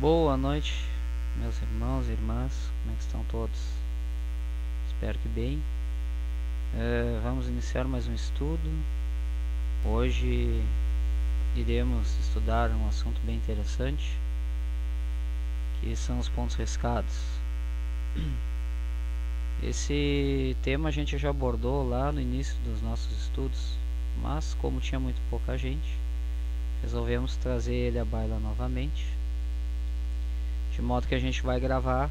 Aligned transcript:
Boa 0.00 0.36
noite, 0.36 0.84
meus 1.34 1.60
irmãos 1.60 2.06
e 2.06 2.12
irmãs, 2.12 2.70
como 2.82 2.94
é 2.94 2.96
que 2.96 3.02
estão 3.02 3.24
todos? 3.24 3.58
Espero 4.86 5.18
que 5.18 5.28
bem. 5.28 5.56
Uh, 6.72 7.20
vamos 7.20 7.48
iniciar 7.48 7.82
mais 7.82 8.06
um 8.06 8.14
estudo. 8.14 8.70
Hoje 9.84 10.62
iremos 11.56 12.16
estudar 12.20 12.70
um 12.70 12.86
assunto 12.86 13.20
bem 13.24 13.34
interessante, 13.34 14.16
que 15.80 15.96
são 15.96 16.20
os 16.20 16.28
pontos 16.28 16.54
riscados. 16.54 17.16
Esse 19.60 20.56
tema 20.62 20.90
a 20.90 20.92
gente 20.92 21.18
já 21.18 21.30
abordou 21.30 21.88
lá 21.88 22.12
no 22.12 22.20
início 22.20 22.56
dos 22.58 22.80
nossos 22.82 23.22
estudos, 23.22 23.76
mas 24.22 24.54
como 24.60 24.78
tinha 24.78 25.00
muito 25.00 25.20
pouca 25.28 25.58
gente, 25.58 25.98
resolvemos 26.82 27.34
trazer 27.34 27.74
ele 27.74 27.98
à 27.98 28.04
baila 28.04 28.38
novamente 28.38 29.17
de 30.78 30.82
modo 30.82 31.08
que 31.08 31.14
a 31.14 31.18
gente 31.18 31.42
vai 31.42 31.58
gravar 31.58 32.08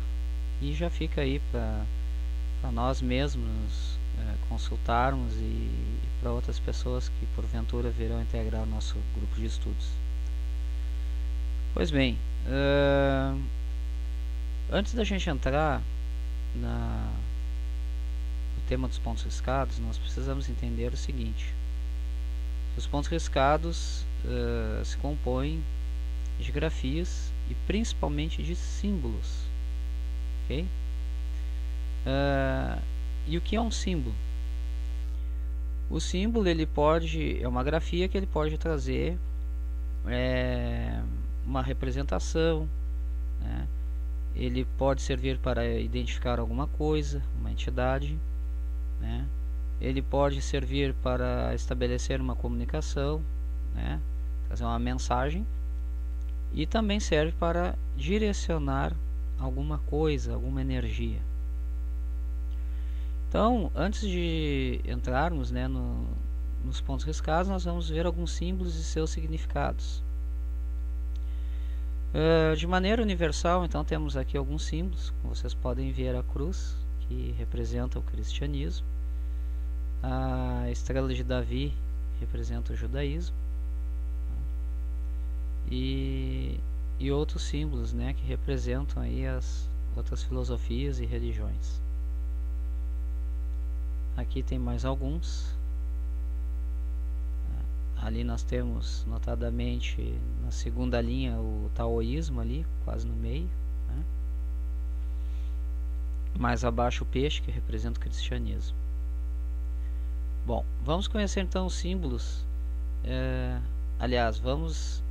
e 0.61 0.73
já 0.73 0.89
fica 0.89 1.21
aí 1.21 1.41
para 1.51 1.85
nós 2.73 3.01
mesmos 3.01 3.97
é, 4.19 4.35
consultarmos 4.49 5.33
e, 5.35 5.37
e 5.37 6.09
para 6.19 6.33
outras 6.33 6.59
pessoas 6.59 7.07
que 7.07 7.25
porventura 7.27 7.89
virão 7.89 8.21
integrar 8.21 8.63
o 8.63 8.65
nosso 8.65 8.97
grupo 9.15 9.35
de 9.35 9.45
estudos. 9.45 9.87
Pois 11.73 11.89
bem, 11.89 12.17
uh, 12.45 13.41
antes 14.69 14.93
da 14.93 15.05
gente 15.05 15.29
entrar 15.29 15.81
na, 16.53 17.09
no 18.57 18.61
tema 18.67 18.89
dos 18.89 18.99
pontos 18.99 19.23
riscados, 19.23 19.79
nós 19.79 19.97
precisamos 19.97 20.49
entender 20.49 20.91
o 20.91 20.97
seguinte: 20.97 21.53
os 22.75 22.85
pontos 22.85 23.09
riscados 23.09 24.03
uh, 24.25 24.83
se 24.83 24.97
compõem 24.97 25.63
de 26.37 26.51
grafias 26.51 27.26
e 27.49 27.55
principalmente 27.65 28.43
de 28.43 28.55
símbolos. 28.55 29.43
ok? 30.43 30.67
Uh, 32.05 32.81
e 33.27 33.37
o 33.37 33.41
que 33.41 33.55
é 33.55 33.61
um 33.61 33.71
símbolo? 33.71 34.15
O 35.89 35.99
símbolo 35.99 36.47
ele 36.47 36.65
pode 36.65 37.41
é 37.41 37.47
uma 37.47 37.63
grafia 37.63 38.07
que 38.07 38.17
ele 38.17 38.27
pode 38.27 38.57
trazer 38.57 39.17
é, 40.05 41.01
uma 41.45 41.61
representação, 41.61 42.67
né? 43.41 43.67
ele 44.35 44.65
pode 44.77 45.01
servir 45.01 45.37
para 45.39 45.65
identificar 45.79 46.39
alguma 46.39 46.67
coisa, 46.67 47.23
uma 47.39 47.51
entidade, 47.51 48.17
né? 48.99 49.25
ele 49.79 50.01
pode 50.01 50.41
servir 50.41 50.93
para 50.95 51.53
estabelecer 51.55 52.19
uma 52.19 52.35
comunicação, 52.35 53.21
né? 53.73 53.99
trazer 54.47 54.63
uma 54.63 54.79
mensagem 54.79 55.45
e 56.53 56.65
também 56.65 56.99
serve 56.99 57.33
para 57.33 57.75
direcionar 57.95 58.95
alguma 59.39 59.77
coisa, 59.79 60.33
alguma 60.33 60.61
energia. 60.61 61.19
Então, 63.29 63.71
antes 63.75 64.01
de 64.01 64.79
entrarmos 64.85 65.51
né, 65.51 65.67
no, 65.67 66.07
nos 66.63 66.79
pontos 66.79 67.05
riscados, 67.05 67.49
nós 67.49 67.65
vamos 67.65 67.89
ver 67.89 68.05
alguns 68.05 68.31
símbolos 68.31 68.75
e 68.75 68.83
seus 68.83 69.09
significados. 69.09 70.01
Uh, 72.13 72.55
de 72.55 72.65
maneira 72.65 73.01
universal, 73.01 73.65
então, 73.65 73.83
temos 73.83 74.15
aqui 74.15 74.37
alguns 74.37 74.63
símbolos. 74.63 75.13
Como 75.21 75.35
vocês 75.35 75.53
podem 75.53 75.91
ver, 75.91 76.15
a 76.15 76.23
cruz, 76.23 76.75
que 77.01 77.35
representa 77.37 77.99
o 77.99 78.01
cristianismo. 78.01 78.87
A 80.01 80.69
estrela 80.71 81.13
de 81.13 81.23
Davi 81.23 81.73
representa 82.19 82.71
o 82.71 82.75
judaísmo 82.75 83.35
e, 85.69 86.59
e 86.99 87.11
outros 87.11 87.43
símbolos 87.43 87.93
né, 87.93 88.13
que 88.13 88.25
representam 88.25 89.01
aí 89.01 89.25
as 89.25 89.69
outras 89.95 90.23
filosofias 90.23 90.99
e 90.99 91.05
religiões. 91.05 91.81
Aqui 94.15 94.41
tem 94.41 94.57
mais 94.57 94.85
alguns. 94.85 95.55
Ali 98.01 98.23
nós 98.23 98.43
temos 98.43 99.03
notadamente 99.05 100.17
na 100.43 100.51
segunda 100.51 101.01
linha 101.01 101.37
o 101.37 101.69
taoísmo 101.73 102.39
ali, 102.39 102.65
quase 102.85 103.07
no 103.07 103.15
meio. 103.15 103.49
Né? 103.87 104.03
Mais 106.37 106.63
abaixo 106.63 107.03
o 107.03 107.07
peixe, 107.07 107.41
que 107.41 107.51
representa 107.51 107.99
o 107.99 108.01
cristianismo. 108.01 108.77
Bom, 110.45 110.63
vamos 110.83 111.07
conhecer 111.07 111.41
então 111.41 111.65
os 111.65 111.73
símbolos. 111.73 112.45
É, 113.03 113.59
aliás, 113.99 114.39
vamos 114.39 115.03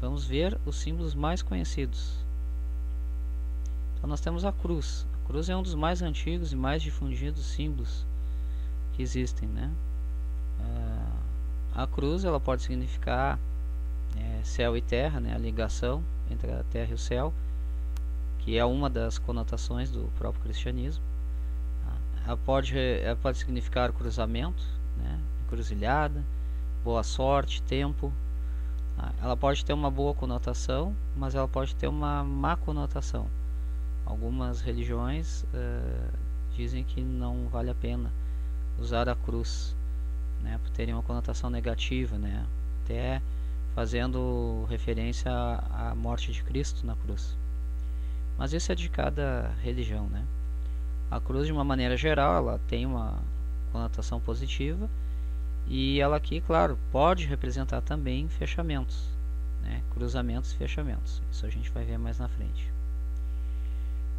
vamos 0.00 0.24
ver 0.24 0.58
os 0.64 0.76
símbolos 0.76 1.14
mais 1.14 1.42
conhecidos. 1.42 2.14
Então 3.96 4.08
nós 4.08 4.20
temos 4.20 4.44
a 4.44 4.52
cruz. 4.52 5.06
A 5.22 5.26
cruz 5.26 5.48
é 5.48 5.56
um 5.56 5.62
dos 5.62 5.74
mais 5.74 6.02
antigos 6.02 6.52
e 6.52 6.56
mais 6.56 6.82
difundidos 6.82 7.44
símbolos 7.46 8.04
que 8.94 9.02
existem, 9.02 9.48
né? 9.48 9.70
Uh, 10.60 11.20
a 11.74 11.86
cruz 11.86 12.24
ela 12.24 12.40
pode 12.40 12.62
significar 12.62 13.38
é, 14.16 14.40
céu 14.42 14.76
e 14.76 14.82
terra, 14.82 15.20
né? 15.20 15.34
A 15.34 15.38
ligação 15.38 16.02
entre 16.30 16.50
a 16.50 16.64
terra 16.64 16.90
e 16.90 16.94
o 16.94 16.98
céu, 16.98 17.32
que 18.38 18.56
é 18.56 18.64
uma 18.64 18.88
das 18.88 19.18
conotações 19.18 19.90
do 19.90 20.10
próprio 20.18 20.42
cristianismo. 20.42 21.10
Ela 22.24 22.36
pode, 22.36 22.78
ela 22.78 23.16
pode 23.16 23.38
significar 23.38 23.92
cruzamento, 23.92 24.62
né? 24.96 25.18
encruzilhada, 25.44 26.22
boa 26.84 27.02
sorte, 27.02 27.62
tempo, 27.62 28.12
ela 29.22 29.36
pode 29.36 29.64
ter 29.64 29.72
uma 29.72 29.90
boa 29.90 30.14
conotação, 30.14 30.94
mas 31.16 31.34
ela 31.34 31.48
pode 31.48 31.74
ter 31.76 31.86
uma 31.86 32.24
má 32.24 32.56
conotação. 32.56 33.26
Algumas 34.04 34.60
religiões 34.60 35.44
uh, 35.44 36.18
dizem 36.54 36.82
que 36.84 37.00
não 37.00 37.48
vale 37.48 37.70
a 37.70 37.74
pena 37.74 38.10
usar 38.78 39.08
a 39.08 39.14
cruz, 39.14 39.76
né, 40.42 40.58
por 40.62 40.70
terem 40.70 40.94
uma 40.94 41.02
conotação 41.02 41.50
negativa, 41.50 42.16
né, 42.16 42.44
até 42.82 43.20
fazendo 43.74 44.66
referência 44.68 45.30
à, 45.30 45.90
à 45.90 45.94
morte 45.94 46.32
de 46.32 46.42
Cristo 46.42 46.86
na 46.86 46.96
cruz. 46.96 47.36
Mas 48.36 48.52
isso 48.52 48.72
é 48.72 48.74
de 48.74 48.88
cada 48.88 49.52
religião, 49.62 50.06
né? 50.06 50.24
A 51.10 51.20
cruz, 51.20 51.46
de 51.46 51.52
uma 51.52 51.64
maneira 51.64 51.96
geral, 51.96 52.36
ela 52.36 52.60
tem 52.68 52.86
uma 52.86 53.18
conotação 53.70 54.18
positiva 54.20 54.88
e 55.72 56.00
ela 56.00 56.16
aqui, 56.16 56.40
claro, 56.40 56.76
pode 56.90 57.26
representar 57.26 57.80
também 57.80 58.28
fechamentos, 58.28 59.08
né? 59.62 59.84
cruzamentos 59.90 60.50
e 60.52 60.56
fechamentos. 60.56 61.22
Isso 61.30 61.46
a 61.46 61.48
gente 61.48 61.70
vai 61.70 61.84
ver 61.84 61.96
mais 61.96 62.18
na 62.18 62.26
frente. 62.26 62.72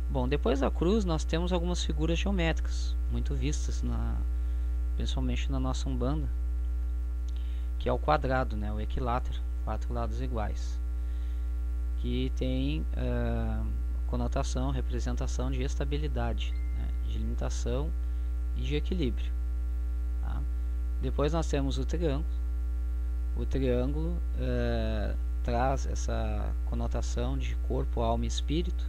Bom, 0.10 0.30
depois 0.30 0.62
da 0.62 0.72
cruz 0.72 1.04
nós 1.04 1.26
temos 1.26 1.52
algumas 1.52 1.84
figuras 1.84 2.18
geométricas, 2.18 2.96
muito 3.12 3.36
vistas, 3.36 3.84
na, 3.84 4.16
principalmente 4.96 5.52
na 5.52 5.60
nossa 5.60 5.90
Umbanda, 5.90 6.30
que 7.78 7.90
é 7.90 7.92
o 7.92 8.00
quadrado, 8.00 8.56
né? 8.56 8.72
o 8.72 8.80
equilátero, 8.80 9.38
quatro 9.66 9.94
lados 9.94 10.22
iguais, 10.22 10.80
que 11.98 12.32
tem 12.38 12.86
uh, 12.96 13.68
conotação, 14.08 14.72
representação 14.72 15.52
de 15.52 15.62
estabilidade, 15.64 16.54
né? 16.78 16.88
de 17.10 17.18
limitação 17.18 17.92
e 18.56 18.62
de 18.62 18.78
equilíbrio. 18.78 19.41
Depois 21.02 21.34
nós 21.34 21.48
temos 21.48 21.78
o 21.78 21.86
triângulo. 21.86 22.26
O 23.36 23.46
triângulo 23.46 24.18
é, 24.40 25.16
traz 25.44 25.88
essa 25.88 26.54
conotação 26.66 27.38
de 27.38 27.56
corpo, 27.68 28.02
alma 28.02 28.26
e 28.26 28.28
espírito. 28.28 28.86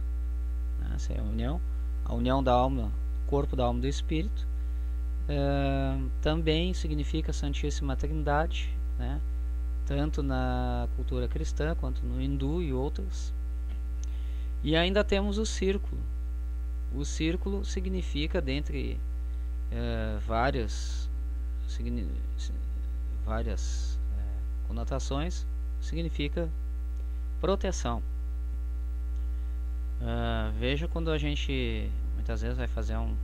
Né? 0.79 0.91
Essa 0.95 1.13
é 1.13 1.19
a 1.19 1.23
união. 1.23 1.59
A 2.05 2.13
união 2.13 2.43
da 2.43 2.51
alma, 2.51 2.91
corpo 3.25 3.55
da 3.55 3.63
alma 3.63 3.81
do 3.81 3.87
espírito. 3.87 4.45
É, 5.27 5.97
também 6.21 6.73
significa 6.73 7.33
Santíssima 7.33 7.95
Trindade, 7.95 8.69
né? 8.99 9.19
tanto 9.85 10.21
na 10.21 10.87
cultura 10.95 11.27
cristã 11.27 11.75
quanto 11.75 12.05
no 12.05 12.21
hindu 12.21 12.61
e 12.61 12.71
outras. 12.71 13.33
E 14.63 14.75
ainda 14.75 15.03
temos 15.03 15.37
o 15.39 15.45
círculo. 15.45 15.99
O 16.93 17.03
círculo 17.03 17.65
significa, 17.65 18.39
dentre 18.39 18.99
é, 19.71 20.17
várias 20.27 21.02
várias 23.25 23.97
é, 24.17 24.67
conotações, 24.67 25.45
significa 25.81 26.49
proteção. 27.39 28.01
Uh, 30.01 30.51
veja 30.59 30.87
quando 30.87 31.11
a 31.11 31.17
gente 31.17 31.89
muitas 32.15 32.41
vezes 32.41 32.57
vai 32.57 32.67
fazer 32.67 32.97
um, 32.97 33.15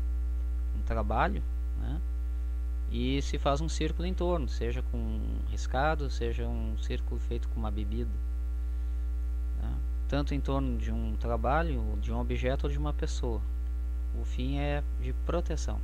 um 0.76 0.82
trabalho, 0.86 1.44
né? 1.78 2.00
E 2.92 3.22
se 3.22 3.38
faz 3.38 3.62
um 3.62 3.70
círculo 3.70 4.08
em 4.08 4.14
torno, 4.14 4.48
seja 4.48 4.82
com 4.82 4.98
um 4.98 5.40
riscado, 5.52 6.10
seja 6.10 6.48
um 6.48 6.78
círculo 6.80 7.20
feito 7.20 7.48
com 7.50 7.60
uma 7.60 7.70
bebida. 7.70 8.10
Né? 9.62 9.78
Tanto 10.08 10.34
em 10.34 10.42
torno 10.42 10.78
de 10.78 10.92
um 10.92 11.16
trabalho, 11.18 12.00
de 12.02 12.12
um 12.12 12.20
objeto 12.20 12.66
ou 12.66 12.72
de 12.72 12.80
uma 12.80 12.92
pessoa. 12.92 13.42
O 14.20 14.26
fim 14.26 14.58
é 14.58 14.84
de 15.00 15.14
proteção, 15.26 15.80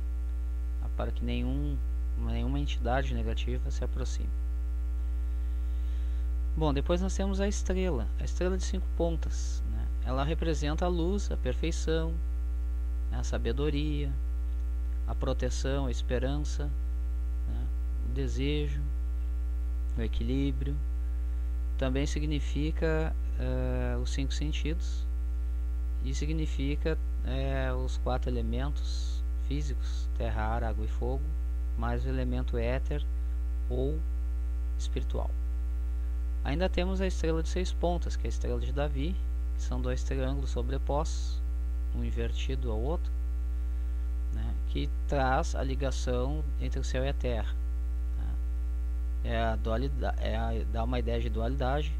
para 0.96 1.12
que 1.12 1.24
nenhum 1.24 1.76
nenhuma 2.16 2.58
entidade 2.58 3.14
negativa 3.14 3.70
se 3.70 3.84
aproxime. 3.84 4.30
Bom, 6.56 6.72
depois 6.72 7.02
nós 7.02 7.14
temos 7.14 7.40
a 7.40 7.46
estrela, 7.46 8.08
a 8.18 8.24
estrela 8.24 8.56
de 8.56 8.64
cinco 8.64 8.86
pontas. 8.96 9.62
Né? 9.70 9.86
Ela 10.06 10.24
representa 10.24 10.86
a 10.86 10.88
luz, 10.88 11.30
a 11.30 11.36
perfeição, 11.36 12.14
a 13.12 13.22
sabedoria, 13.22 14.10
a 15.06 15.14
proteção, 15.14 15.86
a 15.86 15.90
esperança, 15.90 16.64
né? 17.46 17.66
o 18.08 18.12
desejo, 18.14 18.80
o 19.98 20.02
equilíbrio. 20.02 20.74
Também 21.76 22.06
significa 22.06 23.14
uh, 23.38 24.00
os 24.00 24.10
cinco 24.10 24.32
sentidos 24.32 25.06
e 26.02 26.14
significa 26.14 26.96
uh, 27.24 27.76
os 27.84 27.98
quatro 27.98 28.30
elementos 28.30 29.22
físicos: 29.46 30.08
terra, 30.16 30.42
ar, 30.42 30.64
água 30.64 30.86
e 30.86 30.88
fogo, 30.88 31.22
mais 31.76 32.04
o 32.04 32.08
elemento 32.08 32.56
éter 32.56 33.04
ou 33.68 33.98
espiritual. 34.78 35.30
Ainda 36.44 36.68
temos 36.68 37.00
a 37.00 37.06
estrela 37.06 37.42
de 37.42 37.48
seis 37.48 37.72
pontas, 37.72 38.14
que 38.14 38.26
é 38.26 38.28
a 38.28 38.30
estrela 38.30 38.60
de 38.60 38.72
Davi, 38.72 39.16
que 39.56 39.62
são 39.62 39.80
dois 39.80 40.02
triângulos 40.04 40.50
sobrepostos, 40.50 41.40
um 41.94 42.04
invertido 42.04 42.70
ao 42.70 42.78
outro, 42.78 43.10
né, 44.32 44.54
que 44.68 44.88
traz 45.08 45.54
a 45.54 45.62
ligação 45.62 46.44
entre 46.60 46.78
o 46.78 46.84
céu 46.84 47.04
e 47.04 47.08
a 47.08 47.14
terra. 47.14 47.52
Né. 48.18 48.34
É 49.24 49.42
a 49.42 49.56
dualidade, 49.56 50.22
é 50.22 50.36
a, 50.36 50.52
dá 50.72 50.84
uma 50.84 50.98
ideia 50.98 51.20
de 51.20 51.28
dualidade, 51.28 51.92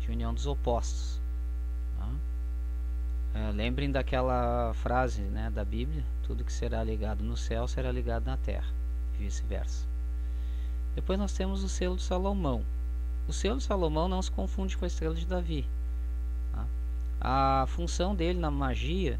de 0.00 0.10
união 0.10 0.32
dos 0.32 0.46
opostos. 0.46 1.20
Tá. 1.98 2.08
É, 3.34 3.52
lembrem 3.52 3.90
daquela 3.90 4.72
frase 4.74 5.22
né, 5.22 5.50
da 5.50 5.64
Bíblia: 5.64 6.04
tudo 6.24 6.44
que 6.44 6.52
será 6.52 6.82
ligado 6.82 7.22
no 7.22 7.36
céu 7.36 7.68
será 7.68 7.92
ligado 7.92 8.24
na 8.24 8.36
terra, 8.36 8.66
e 9.18 9.24
vice-versa. 9.24 9.86
Depois 10.94 11.18
nós 11.18 11.32
temos 11.32 11.62
o 11.62 11.68
selo 11.68 11.96
de 11.96 12.02
Salomão. 12.02 12.64
O 13.28 13.32
selo 13.32 13.58
de 13.58 13.64
Salomão 13.64 14.08
não 14.08 14.22
se 14.22 14.30
confunde 14.30 14.76
com 14.76 14.84
a 14.84 14.88
estrela 14.88 15.14
de 15.14 15.26
Davi. 15.26 15.66
Tá? 16.52 16.66
A 17.20 17.66
função 17.68 18.14
dele 18.14 18.38
na 18.38 18.50
magia 18.50 19.18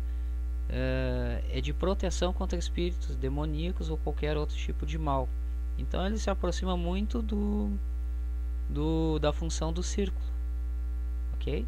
é, 0.68 1.44
é 1.50 1.60
de 1.60 1.72
proteção 1.72 2.32
contra 2.32 2.58
espíritos 2.58 3.14
demoníacos 3.16 3.90
ou 3.90 3.96
qualquer 3.96 4.36
outro 4.36 4.56
tipo 4.56 4.86
de 4.86 4.98
mal. 4.98 5.28
Então 5.78 6.04
ele 6.06 6.18
se 6.18 6.30
aproxima 6.30 6.76
muito 6.76 7.20
do, 7.20 7.70
do 8.68 9.18
da 9.18 9.32
função 9.32 9.72
do 9.72 9.82
círculo, 9.82 10.24
ok? 11.34 11.66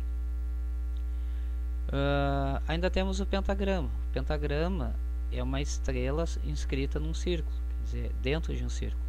Uh, 1.89 2.63
ainda 2.67 2.91
temos 2.91 3.21
o 3.21 3.27
pentagrama. 3.27 3.89
O 3.89 4.13
pentagrama 4.13 4.95
é 5.33 5.43
uma 5.43 5.61
estrela 5.61 6.25
inscrita 6.45 6.99
num 6.99 7.15
círculo, 7.15 7.57
dizer, 7.88 8.12
dentro 8.23 8.55
de 8.55 8.64
um 8.64 8.69
círculo. 8.69 9.02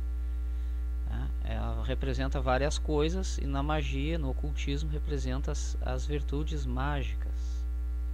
Tá? 1.07 1.27
Ela 1.43 1.83
representa 1.83 2.39
várias 2.39 2.77
coisas 2.77 3.37
e 3.37 3.45
na 3.45 3.61
magia, 3.61 4.17
no 4.17 4.29
ocultismo, 4.29 4.89
representa 4.89 5.51
as, 5.51 5.77
as 5.81 6.05
virtudes 6.05 6.65
mágicas. 6.65 7.33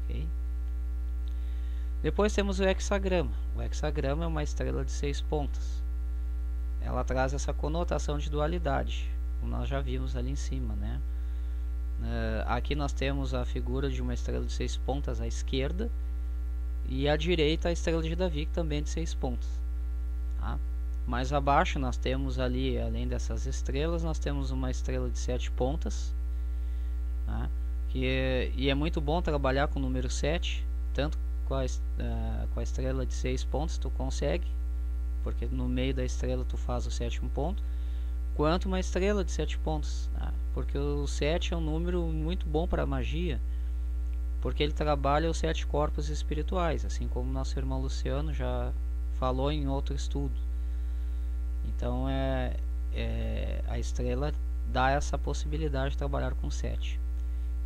Okay? 0.04 0.28
Depois 2.02 2.34
temos 2.34 2.60
o 2.60 2.64
hexagrama. 2.64 3.32
O 3.56 3.62
hexagrama 3.62 4.24
é 4.24 4.28
uma 4.28 4.44
estrela 4.44 4.86
de 4.86 4.92
seis 4.92 5.22
pontas. 5.22 5.84
Ela 6.82 7.04
traz 7.04 7.34
essa 7.34 7.52
conotação 7.54 8.18
de 8.18 8.30
dualidade, 8.30 9.10
como 9.40 9.52
nós 9.52 9.68
já 9.68 9.82
vimos 9.82 10.16
ali 10.16 10.32
em 10.32 10.36
cima. 10.36 10.76
Né? 10.76 11.02
Uh, 12.00 12.44
aqui 12.46 12.76
nós 12.76 12.94
temos 12.94 13.34
a 13.34 13.44
figura 13.44 13.90
de 13.90 14.02
uma 14.02 14.14
estrela 14.14 14.46
de 14.46 14.52
seis 14.52 14.78
pontas 14.78 15.20
à 15.20 15.28
esquerda 15.28 15.90
e 16.88 17.10
à 17.10 17.16
direita 17.16 17.70
a 17.70 17.72
estrela 17.72 18.04
de 18.04 18.16
Davi, 18.16 18.46
que 18.46 18.54
também 18.54 18.80
é 18.80 18.82
de 18.82 18.90
seis 18.90 19.14
pontas. 19.14 19.65
Tá? 20.46 20.60
Mais 21.08 21.34
abaixo 21.34 21.80
nós 21.80 21.98
temos 21.98 22.38
ali, 22.38 22.80
além 22.80 23.08
dessas 23.08 23.48
estrelas, 23.48 24.04
nós 24.04 24.20
temos 24.20 24.52
uma 24.52 24.70
estrela 24.70 25.10
de 25.10 25.18
sete 25.18 25.50
pontas. 25.50 26.14
Tá? 27.26 27.50
Que 27.90 28.06
é, 28.06 28.52
e 28.56 28.70
é 28.70 28.76
muito 28.76 29.02
bom 29.02 29.22
trabalhar 29.22 29.68
com 29.68 29.80
o 29.80 29.82
número 29.82 30.10
7, 30.10 30.64
tanto 30.94 31.18
com 31.48 31.56
a, 31.56 31.64
uh, 31.64 32.48
com 32.54 32.60
a 32.60 32.64
estrela 32.64 33.06
de 33.06 33.14
6 33.14 33.44
pontos 33.46 33.78
tu 33.78 33.90
consegue, 33.92 34.46
porque 35.24 35.46
no 35.46 35.68
meio 35.68 35.94
da 35.94 36.04
estrela 36.04 36.44
tu 36.44 36.58
faz 36.58 36.86
o 36.86 36.92
sétimo 36.92 37.30
ponto, 37.30 37.64
quanto 38.36 38.66
uma 38.66 38.80
estrela 38.80 39.24
de 39.24 39.32
7 39.32 39.58
pontos, 39.60 40.10
tá? 40.14 40.34
porque 40.54 40.78
o 40.78 41.08
7 41.08 41.54
é 41.54 41.58
um 41.58 41.62
número 41.62 42.02
muito 42.08 42.46
bom 42.46 42.68
para 42.68 42.86
magia, 42.86 43.40
porque 44.42 44.62
ele 44.62 44.74
trabalha 44.74 45.30
os 45.30 45.38
sete 45.38 45.66
corpos 45.66 46.10
espirituais, 46.10 46.86
assim 46.86 47.08
como 47.08 47.32
nosso 47.32 47.58
irmão 47.58 47.82
Luciano 47.82 48.32
já 48.32 48.72
falou 49.20 49.52
em 49.52 49.68
outro 49.68 49.96
estudo. 49.96 50.36
Então 51.66 52.08
é, 52.10 52.56
é 52.94 53.64
a 53.68 53.80
estrela 53.80 54.32
dá 54.72 54.92
essa 54.92 55.18
possibilidade 55.18 55.92
de 55.92 55.98
trabalhar 55.98 56.34
com 56.36 56.50
7. 56.50 57.00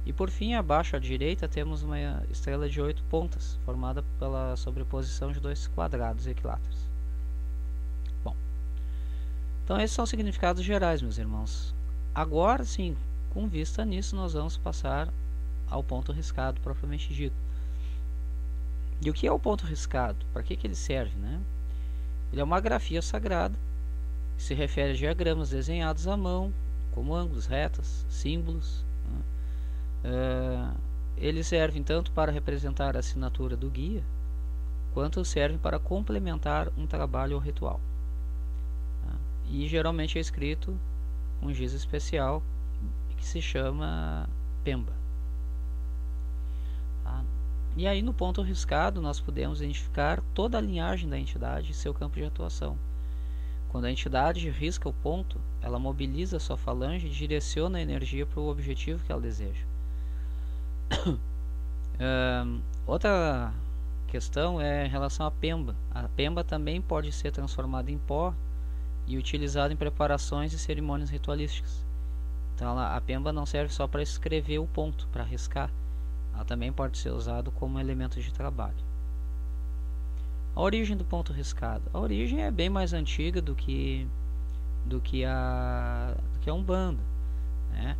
E 0.05 0.13
por 0.13 0.29
fim, 0.29 0.53
abaixo 0.53 0.95
à 0.95 0.99
direita, 0.99 1.47
temos 1.47 1.83
uma 1.83 1.97
estrela 2.31 2.69
de 2.69 2.81
oito 2.81 3.03
pontas, 3.03 3.59
formada 3.65 4.03
pela 4.17 4.55
sobreposição 4.55 5.31
de 5.31 5.39
dois 5.39 5.67
quadrados 5.67 6.25
equiláteros. 6.25 6.79
Bom, 8.23 8.35
então 9.63 9.79
esses 9.79 9.95
são 9.95 10.03
os 10.03 10.09
significados 10.09 10.63
gerais, 10.63 11.01
meus 11.01 11.17
irmãos. 11.17 11.75
Agora 12.15 12.63
sim, 12.63 12.95
com 13.31 13.47
vista 13.47 13.85
nisso, 13.85 14.15
nós 14.15 14.33
vamos 14.33 14.57
passar 14.57 15.09
ao 15.69 15.83
ponto 15.83 16.11
riscado 16.11 16.59
propriamente 16.61 17.13
dito. 17.13 17.35
E 19.01 19.09
o 19.09 19.13
que 19.13 19.27
é 19.27 19.31
o 19.31 19.39
ponto 19.39 19.65
riscado? 19.65 20.25
Para 20.33 20.43
que, 20.43 20.55
que 20.55 20.67
ele 20.67 20.75
serve? 20.75 21.17
Né? 21.17 21.39
Ele 22.31 22.41
é 22.41 22.43
uma 22.43 22.59
grafia 22.59 23.01
sagrada 23.01 23.57
que 24.37 24.43
se 24.43 24.53
refere 24.53 24.91
a 24.93 24.95
diagramas 24.95 25.49
desenhados 25.49 26.07
à 26.07 26.17
mão, 26.17 26.53
como 26.91 27.15
ângulos, 27.15 27.45
retas, 27.45 28.05
símbolos, 28.09 28.83
Uh, 30.03 30.77
eles 31.17 31.47
servem 31.47 31.83
tanto 31.83 32.11
para 32.11 32.31
representar 32.31 32.95
a 32.95 32.99
assinatura 32.99 33.57
do 33.57 33.69
guia, 33.69 34.03
quanto 34.93 35.23
servem 35.25 35.57
para 35.57 35.77
complementar 35.77 36.69
um 36.77 36.87
trabalho 36.87 37.35
ou 37.35 37.41
ritual. 37.41 37.81
Tá? 39.03 39.13
E 39.49 39.67
geralmente 39.67 40.17
é 40.17 40.21
escrito 40.21 40.79
um 41.41 41.53
giz 41.53 41.73
especial 41.73 42.41
que 43.17 43.25
se 43.25 43.41
chama 43.41 44.29
Pemba. 44.63 44.93
E 47.79 47.87
aí 47.87 48.01
no 48.01 48.13
ponto 48.13 48.41
riscado 48.41 49.01
nós 49.01 49.21
podemos 49.21 49.61
identificar 49.61 50.21
toda 50.33 50.57
a 50.57 50.61
linhagem 50.61 51.07
da 51.07 51.17
entidade 51.17 51.71
e 51.71 51.73
seu 51.73 51.93
campo 51.93 52.17
de 52.17 52.25
atuação. 52.25 52.77
Quando 53.69 53.85
a 53.85 53.91
entidade 53.91 54.49
risca 54.49 54.89
o 54.89 54.91
ponto, 54.91 55.39
ela 55.61 55.79
mobiliza 55.79 56.41
sua 56.41 56.57
falange 56.57 57.07
e 57.07 57.09
direciona 57.09 57.77
a 57.77 57.81
energia 57.81 58.25
para 58.25 58.41
o 58.41 58.49
objetivo 58.49 59.01
que 59.05 59.09
ela 59.13 59.21
deseja 59.21 59.63
uh, 61.07 62.61
outra 62.85 63.53
questão 64.09 64.59
é 64.59 64.85
em 64.85 64.89
relação 64.89 65.25
à 65.25 65.31
pemba. 65.31 65.73
A 65.89 66.09
pemba 66.09 66.43
também 66.43 66.81
pode 66.81 67.13
ser 67.13 67.31
transformada 67.31 67.89
em 67.89 67.97
pó 67.97 68.33
e 69.07 69.17
utilizada 69.17 69.73
em 69.73 69.77
preparações 69.77 70.51
e 70.51 70.59
cerimônias 70.59 71.09
ritualísticas. 71.09 71.85
Então 72.55 72.71
ela, 72.71 72.93
a 72.93 72.99
pemba 72.99 73.31
não 73.31 73.45
serve 73.45 73.73
só 73.73 73.87
para 73.87 74.03
escrever 74.03 74.59
o 74.59 74.67
ponto, 74.67 75.07
para 75.13 75.23
riscar. 75.23 75.71
Ela 76.39 76.45
também 76.45 76.71
pode 76.71 76.97
ser 76.97 77.11
usada 77.11 77.51
como 77.51 77.77
elemento 77.77 78.21
de 78.21 78.31
trabalho. 78.31 78.77
A 80.55 80.61
origem 80.61 80.95
do 80.95 81.03
ponto 81.03 81.33
riscado. 81.33 81.83
A 81.93 81.99
origem 81.99 82.43
é 82.43 82.49
bem 82.49 82.69
mais 82.69 82.93
antiga 82.93 83.41
do 83.41 83.53
que 83.53 84.07
do 84.85 85.01
que 85.01 85.25
a 85.25 86.15
do 86.33 86.39
que 86.39 86.49
a 86.49 86.53
umbanda, 86.53 87.03
né? 87.71 87.97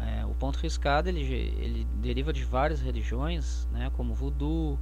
É, 0.00 0.26
o 0.26 0.34
ponto 0.34 0.58
riscado 0.58 1.08
ele, 1.08 1.22
ele 1.22 1.86
deriva 2.02 2.32
de 2.32 2.44
várias 2.44 2.80
religiões, 2.80 3.68
né, 3.70 3.88
como 3.96 4.12
o 4.12 4.16
voodoo, 4.16 4.76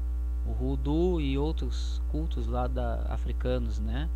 o 0.47 0.65
hoodoo 0.65 1.21
e 1.21 1.37
outros 1.37 2.03
cultos 2.09 2.47
lá 2.47 2.67
da, 2.67 3.03
africanos, 3.11 3.79
né, 3.79 4.09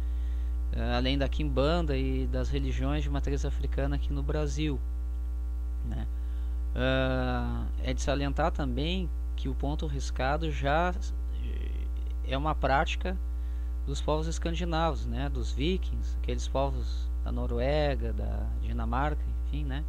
é, 0.72 0.94
além 0.94 1.16
da 1.16 1.28
quimbanda 1.28 1.96
e 1.96 2.26
das 2.26 2.48
religiões 2.48 3.04
de 3.04 3.10
matriz 3.10 3.44
africana 3.44 3.94
aqui 3.94 4.12
no 4.12 4.24
Brasil. 4.24 4.80
Né. 5.84 6.04
É, 6.74 7.90
é 7.90 7.94
de 7.94 8.02
salientar 8.02 8.50
também 8.50 9.08
que 9.36 9.48
o 9.48 9.54
ponto 9.54 9.86
riscado 9.86 10.50
já 10.50 10.94
é 12.26 12.36
uma 12.36 12.54
prática 12.54 13.16
dos 13.86 14.00
povos 14.00 14.26
escandinavos, 14.26 15.06
né, 15.06 15.28
dos 15.28 15.50
vikings, 15.52 16.16
aqueles 16.18 16.46
povos 16.46 17.08
da 17.24 17.32
Noruega, 17.32 18.12
da 18.12 18.46
Dinamarca, 18.60 19.22
enfim, 19.46 19.64
né, 19.64 19.82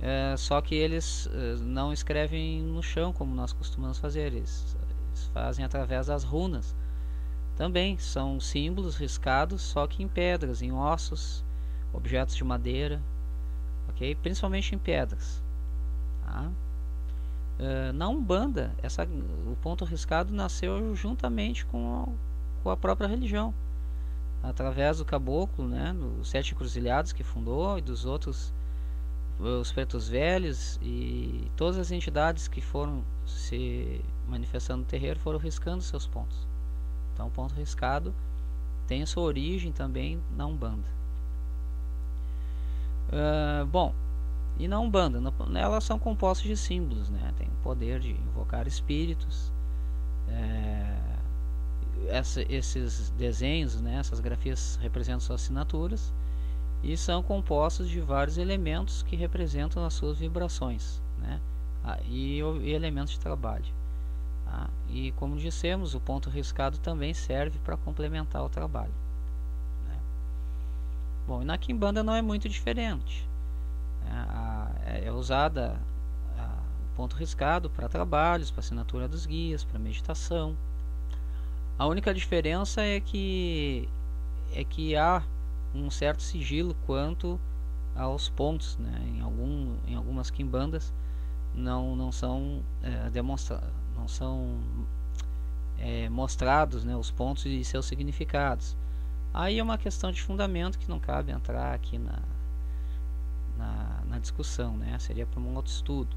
é, 0.00 0.36
só 0.36 0.60
que 0.60 0.74
eles 0.74 1.28
é, 1.32 1.56
não 1.62 1.92
escrevem 1.92 2.60
no 2.62 2.82
chão 2.82 3.12
como 3.12 3.34
nós 3.34 3.52
costumamos 3.52 3.98
fazer, 3.98 4.32
eles, 4.32 4.76
eles, 5.08 5.26
fazem 5.32 5.64
através 5.64 6.08
das 6.08 6.24
runas. 6.24 6.74
Também 7.56 7.96
são 7.98 8.40
símbolos 8.40 8.96
riscados, 8.96 9.62
só 9.62 9.86
que 9.86 10.02
em 10.02 10.08
pedras, 10.08 10.60
em 10.60 10.72
ossos, 10.72 11.44
objetos 11.92 12.34
de 12.34 12.42
madeira, 12.42 13.00
ok? 13.88 14.14
Principalmente 14.16 14.74
em 14.74 14.78
pedras. 14.78 15.43
Tá? 16.34 16.50
Na 17.94 18.08
Umbanda, 18.08 18.74
essa, 18.82 19.04
o 19.04 19.56
ponto 19.62 19.84
riscado 19.84 20.34
nasceu 20.34 20.94
juntamente 20.96 21.64
com 21.64 22.02
a, 22.02 22.62
com 22.62 22.70
a 22.70 22.76
própria 22.76 23.06
religião, 23.06 23.54
através 24.42 24.98
do 24.98 25.04
caboclo, 25.04 25.68
né, 25.68 25.94
dos 25.94 26.28
sete 26.28 26.52
encruzilhados 26.52 27.12
que 27.12 27.22
fundou 27.22 27.78
e 27.78 27.80
dos 27.80 28.04
outros 28.04 28.52
os 29.38 29.72
pretos 29.72 30.08
velhos 30.08 30.78
e 30.80 31.50
todas 31.56 31.76
as 31.76 31.90
entidades 31.90 32.46
que 32.46 32.60
foram 32.60 33.02
se 33.26 34.00
manifestando 34.28 34.80
no 34.80 34.84
terreiro 34.84 35.18
foram 35.18 35.38
riscando 35.38 35.82
seus 35.82 36.06
pontos. 36.06 36.46
Então, 37.12 37.26
o 37.26 37.30
ponto 37.30 37.52
riscado 37.54 38.14
tem 38.86 39.04
sua 39.06 39.24
origem 39.24 39.72
também 39.72 40.20
na 40.36 40.46
Umbanda. 40.46 40.88
Uh, 43.08 43.66
bom, 43.66 43.92
e 44.58 44.68
na 44.68 44.78
Umbanda, 44.78 45.20
elas 45.56 45.84
são 45.84 45.98
compostas 45.98 46.46
de 46.46 46.56
símbolos, 46.56 47.10
né? 47.10 47.32
tem 47.36 47.48
o 47.48 47.62
poder 47.62 47.98
de 48.00 48.12
invocar 48.12 48.66
espíritos. 48.66 49.52
É, 50.28 50.96
essa, 52.08 52.42
esses 52.52 53.10
desenhos, 53.10 53.80
né? 53.80 53.96
essas 53.96 54.20
grafias 54.20 54.78
representam 54.80 55.20
suas 55.20 55.42
assinaturas 55.42 56.12
e 56.82 56.96
são 56.96 57.22
compostos 57.22 57.88
de 57.88 58.00
vários 58.00 58.38
elementos 58.38 59.02
que 59.02 59.16
representam 59.16 59.84
as 59.84 59.94
suas 59.94 60.18
vibrações 60.18 61.02
né? 61.24 61.40
Ah, 61.82 61.98
e, 62.04 62.38
e, 62.38 62.72
elementos 62.72 63.14
de 63.14 63.20
trabalho. 63.20 63.64
Tá? 64.44 64.68
E 64.88 65.12
como 65.12 65.36
dissemos, 65.36 65.94
o 65.94 66.00
ponto 66.00 66.30
riscado 66.30 66.78
também 66.78 67.12
serve 67.12 67.58
para 67.58 67.76
complementar 67.76 68.42
o 68.44 68.48
trabalho. 68.48 68.94
Né? 69.86 69.98
Bom, 71.26 71.42
e 71.42 71.44
na 71.44 71.58
Kimbanda 71.58 72.02
não 72.02 72.14
é 72.14 72.22
muito 72.22 72.48
diferente. 72.48 73.28
Né? 74.04 74.26
É, 74.86 75.04
é 75.06 75.12
usada 75.12 75.78
o 76.94 76.96
ponto 76.96 77.16
riscado 77.16 77.68
para 77.68 77.88
trabalhos, 77.88 78.50
para 78.50 78.60
assinatura 78.60 79.08
dos 79.08 79.26
guias, 79.26 79.64
para 79.64 79.78
meditação. 79.78 80.56
A 81.76 81.86
única 81.86 82.14
diferença 82.14 82.82
é 82.82 83.00
que 83.00 83.88
é 84.52 84.62
que 84.62 84.94
há 84.94 85.22
um 85.74 85.90
certo 85.90 86.22
sigilo 86.22 86.76
quanto 86.86 87.40
aos 87.96 88.28
pontos, 88.28 88.78
né? 88.78 89.02
Em 89.08 89.20
algum 89.20 89.76
em 89.88 89.96
algumas 89.96 90.30
quimbandas 90.30 90.92
não 91.52 91.96
não 91.96 92.12
são 92.12 92.62
é, 92.82 93.10
demonstra 93.10 93.60
não 93.96 94.06
são 94.06 94.60
é, 95.78 96.08
mostrados, 96.08 96.84
né, 96.84 96.96
os 96.96 97.10
pontos 97.10 97.44
e 97.46 97.64
seus 97.64 97.86
significados. 97.86 98.76
Aí 99.32 99.58
é 99.58 99.62
uma 99.62 99.76
questão 99.76 100.12
de 100.12 100.22
fundamento 100.22 100.78
que 100.78 100.88
não 100.88 101.00
cabe 101.00 101.32
entrar 101.32 101.74
aqui 101.74 101.98
na 101.98 102.20
na, 103.56 104.02
na 104.06 104.18
discussão, 104.18 104.76
né? 104.76 104.98
Seria 104.98 105.26
para 105.26 105.40
um 105.40 105.54
outro 105.54 105.72
estudo. 105.72 106.16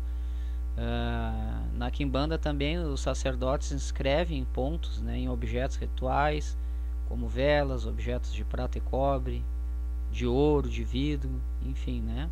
Uh, 0.77 1.75
na 1.75 1.89
Kimbanda 1.89 2.38
também 2.38 2.77
os 2.77 3.01
sacerdotes 3.01 3.72
inscrevem 3.72 4.46
pontos 4.46 5.01
né, 5.01 5.17
em 5.17 5.27
objetos 5.27 5.75
rituais, 5.75 6.56
como 7.08 7.27
velas, 7.27 7.88
objetos 7.88 8.32
de 8.32 8.46
prata 8.46 8.77
e 8.77 8.82
cobre, 8.82 9.44
de 10.12 10.27
ouro, 10.27 10.70
de 10.70 10.84
vidro, 10.84 11.41
enfim, 11.63 12.01
né? 12.01 12.29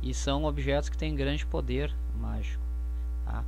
E 0.00 0.14
são 0.14 0.44
objetos 0.44 0.88
que 0.88 0.96
têm 0.96 1.16
grande 1.16 1.44
poder 1.44 1.92
mágico. 2.14 2.62
Tá? 3.24 3.44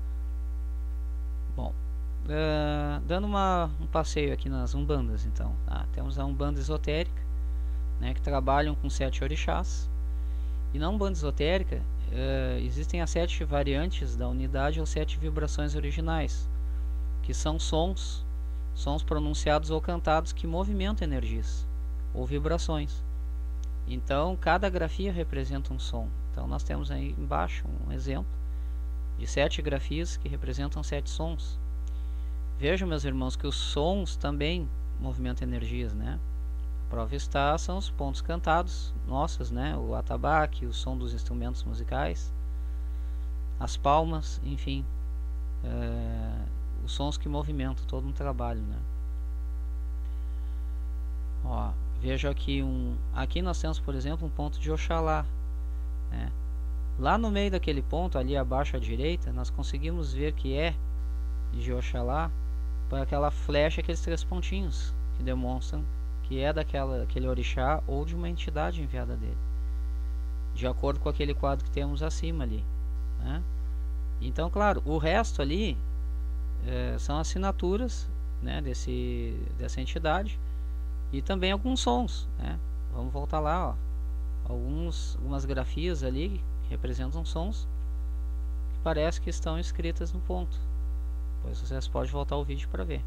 Bom, 1.55 1.73
uh, 2.25 3.00
dando 3.07 3.26
uma, 3.26 3.71
um 3.81 3.87
passeio 3.87 4.33
aqui 4.33 4.49
nas 4.49 4.75
umbandas, 4.75 5.25
então, 5.25 5.55
tá? 5.66 5.87
temos 5.93 6.19
a 6.19 6.25
umbanda 6.25 6.59
esotérica, 6.59 7.23
né, 8.00 8.12
que 8.12 8.21
trabalham 8.21 8.75
com 8.75 8.90
sete 8.90 9.23
orixás. 9.23 9.88
E 10.76 10.78
na 10.78 10.90
umbanda 10.90 11.16
esotérica 11.16 11.76
uh, 11.76 12.59
existem 12.59 13.00
as 13.00 13.09
sete 13.09 13.42
variantes 13.45 14.14
da 14.14 14.28
unidade 14.28 14.78
ou 14.78 14.85
sete 14.85 15.16
vibrações 15.16 15.75
originais, 15.75 16.47
que 17.23 17.33
são 17.33 17.59
sons, 17.59 18.26
sons 18.75 19.02
pronunciados 19.02 19.71
ou 19.71 19.80
cantados 19.80 20.35
que 20.35 20.47
movimentam 20.47 21.09
energias 21.09 21.66
ou 22.12 22.26
vibrações. 22.26 23.02
Então, 23.88 24.37
cada 24.37 24.68
grafia 24.68 25.11
representa 25.11 25.73
um 25.73 25.78
som. 25.78 26.11
Então, 26.30 26.47
nós 26.47 26.62
temos 26.62 26.90
aí 26.90 27.14
embaixo 27.18 27.64
um 27.88 27.90
exemplo 27.90 28.30
de 29.18 29.26
sete 29.26 29.62
grafias 29.62 30.18
que 30.18 30.28
representam 30.28 30.83
sete 30.83 31.09
sons. 31.09 31.59
Vejam, 32.59 32.87
meus 32.87 33.06
irmãos, 33.06 33.35
que 33.35 33.47
os 33.47 33.56
sons 33.56 34.14
também 34.14 34.68
movimentam 35.00 35.49
energias, 35.49 35.95
né? 35.95 36.21
Prova 36.88 37.14
está 37.14 37.57
são 37.59 37.78
os 37.78 37.90
pontos 37.90 38.21
cantados 38.21 38.95
nossos, 39.07 39.50
né? 39.50 39.76
O 39.76 39.95
atabaque, 39.95 40.66
o 40.66 40.73
som 40.73 40.97
dos 40.97 41.12
instrumentos 41.12 41.62
musicais, 41.64 42.33
as 43.59 43.76
palmas, 43.76 44.40
enfim, 44.45 44.85
é, 45.64 46.45
os 46.85 46.93
sons 46.93 47.16
que 47.16 47.28
movimentam 47.28 47.85
todo 47.87 48.07
um 48.07 48.12
trabalho, 48.12 48.61
né? 48.61 48.78
Ó, 51.45 51.71
vejo 52.00 52.28
aqui 52.28 52.62
um, 52.62 52.97
aqui 53.14 53.43
nós 53.43 53.61
temos, 53.61 53.78
por 53.78 53.95
exemplo, 53.95 54.26
um 54.26 54.31
ponto 54.31 54.59
de 54.59 54.71
Oxalá, 54.71 55.25
né? 56.11 56.31
Lá 56.99 57.19
no 57.19 57.31
meio 57.31 57.50
daquele 57.50 57.83
ponto, 57.83 58.19
ali 58.19 58.37
abaixo 58.37 58.76
à 58.76 58.81
direita, 58.81 59.31
nós 59.33 59.50
conseguimos 59.50 60.14
ver 60.14 60.33
que 60.33 60.57
é 60.57 60.75
de 61.52 61.73
Oxalá 61.73 62.31
para 62.88 63.02
aquela 63.02 63.31
flecha, 63.31 63.81
aqueles 63.81 64.00
três 64.00 64.25
pontinhos 64.25 64.95
que 65.16 65.23
demonstram 65.23 65.85
que 66.26 66.40
é 66.40 66.52
daquela, 66.52 66.99
daquele 66.99 67.28
orixá 67.28 67.83
ou 67.87 68.04
de 68.04 68.14
uma 68.14 68.28
entidade 68.28 68.83
enviada 68.83 69.16
dele, 69.16 69.37
de 70.54 70.66
acordo 70.66 70.99
com 70.99 71.09
aquele 71.09 71.35
quadro 71.35 71.64
que 71.64 71.71
temos 71.71 72.02
acima 72.02 72.42
ali. 72.42 72.64
Né? 73.21 73.42
Então, 74.21 74.50
claro, 74.50 74.83
o 74.85 74.99
resto 74.99 75.40
ali 75.40 75.78
é, 76.66 76.97
são 76.99 77.18
assinaturas 77.18 78.09
né, 78.42 78.61
desse, 78.61 79.38
dessa 79.56 79.80
entidade 79.80 80.38
e 81.12 81.23
também 81.23 81.52
alguns 81.52 81.80
sons. 81.80 82.28
Né? 82.38 82.59
Vamos 82.92 83.12
voltar 83.12 83.38
lá, 83.38 83.68
ó. 83.68 83.75
Alguns, 84.49 85.16
algumas 85.16 85.45
grafias 85.45 86.02
ali 86.02 86.40
que 86.64 86.71
representam 86.71 87.25
sons 87.25 87.68
que 88.73 88.78
parece 88.83 89.21
que 89.21 89.30
estão 89.30 89.59
escritas 89.59 90.12
no 90.12 90.21
ponto. 90.21 90.56
Depois 91.37 91.61
vocês 91.61 91.87
podem 91.87 92.11
voltar 92.11 92.37
o 92.37 92.45
vídeo 92.45 92.68
para 92.68 92.85
ver. 92.85 93.02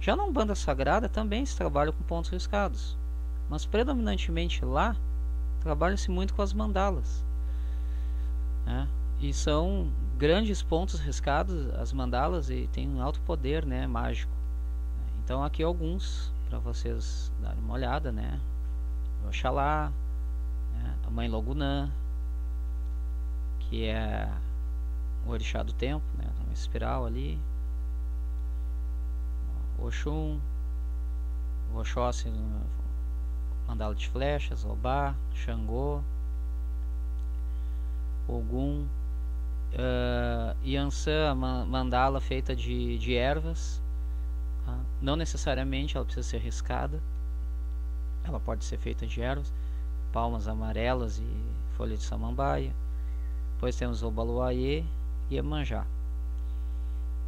Já 0.00 0.14
na 0.14 0.24
Umbanda 0.24 0.54
Sagrada 0.54 1.08
também 1.08 1.44
se 1.44 1.56
trabalha 1.56 1.92
com 1.92 2.02
pontos 2.04 2.30
riscados, 2.30 2.96
mas 3.48 3.66
predominantemente 3.66 4.64
lá 4.64 4.96
trabalha-se 5.60 6.10
muito 6.10 6.34
com 6.34 6.42
as 6.42 6.52
mandalas. 6.52 7.24
Né? 8.64 8.88
E 9.20 9.32
são 9.32 9.90
grandes 10.16 10.62
pontos 10.62 11.00
riscados, 11.00 11.74
as 11.74 11.92
mandalas, 11.92 12.50
e 12.50 12.68
tem 12.72 12.88
um 12.88 13.02
alto 13.02 13.20
poder 13.22 13.64
né, 13.64 13.86
mágico. 13.86 14.32
Então 15.24 15.42
aqui 15.42 15.62
alguns 15.62 16.32
para 16.48 16.58
vocês 16.58 17.32
darem 17.40 17.58
uma 17.58 17.74
olhada, 17.74 18.12
né? 18.12 18.40
Oxalá, 19.26 19.92
né? 20.72 20.94
a 21.04 21.10
Mãe 21.10 21.28
Logunã, 21.28 21.90
que 23.58 23.86
é 23.86 24.30
o 25.26 25.30
orixá 25.30 25.62
do 25.62 25.72
tempo, 25.72 26.04
né? 26.16 26.24
uma 26.44 26.52
espiral 26.52 27.04
ali, 27.04 27.40
Oxum, 29.78 30.40
Oxóssi, 31.74 32.32
mandala 33.66 33.94
de 33.94 34.08
flechas, 34.08 34.64
Obá, 34.64 35.14
Xangô, 35.34 36.02
Ogum, 38.28 38.86
uh, 39.72 40.56
Yansan, 40.64 41.34
mandala 41.34 42.20
feita 42.20 42.54
de, 42.56 42.98
de 42.98 43.14
ervas. 43.14 43.82
Tá? 44.64 44.78
Não 45.00 45.16
necessariamente 45.16 45.96
ela 45.96 46.04
precisa 46.04 46.28
ser 46.28 46.38
riscada, 46.38 47.00
ela 48.24 48.40
pode 48.40 48.64
ser 48.64 48.78
feita 48.78 49.06
de 49.06 49.20
ervas, 49.20 49.52
palmas 50.12 50.48
amarelas 50.48 51.18
e 51.18 51.76
folha 51.76 51.96
de 51.96 52.02
samambaia. 52.02 52.74
Depois 53.54 53.76
temos 53.76 54.02
o 54.02 54.12
e 54.50 54.84
Emanjá. 55.30 55.86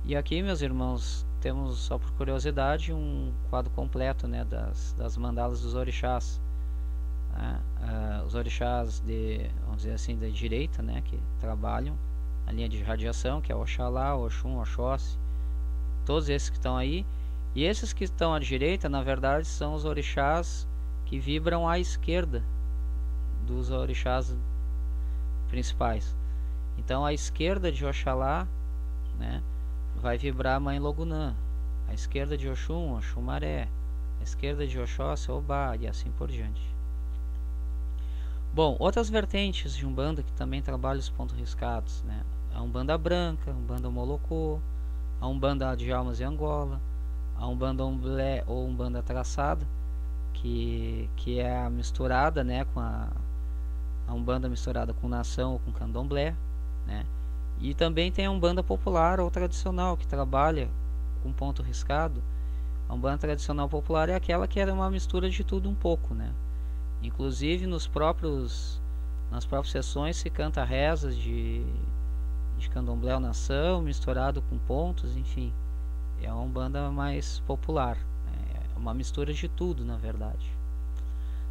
E 0.04 0.16
aqui, 0.16 0.42
meus 0.42 0.62
irmãos, 0.62 1.26
temos 1.40 1.78
só 1.78 1.98
por 1.98 2.10
curiosidade 2.12 2.92
um 2.92 3.32
quadro 3.50 3.70
completo 3.70 4.26
né, 4.26 4.44
das, 4.44 4.92
das 4.94 5.16
mandalas 5.16 5.60
dos 5.62 5.74
orixás. 5.74 6.40
Né? 7.32 7.60
Uh, 7.80 8.24
os 8.24 8.34
orixás 8.34 9.00
de, 9.00 9.50
vamos 9.64 9.82
dizer 9.82 9.94
assim, 9.94 10.16
da 10.16 10.28
direita, 10.28 10.82
né, 10.82 11.02
que 11.04 11.18
trabalham 11.40 11.96
a 12.46 12.52
linha 12.52 12.68
de 12.68 12.82
radiação, 12.82 13.40
que 13.40 13.52
é 13.52 13.54
Oxalá, 13.54 14.16
Oxum, 14.16 14.58
Oxóssi, 14.58 15.18
todos 16.04 16.28
esses 16.28 16.48
que 16.48 16.56
estão 16.56 16.76
aí. 16.76 17.04
E 17.54 17.64
esses 17.64 17.92
que 17.92 18.04
estão 18.04 18.34
à 18.34 18.38
direita, 18.38 18.88
na 18.88 19.02
verdade, 19.02 19.46
são 19.46 19.74
os 19.74 19.84
orixás 19.84 20.66
que 21.04 21.18
vibram 21.18 21.68
à 21.68 21.78
esquerda 21.78 22.42
dos 23.46 23.70
orixás 23.70 24.36
principais. 25.48 26.14
Então, 26.78 27.04
à 27.04 27.12
esquerda 27.12 27.72
de 27.72 27.84
Oxalá, 27.84 28.46
né, 29.18 29.42
vai 29.98 30.16
vibrar 30.16 30.56
a 30.56 30.60
Mãe 30.60 30.78
Logunã. 30.78 31.34
A 31.88 31.94
esquerda 31.94 32.36
de 32.36 32.48
Oxum, 32.48 32.96
Oxumaré. 32.96 33.68
A 34.20 34.22
esquerda 34.22 34.66
de 34.66 34.78
Oxóssi, 34.78 35.30
Obá 35.30 35.76
e 35.76 35.86
assim 35.86 36.10
por 36.12 36.28
diante. 36.28 36.62
Bom, 38.52 38.76
outras 38.78 39.10
vertentes 39.10 39.76
de 39.76 39.84
Umbanda 39.86 40.22
que 40.22 40.32
também 40.32 40.62
trabalham 40.62 40.98
os 40.98 41.08
pontos 41.08 41.36
riscados, 41.36 42.02
né? 42.04 42.22
A 42.54 42.62
Umbanda 42.62 42.96
Branca, 42.96 43.50
a 43.50 43.54
Umbanda 43.54 43.90
Molocô, 43.90 44.58
a 45.20 45.26
Umbanda 45.26 45.76
de 45.76 45.92
Almas 45.92 46.18
e 46.18 46.24
Angola, 46.24 46.80
a 47.36 47.46
Umbanda 47.46 47.84
Omblé 47.84 48.42
ou 48.46 48.66
Umbanda 48.66 49.02
Traçada, 49.02 49.66
que, 50.32 51.08
que 51.16 51.38
é 51.38 51.58
a 51.58 51.70
misturada 51.70 52.42
né, 52.42 52.64
com 52.72 52.80
a, 52.80 53.08
a 54.06 54.14
umbanda 54.14 54.48
misturada 54.48 54.94
com 54.94 55.08
nação 55.08 55.52
ou 55.54 55.58
com 55.58 55.72
candomblé, 55.72 56.34
né? 56.86 57.04
E 57.60 57.74
também 57.74 58.12
tem 58.12 58.26
a 58.26 58.30
umbanda 58.30 58.62
popular 58.62 59.20
ou 59.20 59.30
tradicional 59.30 59.96
que 59.96 60.06
trabalha 60.06 60.68
com 61.22 61.32
ponto 61.32 61.62
riscado. 61.62 62.22
A 62.88 62.94
umbanda 62.94 63.18
tradicional 63.18 63.68
popular 63.68 64.08
é 64.08 64.14
aquela 64.14 64.46
que 64.46 64.60
era 64.60 64.72
uma 64.72 64.90
mistura 64.90 65.28
de 65.28 65.42
tudo 65.44 65.68
um 65.68 65.74
pouco, 65.74 66.14
né? 66.14 66.32
Inclusive 67.02 67.66
nos 67.66 67.86
próprios 67.86 68.80
nas 69.30 69.44
próprias 69.44 69.72
sessões 69.72 70.16
se 70.16 70.30
canta 70.30 70.64
rezas 70.64 71.16
de 71.16 71.64
de 72.56 72.68
candomblé 72.70 73.14
ou 73.14 73.20
nação 73.20 73.80
misturado 73.80 74.42
com 74.42 74.58
pontos, 74.58 75.16
enfim. 75.16 75.52
É 76.20 76.32
uma 76.32 76.42
umbanda 76.42 76.90
mais 76.90 77.40
popular, 77.40 77.96
né? 78.26 78.62
é 78.74 78.78
uma 78.78 78.92
mistura 78.92 79.32
de 79.32 79.48
tudo, 79.48 79.84
na 79.84 79.96
verdade. 79.96 80.50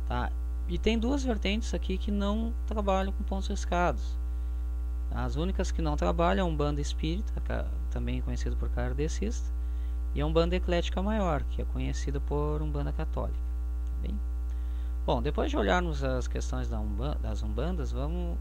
Tá? 0.07 0.29
E 0.67 0.77
tem 0.77 0.99
duas 0.99 1.23
vertentes 1.23 1.73
aqui 1.73 1.97
que 1.97 2.11
não 2.11 2.53
trabalham 2.65 3.13
com 3.13 3.23
pontos 3.23 3.47
riscados. 3.47 4.17
As 5.11 5.35
únicas 5.35 5.71
que 5.71 5.81
não 5.81 5.95
trabalham 5.95 6.47
é 6.47 6.49
um 6.49 6.55
banda 6.55 6.81
espírita, 6.81 7.33
também 7.89 8.21
conhecido 8.21 8.55
por 8.55 8.69
kardecista, 8.69 9.51
e 10.13 10.21
é 10.21 10.25
um 10.25 10.31
banda 10.31 10.55
eclética 10.55 11.01
maior, 11.01 11.43
que 11.43 11.61
é 11.61 11.65
conhecido 11.65 12.19
por 12.21 12.61
um 12.61 12.69
banda 12.69 12.91
católica. 12.91 13.37
Tá? 14.01 14.13
Bom, 15.05 15.21
depois 15.21 15.49
de 15.49 15.57
olharmos 15.57 16.03
as 16.03 16.27
questões 16.27 16.67
da 16.67 16.79
umbanda, 16.79 17.17
das 17.21 17.41
umbandas, 17.41 17.91
vamos, 17.91 18.37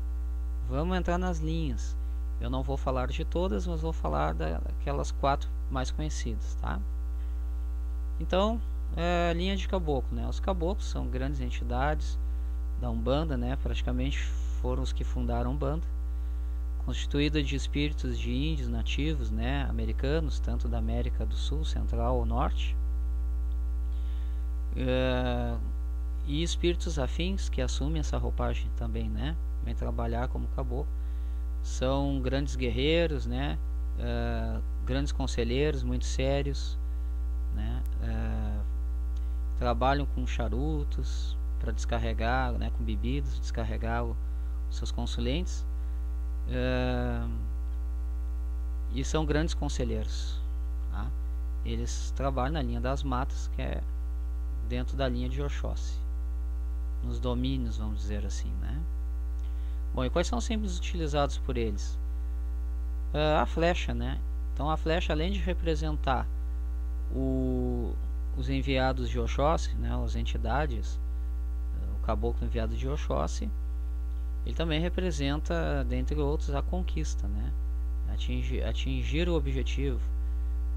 vamos 0.68 0.96
entrar 0.96 1.16
nas 1.16 1.38
linhas. 1.38 1.96
Eu 2.40 2.50
não 2.50 2.62
vou 2.62 2.76
falar 2.76 3.06
de 3.08 3.24
todas, 3.24 3.66
mas 3.66 3.80
vou 3.80 3.92
falar 3.92 4.34
daquelas 4.34 5.12
quatro 5.12 5.48
mais 5.70 5.90
conhecidas, 5.90 6.56
tá? 6.60 6.80
Então, 8.18 8.60
é, 8.96 9.32
linha 9.34 9.56
de 9.56 9.68
caboclo, 9.68 10.14
né? 10.14 10.26
Os 10.28 10.40
caboclos 10.40 10.88
são 10.88 11.06
grandes 11.06 11.40
entidades 11.40 12.18
da 12.80 12.90
Umbanda, 12.90 13.36
né? 13.36 13.56
Praticamente 13.62 14.22
foram 14.60 14.82
os 14.82 14.92
que 14.92 15.04
fundaram 15.04 15.50
a 15.50 15.54
Umbanda, 15.54 15.86
constituída 16.86 17.42
de 17.42 17.56
espíritos 17.56 18.16
de 18.16 18.32
índios 18.32 18.68
nativos, 18.68 19.28
né? 19.30 19.66
Americanos, 19.68 20.38
tanto 20.38 20.68
da 20.68 20.78
América 20.78 21.26
do 21.26 21.34
Sul, 21.34 21.64
Central 21.64 22.16
ou 22.16 22.24
Norte, 22.24 22.76
é, 24.76 25.56
e 26.26 26.42
espíritos 26.44 26.96
afins 26.98 27.48
que 27.48 27.60
assumem 27.60 27.98
essa 27.98 28.16
roupagem 28.16 28.70
também, 28.76 29.10
né? 29.10 29.36
Vem 29.64 29.74
trabalhar 29.74 30.28
como 30.28 30.46
caboclo. 30.54 30.86
São 31.60 32.20
grandes 32.20 32.54
guerreiros, 32.54 33.26
né? 33.26 33.58
É, 33.98 34.60
grandes 34.84 35.10
conselheiros, 35.10 35.82
muito 35.82 36.04
sérios, 36.04 36.78
né? 37.52 37.82
É, 38.02 38.60
trabalham 39.58 40.06
com 40.06 40.24
charutos 40.24 41.36
para 41.58 41.72
descarregar, 41.72 42.52
né, 42.52 42.70
com 42.76 42.84
bebidas, 42.84 43.40
descarregar 43.40 44.04
os 44.04 44.16
seus 44.70 44.92
consulentes. 44.92 45.66
E 48.92 49.04
são 49.04 49.24
grandes 49.26 49.54
conselheiros. 49.54 50.40
Tá? 50.90 51.06
Eles 51.64 52.12
trabalham 52.16 52.54
na 52.54 52.62
linha 52.62 52.80
das 52.80 53.02
matas, 53.02 53.50
que 53.54 53.62
é 53.62 53.82
dentro 54.68 54.96
da 54.96 55.08
linha 55.08 55.28
de 55.28 55.42
Oxóssi. 55.42 55.98
Nos 57.04 57.20
domínios, 57.20 57.76
vamos 57.76 58.00
dizer 58.00 58.24
assim, 58.24 58.50
né? 58.60 58.80
Bom, 59.94 60.04
e 60.04 60.10
quais 60.10 60.26
são 60.26 60.38
os 60.38 60.44
símbolos 60.44 60.78
utilizados 60.78 61.38
por 61.38 61.56
eles? 61.56 61.98
Uh, 63.12 63.40
a 63.40 63.46
flecha, 63.46 63.94
né? 63.94 64.20
Então 64.52 64.70
a 64.70 64.76
flecha, 64.76 65.12
além 65.12 65.32
de 65.32 65.38
representar 65.38 66.26
o, 67.14 67.94
os 68.36 68.48
enviados 68.48 69.08
de 69.08 69.18
Oxóssi, 69.18 69.74
né, 69.74 69.90
as 70.04 70.16
entidades, 70.16 70.98
o 71.94 72.06
caboclo 72.06 72.46
enviado 72.46 72.74
de 72.74 72.88
Oxóssi, 72.88 73.50
ele 74.46 74.54
também 74.54 74.80
representa, 74.80 75.84
dentre 75.84 76.14
outros, 76.20 76.54
a 76.54 76.62
conquista, 76.62 77.26
né, 77.26 77.52
atingir, 78.12 78.62
atingir 78.62 79.28
o 79.28 79.34
objetivo 79.34 80.00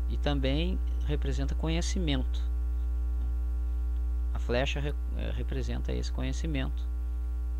e 0.09 0.17
também 0.17 0.79
representa 1.05 1.53
conhecimento. 1.53 2.41
A 4.33 4.39
flecha 4.39 4.79
re, 4.79 4.95
é, 5.17 5.29
representa 5.29 5.93
esse 5.93 6.11
conhecimento 6.11 6.83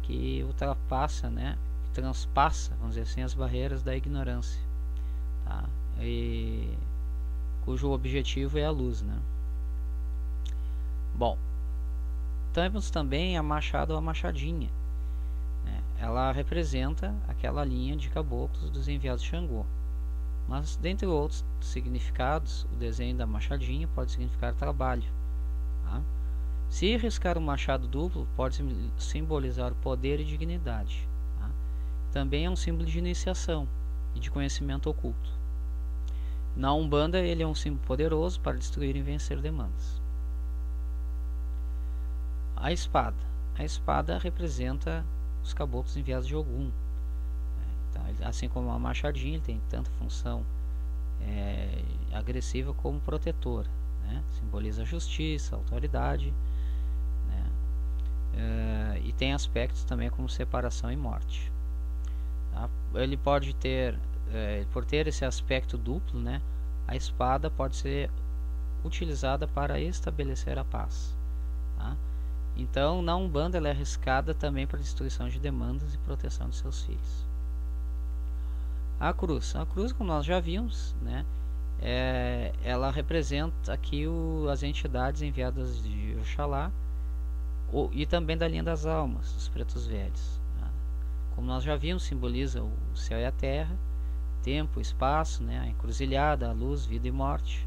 que 0.02 0.44
ultrapassa, 0.44 1.30
né, 1.30 1.56
que 1.86 1.92
transpassa, 1.92 2.76
vamos 2.80 2.96
dizer 2.96 3.04
assim, 3.04 3.22
as 3.22 3.36
barreiras 3.36 3.84
da 3.84 3.96
ignorância, 3.96 4.60
tá? 5.46 5.64
E 6.02 6.74
cujo 7.62 7.92
objetivo 7.92 8.58
é 8.58 8.66
a 8.66 8.72
luz, 8.72 9.04
né? 9.04 9.16
Bom, 11.14 11.38
temos 12.52 12.90
também 12.90 13.38
a 13.38 13.44
machado 13.44 13.92
ou 13.92 14.00
a 14.00 14.02
machadinha. 14.02 14.79
Ela 16.00 16.32
representa 16.32 17.14
aquela 17.28 17.66
linha 17.66 17.96
de 17.98 18.10
caboclos 18.10 18.70
dos 18.70 18.88
enviados 18.88 19.22
de 19.22 19.30
Xangô. 19.30 19.66
Mas, 20.48 20.78
dentre 20.78 21.06
outros 21.06 21.44
significados, 21.60 22.64
o 22.72 22.76
desenho 22.78 23.18
da 23.18 23.28
machadinha 23.28 23.88
pode 23.90 24.12
significar 24.12 24.56
trabalho. 24.56 25.04
Tá? 25.84 26.02
Se 26.70 26.96
riscar 26.96 27.38
um 27.38 27.42
machado 27.42 27.86
duplo, 27.86 28.28
pode 28.36 28.64
simbolizar 28.98 29.74
poder 29.76 30.22
e 30.22 30.26
dignidade. 30.26 31.08
Tá? 31.38 31.50
Também 32.14 32.46
é 32.46 32.50
um 32.50 32.56
símbolo 32.56 32.86
de 32.86 32.98
iniciação 32.98 33.68
e 34.16 34.20
de 34.20 34.32
conhecimento 34.32 34.90
oculto. 34.90 35.30
Na 36.56 36.74
Umbanda, 36.74 37.20
ele 37.20 37.44
é 37.44 37.48
um 37.48 37.54
símbolo 37.54 37.86
poderoso 37.86 38.40
para 38.40 38.58
destruir 38.58 38.96
e 38.96 39.02
vencer 39.02 39.40
demandas. 39.42 40.02
A 42.56 42.72
espada. 42.72 43.18
A 43.58 43.64
espada 43.64 44.18
representa 44.18 45.06
os 45.50 45.54
caboclos 45.54 45.98
enviados 45.98 46.28
de 46.28 46.36
Ogum. 46.36 46.66
Né? 46.66 46.72
Então, 47.90 48.28
assim 48.28 48.48
como 48.48 48.72
a 48.72 48.80
machadinha, 48.80 49.36
ele 49.36 49.44
tem 49.44 49.62
tanta 49.70 49.90
função 49.92 50.46
é, 51.22 51.84
agressiva 52.14 52.74
como 52.74 53.00
protetora. 53.00 53.68
Né? 54.04 54.24
Simboliza 54.40 54.86
justiça, 54.86 55.56
autoridade. 55.56 56.34
Né? 57.28 57.52
É, 58.36 59.02
e 59.04 59.12
tem 59.14 59.34
aspectos 59.34 59.84
também 59.84 60.10
como 60.10 60.30
separação 60.30 60.92
e 60.92 60.96
morte. 60.96 61.52
Tá? 62.54 62.70
Ele 62.96 63.18
pode 63.18 63.54
ter, 63.56 63.98
é, 64.32 64.66
por 64.72 64.86
ter 64.86 65.08
esse 65.08 65.26
aspecto 65.26 65.78
duplo, 65.78 66.20
né? 66.20 66.42
a 66.88 66.96
espada 66.96 67.50
pode 67.50 67.76
ser 67.76 68.10
utilizada 68.84 69.48
para 69.48 69.80
estabelecer 69.80 70.58
a 70.58 70.64
paz. 70.64 71.16
Tá? 71.78 71.96
Então, 72.60 73.02
na 73.02 73.16
Umbanda 73.16 73.58
ela 73.58 73.70
é 73.70 73.72
arriscada 73.72 74.34
também 74.34 74.68
para 74.68 74.80
destruição 74.80 75.30
de 75.30 75.40
demandas 75.40 75.94
e 75.94 75.98
proteção 76.00 76.50
de 76.50 76.58
seus 76.58 76.84
filhos. 76.84 77.26
A 79.00 79.14
cruz. 79.14 79.56
A 79.56 79.66
cruz, 79.66 79.94
como 79.94 80.10
nós 80.10 80.26
já 80.26 80.42
vimos, 80.42 80.94
né, 81.02 81.26
é, 81.82 82.52
ela 82.62 82.92
representa 82.92 83.72
aqui 83.72 84.06
o, 84.06 84.50
as 84.52 84.62
entidades 84.62 85.22
enviadas 85.22 85.82
de 85.82 86.18
Oxalá 86.20 86.70
o, 87.72 87.90
e 87.94 88.06
também 88.06 88.38
da 88.38 88.46
linha 88.46 88.64
das 88.64 88.86
almas, 88.86 89.32
dos 89.32 89.48
pretos 89.48 89.88
velhos. 89.88 90.42
Né. 90.60 90.68
Como 91.36 91.48
nós 91.48 91.64
já 91.64 91.78
vimos, 91.78 92.04
simboliza 92.04 92.62
o 92.62 92.74
céu 92.94 93.20
e 93.20 93.26
a 93.26 93.32
terra, 93.32 93.74
tempo, 94.44 94.82
espaço, 94.82 95.42
né, 95.44 95.60
a 95.60 95.68
encruzilhada, 95.68 96.50
a 96.50 96.52
luz, 96.52 96.86
vida 96.86 97.08
e 97.08 97.12
morte. 97.12 97.66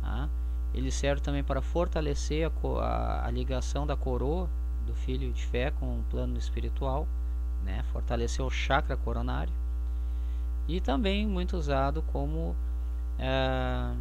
Tá. 0.00 0.28
Ele 0.72 0.90
serve 0.90 1.20
também 1.20 1.42
para 1.42 1.60
fortalecer 1.60 2.48
a, 2.48 2.80
a, 2.80 3.26
a, 3.26 3.30
ligação 3.30 3.86
da 3.86 3.96
coroa 3.96 4.48
do 4.86 4.94
filho 4.94 5.32
de 5.32 5.44
fé 5.44 5.70
com 5.72 5.98
o 5.98 6.04
plano 6.04 6.38
espiritual, 6.38 7.08
né? 7.64 7.82
fortalecer 7.92 8.44
o 8.44 8.50
chakra 8.50 8.96
coronário. 8.96 9.52
E 10.68 10.80
também 10.80 11.26
muito 11.26 11.56
usado 11.56 12.02
como 12.02 12.54
é, 13.18 13.92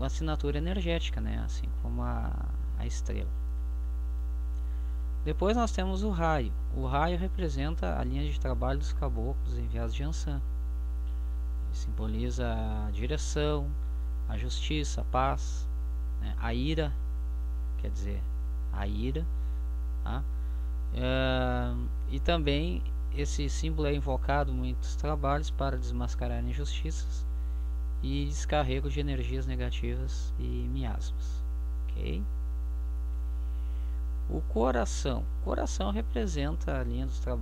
assinatura 0.00 0.58
energética, 0.58 1.20
né? 1.20 1.40
assim 1.44 1.68
como 1.82 2.02
a, 2.02 2.32
a 2.78 2.86
estrela. 2.86 3.30
Depois 5.24 5.56
nós 5.56 5.70
temos 5.70 6.02
o 6.02 6.10
raio. 6.10 6.52
O 6.74 6.86
raio 6.86 7.18
representa 7.18 7.98
a 7.98 8.02
linha 8.02 8.28
de 8.30 8.40
trabalho 8.40 8.78
dos 8.78 8.92
caboclos 8.92 9.58
enviados 9.58 9.94
de 9.94 10.02
Ansan. 10.02 10.40
Simboliza 11.72 12.54
a 12.86 12.90
direção, 12.90 13.70
a 14.28 14.38
justiça, 14.38 15.02
a 15.02 15.04
paz, 15.04 15.67
né? 16.20 16.34
a 16.38 16.54
ira, 16.54 16.92
quer 17.78 17.90
dizer, 17.90 18.22
a 18.72 18.86
ira, 18.86 19.26
tá? 20.04 20.22
Uh, 20.94 21.88
e 22.10 22.18
também 22.18 22.82
esse 23.14 23.48
símbolo 23.48 23.88
é 23.88 23.94
invocado 23.94 24.50
em 24.50 24.54
muitos 24.54 24.96
trabalhos 24.96 25.50
para 25.50 25.76
desmascarar 25.76 26.44
injustiças 26.44 27.26
e 28.02 28.26
descarrego 28.26 28.88
de 28.88 29.00
energias 29.00 29.46
negativas 29.46 30.32
e 30.38 30.68
miasmas. 30.72 31.42
O 34.30 34.40
coração. 34.42 35.24
O 35.40 35.44
coração 35.44 35.90
representa 35.90 36.78
a 36.78 36.84
linha 36.84 37.06
dos, 37.06 37.18
do, 37.20 37.40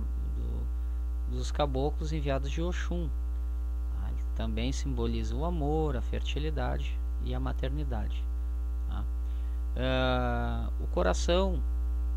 dos 1.29 1.51
caboclos 1.51 2.11
enviados 2.11 2.49
de 2.49 2.61
Oxum. 2.61 3.09
Ah, 4.01 4.09
também 4.35 4.71
simboliza 4.71 5.35
o 5.35 5.45
amor, 5.45 5.95
a 5.95 6.01
fertilidade 6.01 6.97
e 7.23 7.35
a 7.35 7.39
maternidade. 7.39 8.23
Uh, 9.77 10.73
o 10.83 10.87
coração 10.87 11.61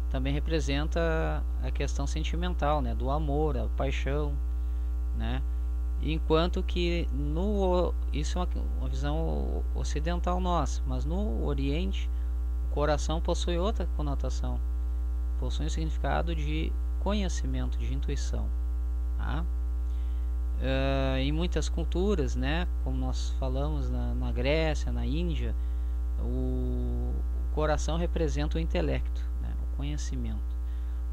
também 0.09 0.33
representa 0.33 1.45
a 1.63 1.71
questão 1.71 2.07
sentimental, 2.07 2.81
né, 2.81 2.95
do 2.95 3.11
amor, 3.11 3.57
a 3.57 3.69
paixão, 3.77 4.33
né? 5.17 5.43
Enquanto 6.03 6.63
que 6.63 7.07
no 7.13 7.93
isso 8.11 8.39
é 8.39 8.41
uma, 8.41 8.49
uma 8.79 8.89
visão 8.89 9.63
ocidental 9.75 10.41
nossa, 10.41 10.81
mas 10.87 11.05
no 11.05 11.45
Oriente 11.45 12.09
o 12.71 12.75
coração 12.75 13.21
possui 13.21 13.59
outra 13.59 13.87
conotação, 13.95 14.59
possui 15.39 15.67
um 15.67 15.69
significado 15.69 16.35
de 16.35 16.73
conhecimento, 17.01 17.77
de 17.77 17.93
intuição. 17.93 18.47
Tá? 19.19 19.45
Uh, 20.61 21.19
em 21.19 21.33
muitas 21.33 21.69
culturas, 21.69 22.35
né, 22.35 22.67
como 22.83 22.97
nós 22.97 23.35
falamos 23.39 23.91
na, 23.91 24.15
na 24.15 24.33
Grécia, 24.33 24.91
na 24.91 25.05
Índia, 25.05 25.55
o, 26.21 27.13
o, 27.51 27.55
coração 27.55 27.97
representa 27.97 28.59
o 28.59 28.61
intelecto, 28.61 29.21
né, 29.41 29.53
o 29.63 29.77
conhecimento, 29.77 30.57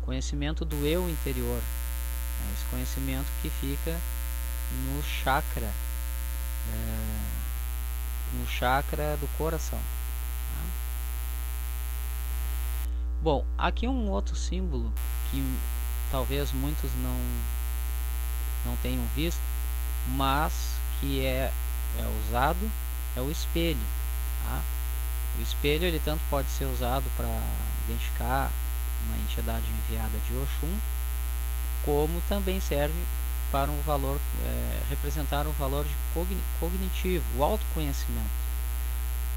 o 0.02 0.06
conhecimento 0.06 0.64
do 0.64 0.76
eu 0.86 1.10
interior, 1.10 1.62
né, 1.62 2.54
esse 2.54 2.66
conhecimento 2.70 3.28
que 3.42 3.50
fica 3.50 3.98
no 4.72 5.04
chakra, 5.04 5.66
é, 6.74 8.40
no 8.40 8.48
chakra 8.48 9.18
do 9.18 9.28
coração. 9.38 9.80
Tá? 9.80 10.66
Bom, 13.22 13.46
aqui 13.58 13.88
um 13.88 14.10
outro 14.10 14.36
símbolo 14.36 14.94
que 15.32 15.44
talvez 16.12 16.52
muitos 16.52 16.92
não 17.02 17.58
não 18.66 18.76
tenham 18.78 19.06
visto, 19.16 19.40
mas 20.10 20.76
que 21.00 21.26
é, 21.26 21.52
é 21.98 22.28
usado 22.28 22.70
é 23.16 23.22
o 23.22 23.32
espelho. 23.32 23.80
Tá? 24.44 24.62
O 25.38 25.42
espelho 25.42 25.86
ele 25.86 26.02
tanto 26.04 26.22
pode 26.30 26.50
ser 26.50 26.66
usado 26.66 27.06
para 27.16 27.28
identificar 27.88 28.52
uma 29.06 29.18
entidade 29.18 29.66
enviada 29.70 30.18
de 30.28 30.36
Oxum, 30.38 30.78
como 31.86 32.22
também 32.28 32.60
serve 32.60 32.96
para 33.52 33.72
um 33.72 33.82
valor 33.82 34.20
é, 34.44 34.80
representar 34.90 35.48
um 35.48 35.52
valor 35.54 35.86
de 35.86 35.96
cogn 36.14 36.38
cognitivo, 36.60 37.24
o 37.38 37.44
autoconhecimento. 37.44 38.48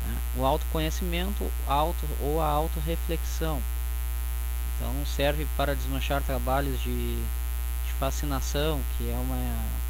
Né? 0.06 0.16
O 0.36 0.44
autoconhecimento 0.44 1.50
auto, 1.66 2.06
ou 2.20 2.40
a 2.40 2.46
autorreflexão. 2.46 3.62
Então 4.76 4.92
serve 5.06 5.46
para 5.56 5.76
desmanchar 5.76 6.22
trabalhos 6.22 6.80
de, 6.82 7.16
de 7.16 7.92
fascinação, 7.98 8.80
que 8.96 9.10
é 9.10 9.14
uma 9.14 9.80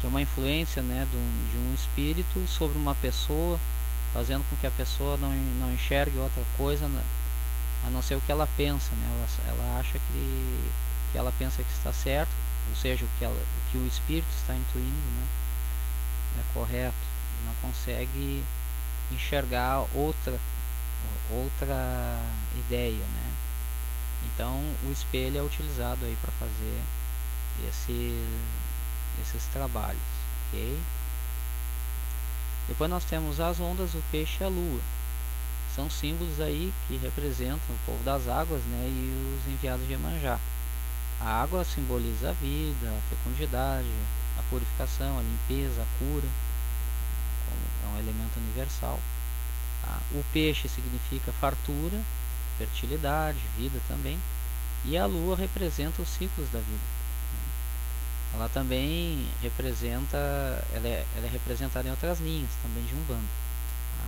que 0.00 0.06
é 0.06 0.08
uma 0.10 0.20
influência 0.20 0.82
né, 0.82 1.06
de, 1.10 1.16
um, 1.16 1.48
de 1.50 1.56
um 1.56 1.74
espírito 1.74 2.46
sobre 2.46 2.76
uma 2.76 2.94
pessoa, 2.96 3.58
fazendo 4.16 4.48
com 4.48 4.56
que 4.56 4.66
a 4.66 4.70
pessoa 4.70 5.18
não, 5.18 5.30
não 5.60 5.70
enxergue 5.70 6.16
outra 6.16 6.42
coisa 6.56 6.90
a 7.86 7.90
não 7.90 8.00
ser 8.00 8.14
o 8.14 8.20
que 8.22 8.32
ela 8.32 8.48
pensa. 8.56 8.90
Né? 8.94 9.06
Ela, 9.10 9.52
ela 9.52 9.78
acha 9.78 9.98
que, 9.98 10.70
que 11.12 11.18
ela 11.18 11.30
pensa 11.38 11.62
que 11.62 11.70
está 11.70 11.92
certo, 11.92 12.30
ou 12.70 12.76
seja, 12.76 13.04
o 13.04 13.08
que, 13.18 13.24
ela, 13.26 13.34
o, 13.34 13.70
que 13.70 13.76
o 13.76 13.86
espírito 13.86 14.30
está 14.34 14.54
intuindo 14.54 14.88
né, 14.88 15.26
é 16.40 16.54
correto, 16.54 16.96
não 17.44 17.54
consegue 17.60 18.42
enxergar 19.12 19.84
outra, 19.94 20.40
outra 21.30 22.18
ideia. 22.56 23.04
Né? 23.04 23.32
Então 24.24 24.62
o 24.88 24.90
espelho 24.90 25.38
é 25.38 25.42
utilizado 25.42 26.06
aí 26.06 26.16
para 26.22 26.32
fazer 26.32 26.82
esse, 27.68 28.26
esses 29.20 29.44
trabalhos. 29.48 30.00
ok? 30.48 30.80
Depois 32.68 32.90
nós 32.90 33.04
temos 33.04 33.40
as 33.40 33.60
ondas, 33.60 33.94
o 33.94 34.02
peixe 34.10 34.38
e 34.40 34.44
a 34.44 34.48
lua. 34.48 34.80
São 35.74 35.88
símbolos 35.90 36.40
aí 36.40 36.72
que 36.88 36.96
representam 36.96 37.74
o 37.74 37.78
povo 37.86 38.02
das 38.02 38.26
águas 38.28 38.62
né, 38.62 38.88
e 38.88 39.38
os 39.38 39.52
enviados 39.52 39.86
de 39.86 39.92
Emanjá. 39.92 40.40
A 41.20 41.42
água 41.42 41.64
simboliza 41.64 42.30
a 42.30 42.32
vida, 42.32 42.88
a 42.88 43.00
fecundidade, 43.08 43.88
a 44.38 44.42
purificação, 44.50 45.18
a 45.18 45.22
limpeza, 45.22 45.82
a 45.82 45.98
cura, 45.98 46.26
é 47.84 47.88
um 47.94 47.98
elemento 47.98 48.38
universal. 48.38 49.00
O 50.12 50.24
peixe 50.32 50.68
significa 50.68 51.32
fartura, 51.32 52.00
fertilidade, 52.58 53.38
vida 53.56 53.80
também, 53.86 54.18
e 54.84 54.96
a 54.96 55.06
lua 55.06 55.36
representa 55.36 56.02
os 56.02 56.08
ciclos 56.08 56.48
da 56.50 56.58
vida. 56.58 57.05
Ela 58.36 58.50
também 58.50 59.26
representa, 59.40 60.18
ela 60.74 60.86
é, 60.86 61.06
ela 61.16 61.26
é 61.26 61.30
representada 61.30 61.88
em 61.88 61.90
outras 61.90 62.20
linhas 62.20 62.50
também 62.62 62.84
de 62.84 62.94
um 62.94 63.02
bando. 63.04 63.26
Tá? 63.96 64.04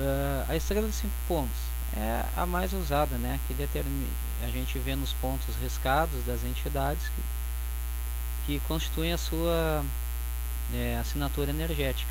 Uh, 0.00 0.50
a 0.50 0.56
estrela 0.56 0.86
de 0.86 0.94
cinco 0.94 1.14
pontos 1.26 1.56
é 1.96 2.26
a 2.36 2.44
mais 2.44 2.74
usada, 2.74 3.16
né? 3.16 3.40
Que 3.48 3.54
determina, 3.54 4.06
a 4.42 4.48
gente 4.48 4.78
vê 4.78 4.94
nos 4.94 5.14
pontos 5.14 5.56
riscados 5.56 6.22
das 6.26 6.44
entidades 6.44 7.08
que, 7.08 7.22
que 8.46 8.60
constituem 8.66 9.14
a 9.14 9.18
sua 9.18 9.82
é, 10.74 10.98
assinatura 11.00 11.50
energética. 11.50 12.10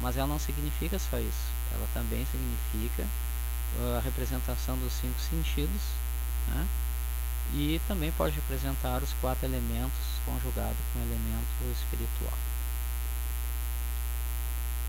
Mas 0.00 0.16
ela 0.16 0.26
não 0.26 0.38
significa 0.40 0.98
só 0.98 1.16
isso. 1.20 1.52
Ela 1.72 1.86
também 1.94 2.26
significa 2.26 3.04
uh, 3.78 3.98
a 3.98 4.00
representação 4.00 4.76
dos 4.78 4.92
cinco 4.94 5.20
sentidos, 5.20 5.82
né? 6.48 6.66
E 7.52 7.80
também 7.88 8.12
pode 8.12 8.36
representar 8.36 9.02
os 9.02 9.12
quatro 9.14 9.46
elementos 9.46 9.98
conjugados 10.24 10.78
com 10.92 10.98
o 10.98 11.02
elemento 11.02 11.72
espiritual. 11.72 12.38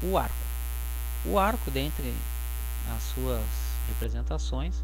O 0.04 0.18
arco. 0.18 0.36
O 1.26 1.38
arco, 1.38 1.70
dentre 1.70 2.14
as 2.96 3.04
suas 3.04 3.46
representações, 3.88 4.84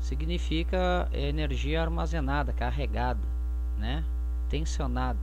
significa 0.00 1.08
energia 1.12 1.80
armazenada, 1.80 2.52
carregada, 2.52 3.20
né? 3.78 4.04
tensionada. 4.48 5.18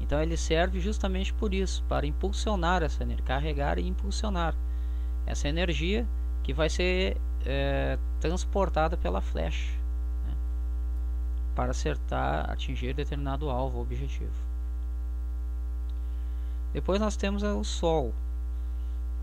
Então 0.00 0.20
ele 0.22 0.36
serve 0.36 0.80
justamente 0.80 1.32
por 1.32 1.52
isso, 1.52 1.84
para 1.88 2.06
impulsionar 2.06 2.82
essa 2.82 3.02
energia, 3.02 3.24
carregar 3.24 3.78
e 3.78 3.86
impulsionar 3.86 4.54
essa 5.26 5.48
energia 5.48 6.06
que 6.42 6.52
vai 6.52 6.68
ser 6.68 7.16
é, 7.44 7.98
transportada 8.20 8.96
pela 8.96 9.20
flecha? 9.20 9.81
Para 11.54 11.70
acertar, 11.70 12.50
atingir 12.50 12.94
determinado 12.94 13.50
alvo, 13.50 13.80
objetivo. 13.80 14.32
Depois 16.72 17.00
nós 17.00 17.16
temos 17.16 17.42
o 17.42 17.62
Sol. 17.64 18.14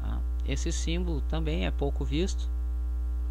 Tá? 0.02 0.20
Esse 0.48 0.72
símbolo 0.72 1.22
também 1.22 1.66
é 1.66 1.72
pouco 1.72 2.06
visto, 2.06 2.50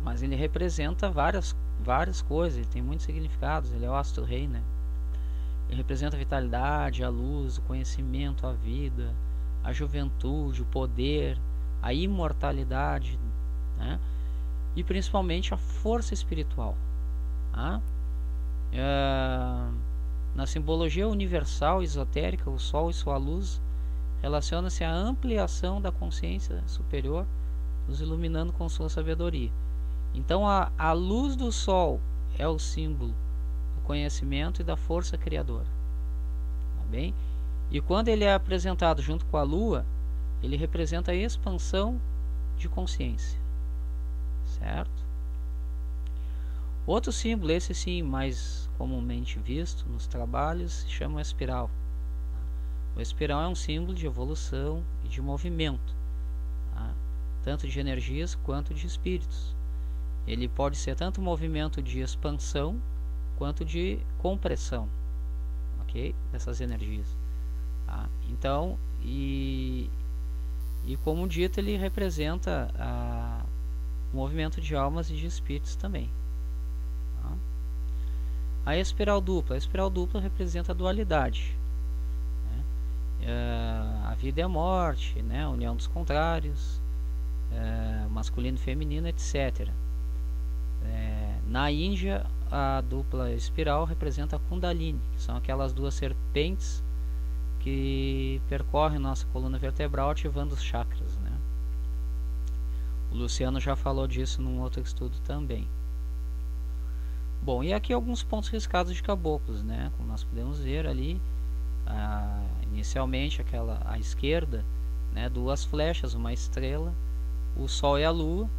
mas 0.02 0.22
ele 0.22 0.34
representa 0.34 1.10
várias, 1.10 1.54
várias 1.80 2.20
coisas, 2.20 2.58
ele 2.58 2.66
tem 2.66 2.82
muitos 2.82 3.06
significados, 3.06 3.72
ele 3.72 3.84
é 3.84 3.90
o 3.90 3.94
astro-rei, 3.94 4.48
né? 4.48 4.62
Ele 5.68 5.76
representa 5.76 6.16
a 6.16 6.18
vitalidade, 6.18 7.04
a 7.04 7.08
luz, 7.08 7.58
o 7.58 7.62
conhecimento, 7.62 8.46
a 8.46 8.52
vida, 8.52 9.14
a 9.62 9.72
juventude, 9.72 10.62
o 10.62 10.66
poder, 10.66 11.38
a 11.82 11.92
imortalidade, 11.92 13.18
né? 13.76 14.00
e 14.74 14.82
principalmente 14.82 15.52
a 15.52 15.56
força 15.56 16.14
espiritual. 16.14 16.76
Tá? 17.52 17.80
É, 18.72 19.70
na 20.34 20.46
simbologia 20.46 21.08
universal 21.08 21.82
esotérica, 21.82 22.50
o 22.50 22.58
Sol 22.58 22.90
e 22.90 22.94
sua 22.94 23.16
luz 23.16 23.60
relaciona-se 24.20 24.84
à 24.84 24.92
ampliação 24.92 25.80
da 25.80 25.92
consciência 25.92 26.62
superior, 26.66 27.26
nos 27.86 28.00
iluminando 28.00 28.52
com 28.52 28.68
sua 28.68 28.88
sabedoria. 28.88 29.50
Então 30.14 30.46
a, 30.46 30.70
a 30.76 30.92
luz 30.92 31.36
do 31.36 31.50
sol 31.52 32.00
é 32.38 32.46
o 32.46 32.58
símbolo 32.58 33.14
do 33.74 33.80
conhecimento 33.84 34.60
e 34.60 34.64
da 34.64 34.76
força 34.76 35.16
criadora. 35.16 35.66
Tá 36.76 36.84
bem? 36.90 37.14
E 37.70 37.80
quando 37.80 38.08
ele 38.08 38.24
é 38.24 38.34
apresentado 38.34 39.02
junto 39.02 39.24
com 39.26 39.36
a 39.36 39.42
lua, 39.42 39.84
ele 40.42 40.56
representa 40.56 41.12
a 41.12 41.14
expansão 41.14 42.00
de 42.56 42.68
consciência. 42.68 43.38
Certo? 44.44 45.07
Outro 46.88 47.12
símbolo, 47.12 47.52
esse 47.52 47.74
sim 47.74 48.00
mais 48.00 48.66
comumente 48.78 49.38
visto 49.38 49.86
nos 49.90 50.06
trabalhos, 50.06 50.72
se 50.72 50.88
chama 50.88 51.20
espiral. 51.20 51.70
O 52.96 53.00
espiral 53.02 53.42
é 53.42 53.46
um 53.46 53.54
símbolo 53.54 53.94
de 53.94 54.06
evolução 54.06 54.82
e 55.04 55.08
de 55.08 55.20
movimento, 55.20 55.94
tá? 56.72 56.94
tanto 57.44 57.68
de 57.68 57.78
energias 57.78 58.34
quanto 58.36 58.72
de 58.72 58.86
espíritos. 58.86 59.54
Ele 60.26 60.48
pode 60.48 60.78
ser 60.78 60.96
tanto 60.96 61.20
movimento 61.20 61.82
de 61.82 62.00
expansão 62.00 62.80
quanto 63.36 63.66
de 63.66 63.98
compressão? 64.16 64.88
Dessas 66.32 66.58
energias. 66.62 67.14
Tá? 67.84 68.08
Então, 68.30 68.78
e, 69.02 69.90
e 70.86 70.96
como 70.96 71.28
dito, 71.28 71.60
ele 71.60 71.76
representa 71.76 72.70
a, 72.78 73.44
o 74.10 74.16
movimento 74.16 74.58
de 74.58 74.74
almas 74.74 75.10
e 75.10 75.14
de 75.14 75.26
espíritos 75.26 75.76
também. 75.76 76.10
A 78.64 78.76
espiral 78.76 79.20
dupla. 79.20 79.54
A 79.56 79.58
espiral 79.58 79.90
dupla 79.90 80.20
representa 80.20 80.72
a 80.72 80.74
dualidade. 80.74 81.56
Né? 82.50 82.64
É, 83.22 84.06
a 84.06 84.14
vida 84.14 84.40
e 84.40 84.42
a 84.42 84.48
morte, 84.48 85.22
né? 85.22 85.44
a 85.44 85.48
união 85.48 85.74
dos 85.74 85.86
contrários, 85.86 86.80
é, 87.52 88.06
masculino 88.10 88.56
e 88.56 88.60
feminino, 88.60 89.08
etc. 89.08 89.68
É, 90.84 91.38
na 91.46 91.70
Índia, 91.70 92.26
a 92.50 92.80
dupla 92.80 93.32
espiral 93.32 93.84
representa 93.84 94.36
a 94.36 94.38
Kundalini, 94.38 95.00
que 95.14 95.22
são 95.22 95.36
aquelas 95.36 95.72
duas 95.72 95.94
serpentes 95.94 96.82
que 97.60 98.40
percorrem 98.48 98.98
nossa 98.98 99.26
coluna 99.26 99.58
vertebral 99.58 100.10
ativando 100.10 100.54
os 100.54 100.62
chakras. 100.62 101.16
Né? 101.18 101.32
O 103.10 103.16
Luciano 103.16 103.58
já 103.60 103.74
falou 103.74 104.06
disso 104.06 104.40
num 104.40 104.60
outro 104.60 104.80
estudo 104.80 105.18
também. 105.20 105.68
Bom, 107.48 107.64
e 107.64 107.72
aqui 107.72 107.94
alguns 107.94 108.22
pontos 108.22 108.50
riscados 108.50 108.94
de 108.94 109.02
caboclos, 109.02 109.62
né? 109.62 109.90
Como 109.96 110.06
nós 110.06 110.22
podemos 110.22 110.58
ver 110.58 110.86
ali, 110.86 111.18
inicialmente 112.70 113.40
aquela 113.40 113.80
à 113.86 113.98
esquerda, 113.98 114.62
né? 115.14 115.30
Duas 115.30 115.64
flechas, 115.64 116.12
uma 116.12 116.30
estrela, 116.30 116.92
o 117.56 117.66
Sol 117.66 117.98
e 117.98 118.04
a 118.04 118.10
Lua, 118.10 118.50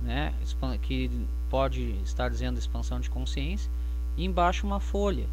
né? 0.00 0.32
Que 0.80 1.10
pode 1.50 2.00
estar 2.02 2.30
dizendo 2.30 2.58
expansão 2.58 2.98
de 2.98 3.10
consciência. 3.10 3.70
E 4.16 4.24
embaixo 4.24 4.66
uma 4.66 4.80
folha. 4.80 5.28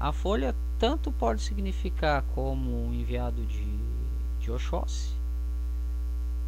A 0.00 0.10
folha 0.10 0.56
tanto 0.76 1.12
pode 1.12 1.40
significar 1.40 2.24
como 2.34 2.92
enviado 2.92 3.46
de, 3.46 3.78
de 4.40 4.50
Oxóssi, 4.50 5.14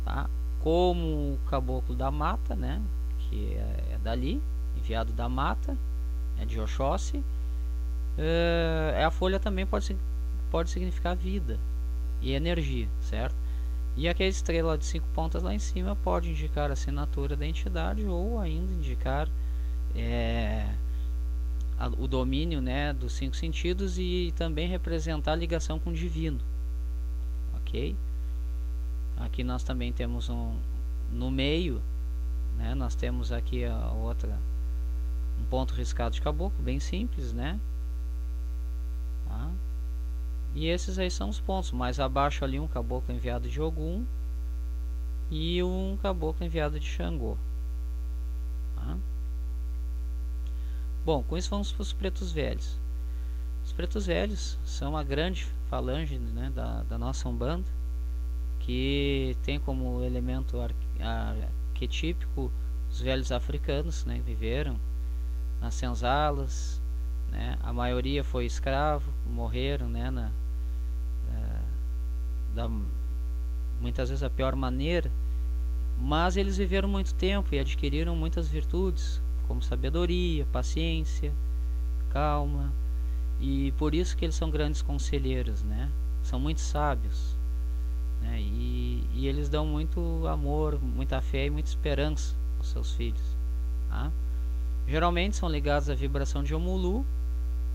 tá? 0.05 0.29
Como 0.59 1.35
o 1.35 1.38
caboclo 1.49 1.94
da 1.94 2.11
mata, 2.11 2.57
né? 2.57 2.83
Que 3.31 3.55
é, 3.55 3.92
é 3.92 3.99
dali 4.03 4.42
enviado 4.87 5.12
da 5.12 5.29
mata, 5.29 5.77
é 6.38 6.44
de 6.44 6.61
Oxóssi. 6.61 7.22
É, 8.16 9.03
a 9.05 9.11
folha 9.11 9.40
também 9.40 9.66
pode, 9.66 9.96
pode 10.51 10.70
significar 10.70 11.16
vida 11.16 11.59
e 12.22 12.33
energia, 12.33 12.88
certo? 13.03 13.35
E 13.96 14.09
aqui 14.09 14.22
a 14.22 14.29
estrela 14.29 14.79
de 14.79 14.85
cinco 14.85 15.07
pontas 15.12 15.42
lá 15.42 15.53
em 15.53 15.59
cima 15.59 15.96
pode 15.96 16.31
indicar 16.31 16.70
a 16.70 16.75
assinatura 16.75 17.37
da 17.37 17.46
entidade 17.46 18.05
ou 18.07 18.38
ainda 18.38 18.72
indicar 18.72 19.29
é, 19.94 20.68
a, 21.79 21.88
o 21.88 22.07
domínio 22.07 22.61
né, 22.61 22.92
dos 22.92 23.14
cinco 23.14 23.35
sentidos 23.35 23.99
e 23.99 24.33
também 24.37 24.68
representar 24.68 25.33
a 25.33 25.37
ligação 25.37 25.79
com 25.81 25.90
o 25.90 25.94
divino. 25.94 26.38
Ok? 27.57 27.96
Aqui 29.16 29.42
nós 29.42 29.64
também 29.64 29.92
temos 29.92 30.29
um 30.29 30.55
no 31.11 31.31
meio, 31.31 31.81
né, 32.57 32.75
nós 32.75 32.94
temos 32.94 33.33
aqui 33.33 33.64
a 33.64 33.90
outra 33.92 34.38
um 35.40 35.44
ponto 35.44 35.75
riscado 35.75 36.14
de 36.14 36.20
caboclo, 36.20 36.62
bem 36.62 36.81
simples, 36.81 37.33
né? 37.33 37.61
Tá? 39.27 39.51
E 40.55 40.66
esses 40.68 40.99
aí 40.99 41.11
são 41.11 41.29
os 41.29 41.40
pontos. 41.40 41.70
Mais 41.72 42.01
abaixo 42.01 42.44
ali 42.44 42.59
um 42.59 42.68
caboclo 42.68 43.14
enviado 43.14 43.49
de 43.49 43.61
Ogum 43.61 44.05
e 45.31 45.62
um 45.62 45.99
caboclo 46.03 46.44
enviado 46.44 46.81
de 46.81 46.87
Xangô. 46.87 47.37
Tá? 48.75 48.96
Bom, 51.05 51.22
com 51.22 51.37
isso 51.37 51.51
vamos 51.51 51.72
para 51.72 51.83
os 51.83 51.92
pretos 51.92 52.33
velhos. 52.33 52.79
Os 53.64 53.72
pretos 53.72 54.07
velhos 54.07 54.59
são 54.64 54.90
uma 54.90 55.05
grande 55.05 55.46
falange 55.68 56.18
né, 56.18 56.51
da, 56.55 56.83
da 56.85 56.96
nossa 56.96 57.29
Umbanda 57.29 57.77
que 58.61 59.37
tem 59.44 59.61
como 59.61 60.03
elemento 60.03 60.57
arquetípico 61.01 62.51
os 62.90 63.01
velhos 63.01 63.31
africanos, 63.31 64.05
né, 64.05 64.20
viveram 64.25 64.77
nas 65.61 65.75
senzalas, 65.75 66.81
né? 67.31 67.59
A 67.62 67.73
maioria 67.73 68.23
foi 68.25 68.47
escravo, 68.47 69.11
morreram, 69.27 69.88
né? 69.88 70.11
Na, 70.11 70.31
é, 71.33 71.61
da, 72.55 72.71
muitas 73.81 74.09
vezes 74.09 74.23
a 74.23 74.31
pior 74.31 74.55
maneira, 74.57 75.11
mas 75.99 76.37
eles 76.37 76.57
viveram 76.57 76.88
muito 76.88 77.14
tempo 77.14 77.55
e 77.55 77.59
adquiriram 77.59 78.14
muitas 78.16 78.49
virtudes, 78.49 79.21
como 79.47 79.62
sabedoria, 79.62 80.47
paciência, 80.53 81.33
calma, 82.11 82.73
e 83.40 83.73
por 83.73 83.95
isso 83.95 84.16
que 84.16 84.25
eles 84.25 84.35
são 84.35 84.51
grandes 84.51 84.83
conselheiros, 84.83 85.62
né? 85.62 85.90
São 86.23 86.40
muito 86.40 86.61
sábios, 86.61 87.37
né? 88.21 88.40
E, 88.40 89.05
e 89.14 89.27
eles 89.27 89.49
dão 89.49 89.66
muito 89.66 90.27
amor, 90.27 90.81
muita 90.81 91.21
fé 91.21 91.47
e 91.47 91.51
muita 91.51 91.69
esperança 91.69 92.35
aos 92.59 92.69
seus 92.69 92.92
filhos, 92.92 93.37
tá? 93.88 94.11
Geralmente 94.87 95.37
são 95.37 95.49
ligados 95.49 95.90
à 95.90 95.94
vibração 95.94 96.42
de 96.42 96.55
Omulu. 96.55 97.05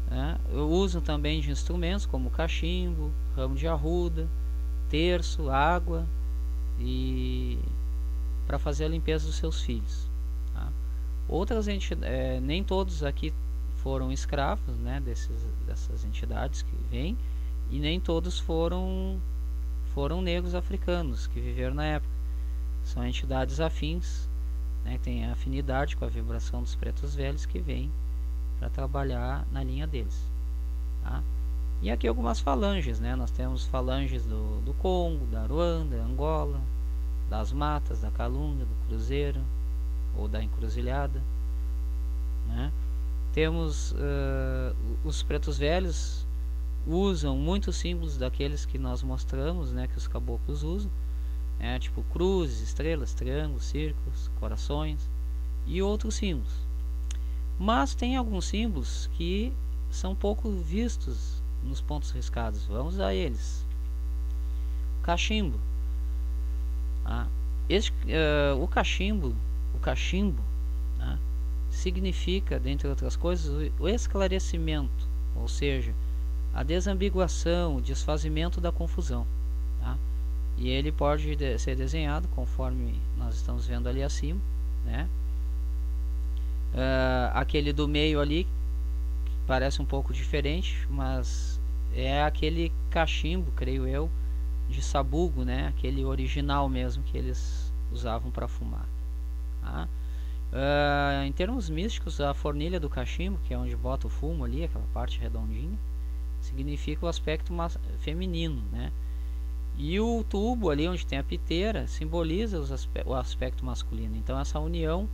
Né? 0.10 0.38
Usam 0.52 1.02
também 1.02 1.42
de 1.42 1.52
instrumentos 1.52 2.06
como 2.06 2.30
cachimbo, 2.30 3.12
ramo 3.36 3.56
de 3.56 3.68
arruda, 3.68 4.28
terço, 4.90 5.50
água 5.50 6.06
e 6.80 7.58
para 8.48 8.58
fazer 8.58 8.86
a 8.86 8.90
limpeza 8.90 9.26
dos 9.26 9.36
seus 9.36 9.62
filhos. 9.62 10.10
Tá? 10.54 10.70
Outras 11.28 11.68
entidades, 11.68 12.12
é, 12.12 12.40
nem 12.40 12.64
todos 12.64 13.04
aqui 13.04 13.34
foram 13.78 14.12
escravos 14.12 14.76
né, 14.78 15.00
desses, 15.00 15.48
dessas 15.66 16.06
entidades 16.06 16.62
que 16.62 16.76
vêm 16.90 17.18
e 17.70 17.80
nem 17.80 18.00
todos 18.00 18.38
foram 18.40 19.20
foram 19.94 20.22
negros 20.22 20.56
africanos 20.56 21.28
que 21.28 21.40
viveram 21.40 21.76
na 21.76 21.86
época. 21.86 22.14
São 22.84 23.06
entidades 23.06 23.60
afins 23.60 24.30
né, 24.84 25.00
tem 25.04 25.26
afinidade 25.26 25.96
com 25.96 26.06
a 26.06 26.10
vibração 26.10 26.62
dos 26.62 26.76
pretos 26.76 27.16
velhos 27.16 27.46
que 27.46 27.60
vem 27.60 27.92
para 28.60 28.70
trabalhar 28.70 29.46
na 29.52 29.64
linha 29.64 29.88
deles. 29.88 30.30
Tá? 31.04 31.24
E 31.82 31.90
aqui 31.90 32.08
algumas 32.08 32.40
falanges, 32.40 33.00
né? 33.00 33.16
Nós 33.16 33.32
temos 33.32 33.66
falanges 33.66 34.24
do, 34.24 34.62
do 34.62 34.74
Congo, 34.76 35.26
da 35.26 35.48
Ruanda, 35.48 35.96
Angola, 36.04 36.62
das 37.28 37.52
matas, 37.52 38.02
da 38.02 38.12
Calunga, 38.12 38.66
do 38.66 38.88
Cruzeiro 38.88 39.42
ou 40.16 40.28
da 40.28 40.44
Encruzilhada. 40.44 41.20
Né? 42.48 42.72
Temos 43.34 43.94
uh, 43.94 44.76
os 45.04 45.24
pretos 45.24 45.58
velhos 45.58 46.28
usam 46.86 47.36
muitos 47.36 47.78
símbolos 47.78 48.18
daqueles 48.18 48.66
que 48.66 48.78
nós 48.78 49.02
mostramos, 49.02 49.72
né? 49.72 49.88
Que 49.88 49.98
os 49.98 50.08
caboclos 50.08 50.64
usam 50.64 50.92
é, 51.62 51.78
tipo 51.78 52.04
cruzes, 52.06 52.60
estrelas, 52.60 53.14
triângulos, 53.14 53.66
círculos, 53.66 54.32
corações 54.40 55.08
e 55.68 55.80
outros 55.80 56.16
símbolos. 56.16 56.52
Mas 57.60 57.94
tem 57.94 58.18
alguns 58.18 58.46
símbolos 58.46 59.08
que 59.14 59.54
são 59.92 60.16
pouco 60.16 60.50
vistos 60.50 61.40
nos 61.64 61.80
pontos 61.80 62.10
riscados. 62.10 62.66
Vamos 62.66 63.00
a 63.00 63.14
eles. 63.14 63.64
Cachimbo. 65.04 65.60
Ah, 67.06 67.28
este, 67.70 67.92
uh, 67.92 68.62
o 68.62 68.68
cachimbo, 68.68 69.36
o 69.76 69.80
cachimbo, 69.80 70.42
né, 70.98 71.20
significa, 71.70 72.60
dentre 72.60 72.88
outras 72.88 73.16
coisas, 73.16 73.72
o 73.80 73.88
esclarecimento, 73.88 75.08
ou 75.36 75.48
seja, 75.48 75.94
a 76.54 76.64
desambiguação, 76.64 77.76
o 77.76 77.82
desfazimento 77.82 78.60
da 78.60 78.72
confusão. 78.72 79.28
E 80.62 80.70
ele 80.70 80.92
pode 80.92 81.36
de 81.36 81.58
ser 81.58 81.76
desenhado 81.76 82.28
conforme 82.28 83.02
nós 83.18 83.34
estamos 83.34 83.66
vendo 83.66 83.90
ali 83.90 84.04
acima 84.04 84.40
né? 84.86 85.10
Uh, 86.72 87.32
aquele 87.34 87.74
do 87.74 87.88
meio 87.88 88.22
ali 88.22 88.48
parece 89.48 89.82
um 89.82 89.86
pouco 89.86 90.14
diferente 90.14 90.88
mas 90.88 91.60
é 91.96 92.22
aquele 92.24 92.72
cachimbo 92.92 93.52
creio 93.54 93.88
eu 93.88 94.08
de 94.70 94.84
sabugo 94.84 95.44
né? 95.44 95.70
Aquele 95.70 96.06
original 96.06 96.70
mesmo 96.70 97.02
que 97.06 97.18
eles 97.18 97.74
usavam 97.92 98.30
para 98.30 98.48
fumar 98.48 98.86
tá? 99.62 99.88
uh, 100.54 101.24
em 101.26 101.32
termos 101.32 101.72
místicos 101.72 102.22
a 102.22 102.36
fornilha 102.36 102.80
do 102.80 102.88
cachimbo 102.88 103.40
que 103.46 103.54
é 103.56 103.58
onde 103.58 103.76
bota 103.76 104.06
o 104.06 104.12
fumo 104.12 104.46
ali 104.46 104.64
aquela 104.64 104.86
parte 104.94 105.20
redondinha 105.20 105.76
significa 106.40 107.04
o 107.08 107.10
aspecto 107.10 107.52
feminino 107.98 108.62
né 108.72 108.92
e 109.78 110.00
o 110.00 110.24
tubo 110.24 110.70
ali 110.70 110.88
onde 110.88 111.06
tem 111.06 111.18
a 111.18 111.24
piteira 111.24 111.88
simboliza 111.88 112.60
aspe 112.74 113.02
o 113.06 113.16
aspecto 113.16 113.66
masculino. 113.66 114.16
Então 114.16 114.40
essa 114.40 114.60
união 114.60 115.10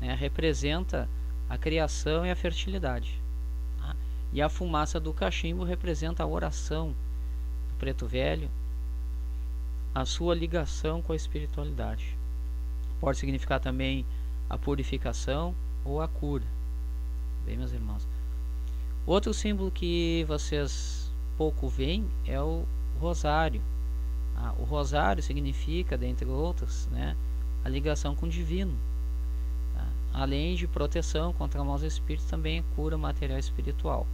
né, 0.00 0.14
representa 0.14 1.08
a 1.48 1.56
criação 1.56 2.26
e 2.26 2.30
a 2.30 2.36
fertilidade. 2.36 3.20
Tá? 3.78 3.96
E 4.32 4.42
a 4.42 4.48
fumaça 4.48 4.98
do 4.98 5.12
cachimbo 5.12 5.64
representa 5.64 6.22
a 6.22 6.26
oração 6.26 6.88
do 7.68 7.74
preto 7.78 8.06
velho, 8.06 8.50
a 9.94 10.04
sua 10.04 10.34
ligação 10.34 11.00
com 11.00 11.12
a 11.12 11.16
espiritualidade. 11.16 12.16
Pode 13.00 13.18
significar 13.18 13.60
também 13.60 14.06
a 14.48 14.56
purificação 14.56 15.54
ou 15.84 16.00
a 16.00 16.08
cura. 16.08 16.44
Bem, 17.44 17.56
meus 17.56 17.72
irmãos. 17.72 18.06
Outro 19.06 19.34
símbolo 19.34 19.70
que 19.70 20.24
vocês 20.28 21.10
pouco 21.36 21.68
veem 21.68 22.06
é 22.24 22.40
o 22.40 22.64
rosário 23.00 23.60
ah, 24.42 24.52
o 24.58 24.64
rosário 24.64 25.22
significa, 25.22 25.96
dentre 25.96 26.26
outros, 26.26 26.88
né, 26.88 27.16
a 27.64 27.68
ligação 27.68 28.16
com 28.16 28.26
o 28.26 28.28
divino. 28.28 28.76
Tá? 29.72 29.86
Além 30.12 30.56
de 30.56 30.66
proteção 30.66 31.32
contra 31.32 31.62
maus 31.62 31.82
espíritos, 31.82 32.28
também 32.28 32.64
cura 32.74 32.98
material 32.98 33.38
espiritual. 33.38 34.04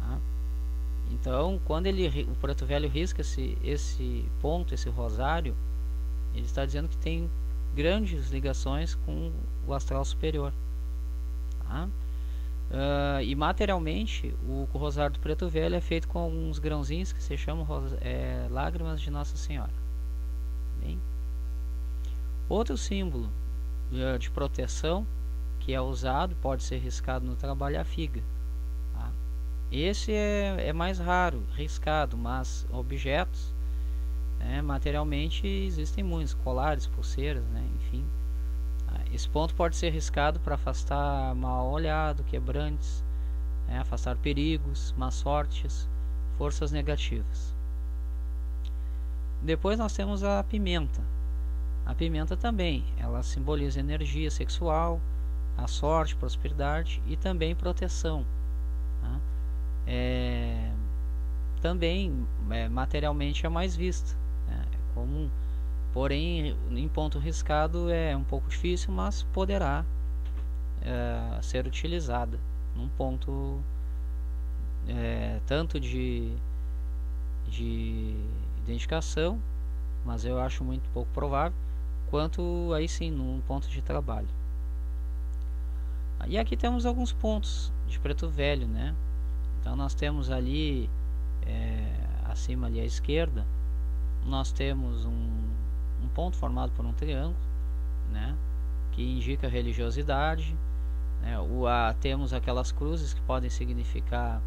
Tá? 0.00 0.18
Então, 1.12 1.60
quando 1.64 1.86
ele, 1.86 2.24
o 2.24 2.34
preto 2.34 2.66
velho 2.66 2.88
risca 2.88 3.20
esse, 3.20 3.56
esse 3.62 4.28
ponto, 4.40 4.74
esse 4.74 4.88
rosário, 4.88 5.54
ele 6.34 6.44
está 6.44 6.66
dizendo 6.66 6.88
que 6.88 6.96
tem 6.96 7.30
grandes 7.72 8.30
ligações 8.30 8.96
com 8.96 9.30
o 9.64 9.72
astral 9.72 10.04
superior. 10.04 10.52
Tá? 11.60 11.88
Uh, 12.70 13.22
e 13.22 13.34
materialmente, 13.36 14.34
o 14.44 14.66
rosário 14.72 15.14
do 15.14 15.20
preto 15.20 15.48
velho 15.48 15.76
é 15.76 15.80
feito 15.80 16.08
com 16.08 16.28
uns 16.28 16.58
grãozinhos 16.58 17.12
que 17.12 17.22
se 17.22 17.36
chamam 17.36 17.66
é, 18.00 18.48
lágrimas 18.50 19.00
de 19.00 19.10
Nossa 19.10 19.36
Senhora. 19.36 19.72
Bem? 20.80 21.00
Outro 22.48 22.76
símbolo 22.76 23.30
uh, 23.92 24.18
de 24.18 24.30
proteção 24.30 25.06
que 25.60 25.72
é 25.72 25.80
usado, 25.80 26.36
pode 26.36 26.62
ser 26.62 26.78
riscado 26.78 27.26
no 27.26 27.34
trabalho, 27.34 27.76
é 27.76 27.80
a 27.80 27.84
figa. 27.84 28.22
Tá? 28.94 29.10
Esse 29.70 30.12
é, 30.12 30.68
é 30.68 30.72
mais 30.72 30.98
raro, 30.98 31.42
riscado, 31.54 32.16
mas 32.16 32.66
objetos, 32.70 33.52
né, 34.38 34.62
materialmente 34.62 35.46
existem 35.46 36.04
muitos, 36.04 36.34
colares, 36.34 36.86
pulseiras, 36.86 37.44
né? 37.46 37.64
Esse 39.16 39.30
ponto 39.30 39.54
pode 39.54 39.74
ser 39.76 39.88
riscado 39.88 40.38
para 40.38 40.56
afastar 40.56 41.34
mal 41.34 41.70
olhado, 41.70 42.22
quebrantes, 42.24 43.02
né, 43.66 43.78
afastar 43.78 44.14
perigos, 44.18 44.94
más 44.94 45.14
sortes, 45.14 45.88
forças 46.36 46.70
negativas. 46.70 47.54
Depois 49.40 49.78
nós 49.78 49.94
temos 49.94 50.22
a 50.22 50.44
pimenta. 50.44 51.00
A 51.86 51.94
pimenta 51.94 52.36
também, 52.36 52.84
ela 52.98 53.22
simboliza 53.22 53.80
energia 53.80 54.30
sexual, 54.30 55.00
a 55.56 55.66
sorte, 55.66 56.14
prosperidade 56.14 57.02
e 57.06 57.16
também 57.16 57.56
proteção. 57.56 58.22
Tá? 59.00 59.18
É, 59.86 60.72
também 61.62 62.28
é, 62.50 62.68
materialmente 62.68 63.46
é 63.46 63.48
mais 63.48 63.74
vista, 63.74 64.14
né? 64.46 64.62
é 64.74 64.94
comum. 64.94 65.30
Porém, 65.96 66.54
em 66.72 66.88
ponto 66.88 67.18
riscado 67.18 67.88
é 67.88 68.14
um 68.14 68.22
pouco 68.22 68.50
difícil, 68.50 68.92
mas 68.92 69.22
poderá 69.32 69.82
é, 70.82 71.40
ser 71.40 71.66
utilizada 71.66 72.38
num 72.74 72.86
ponto 72.86 73.62
é, 74.86 75.40
tanto 75.46 75.80
de, 75.80 76.36
de 77.48 78.14
identificação, 78.58 79.40
mas 80.04 80.26
eu 80.26 80.38
acho 80.38 80.62
muito 80.62 80.86
pouco 80.90 81.10
provável, 81.14 81.56
quanto 82.10 82.74
aí 82.74 82.86
sim 82.86 83.10
num 83.10 83.40
ponto 83.46 83.66
de 83.66 83.80
trabalho. 83.80 84.28
E 86.26 86.36
aqui 86.36 86.58
temos 86.58 86.84
alguns 86.84 87.14
pontos 87.14 87.72
de 87.88 87.98
preto 87.98 88.28
velho, 88.28 88.68
né? 88.68 88.94
Então 89.62 89.74
nós 89.74 89.94
temos 89.94 90.30
ali 90.30 90.90
é, 91.46 91.90
acima 92.26 92.66
ali 92.66 92.80
à 92.80 92.84
esquerda, 92.84 93.46
nós 94.26 94.52
temos 94.52 95.06
um, 95.06 95.10
um 95.10 95.55
ponto 96.16 96.38
formado 96.38 96.72
por 96.72 96.86
um 96.86 96.94
triângulo, 96.94 97.36
né? 98.10 98.34
Que 98.92 99.02
indica 99.02 99.46
religiosidade. 99.46 100.56
Né? 101.20 101.38
O, 101.38 101.66
a, 101.66 101.94
temos 102.00 102.32
aquelas 102.32 102.72
cruzes 102.72 103.12
que 103.12 103.20
podem 103.20 103.50
significar 103.50 104.40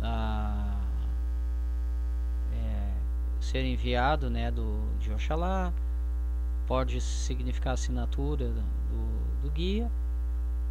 a, 0.00 0.80
é, 2.52 2.92
ser 3.40 3.64
enviado, 3.64 4.30
né? 4.30 4.52
Do 4.52 4.84
de 5.00 5.12
Oxalá, 5.12 5.72
pode 6.64 7.00
significar 7.00 7.74
assinatura 7.74 8.46
do, 8.46 9.42
do 9.42 9.50
guia 9.50 9.90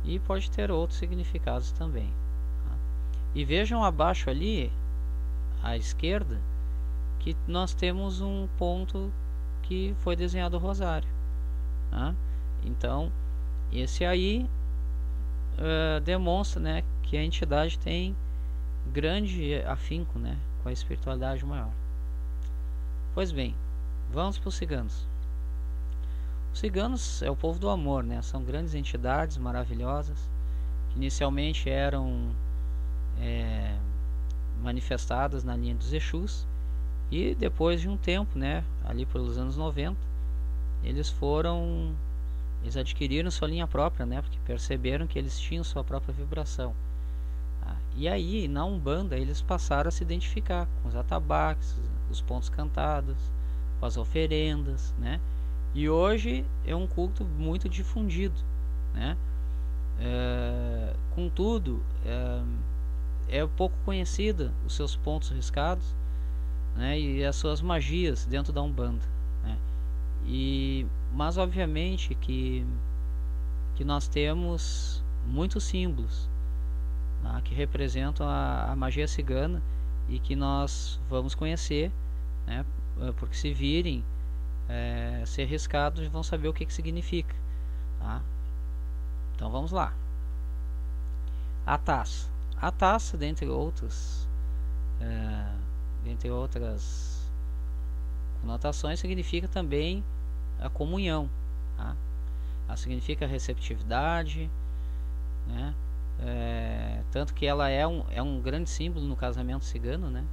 e 0.05 0.19
pode 0.19 0.49
ter 0.49 0.71
outros 0.71 0.97
significados 0.97 1.73
também. 1.73 2.07
Tá? 2.63 2.75
E 3.35 3.43
vejam 3.43 3.83
abaixo 3.83 4.29
ali, 4.29 4.71
à 5.61 5.75
esquerda, 5.75 6.39
que 7.19 7.35
nós 7.45 7.73
temos 7.73 8.21
um 8.21 8.47
ponto 8.57 9.11
que 9.73 9.95
foi 10.01 10.15
desenhado 10.15 10.55
o 10.55 10.59
rosário. 10.59 11.09
Tá? 11.89 12.13
Então, 12.63 13.11
esse 13.71 14.05
aí 14.05 14.47
uh, 15.57 15.99
demonstra 16.01 16.61
né, 16.61 16.83
que 17.01 17.17
a 17.17 17.23
entidade 17.23 17.79
tem 17.79 18.15
grande 18.91 19.55
afinco 19.65 20.19
né, 20.19 20.37
com 20.61 20.69
a 20.69 20.71
espiritualidade 20.71 21.43
maior. 21.43 21.71
Pois 23.15 23.31
bem, 23.31 23.55
vamos 24.11 24.37
para 24.37 24.49
os 24.49 24.55
ciganos. 24.55 25.07
Os 26.53 26.59
ciganos 26.59 27.23
é 27.23 27.31
o 27.31 27.35
povo 27.35 27.57
do 27.57 27.67
amor, 27.67 28.03
né? 28.03 28.21
São 28.21 28.43
grandes 28.43 28.75
entidades 28.75 29.37
maravilhosas 29.37 30.29
que 30.91 30.97
inicialmente 30.97 31.67
eram 31.67 32.29
é, 33.19 33.75
manifestadas 34.61 35.43
na 35.43 35.55
linha 35.55 35.73
dos 35.73 35.91
Exus 35.93 36.45
e 37.11 37.35
depois 37.35 37.81
de 37.81 37.87
um 37.87 37.97
tempo, 37.97 38.37
né? 38.37 38.63
Ali 38.83 39.05
pelos 39.05 39.37
anos 39.37 39.55
90, 39.55 39.97
eles 40.83 41.09
foram, 41.09 41.93
eles 42.61 42.75
adquiriram 42.75 43.29
sua 43.31 43.47
linha 43.47 43.67
própria, 43.67 44.05
né? 44.05 44.21
Porque 44.21 44.37
perceberam 44.45 45.07
que 45.07 45.17
eles 45.17 45.39
tinham 45.39 45.63
sua 45.63 45.83
própria 45.83 46.13
vibração. 46.13 46.73
Ah, 47.61 47.75
e 47.95 48.07
aí, 48.07 48.47
na 48.47 48.65
Umbanda, 48.65 49.17
eles 49.17 49.41
passaram 49.41 49.87
a 49.87 49.91
se 49.91 50.03
identificar 50.03 50.67
com 50.81 50.89
os 50.89 50.95
atabaques, 50.95 51.75
os 52.09 52.19
pontos 52.19 52.49
cantados, 52.49 53.17
com 53.79 53.85
as 53.85 53.95
oferendas, 53.95 54.93
né? 54.97 55.19
E 55.73 55.89
hoje 55.89 56.45
é 56.65 56.75
um 56.75 56.87
culto 56.87 57.23
muito 57.23 57.69
difundido, 57.69 58.39
né? 58.93 59.17
É, 59.99 60.93
contudo, 61.15 61.81
é, 62.05 62.41
é 63.29 63.45
pouco 63.45 63.75
conhecida 63.85 64.51
os 64.65 64.75
seus 64.75 64.95
pontos 64.95 65.29
riscados 65.29 65.95
né, 66.75 66.99
e 66.99 67.23
as 67.23 67.35
suas 67.35 67.61
magias 67.61 68.25
dentro 68.25 68.51
da 68.51 68.61
Umbanda. 68.61 69.05
Né? 69.43 69.57
E, 70.25 70.85
mas 71.13 71.37
obviamente 71.37 72.15
que, 72.15 72.65
que 73.75 73.83
nós 73.83 74.07
temos 74.07 75.03
muitos 75.25 75.63
símbolos 75.63 76.29
né, 77.21 77.41
que 77.43 77.53
representam 77.53 78.27
a, 78.27 78.71
a, 78.71 78.75
magia 78.75 79.07
cigana 79.07 79.61
e 80.09 80.19
que 80.19 80.35
nós 80.35 80.99
vamos 81.09 81.33
conhecer, 81.35 81.91
né, 82.45 82.65
porque 83.17 83.35
se 83.35 83.53
virem 83.53 84.03
é, 84.67 85.23
ser 85.25 85.45
riscados 85.45 86.05
vão 86.07 86.23
saber 86.23 86.47
o 86.47 86.53
que, 86.53 86.65
que 86.65 86.73
significa. 86.73 87.35
Tá? 87.99 88.21
Então 89.35 89.49
vamos 89.49 89.71
lá. 89.71 89.93
A 91.65 91.77
taça. 91.77 92.29
A 92.57 92.71
taça, 92.71 93.17
dentre 93.17 93.47
outras, 93.47 94.27
é, 95.01 95.62
dentre 96.03 96.29
outras 96.29 97.31
conotações, 98.41 98.99
significa 98.99 99.47
também 99.47 100.03
a 100.59 100.69
comunhão. 100.69 101.29
Tá? 101.77 101.95
Ela 102.67 102.77
significa 102.77 103.25
receptividade, 103.25 104.49
né? 105.47 105.73
É, 106.19 107.01
tanto 107.11 107.33
que 107.33 107.45
ela 107.45 107.69
é 107.69 107.85
um, 107.87 108.05
é 108.11 108.21
um 108.21 108.39
grande 108.39 108.69
símbolo 108.69 109.05
no 109.05 109.15
casamento 109.15 109.65
cigano, 109.65 110.09
né? 110.09 110.23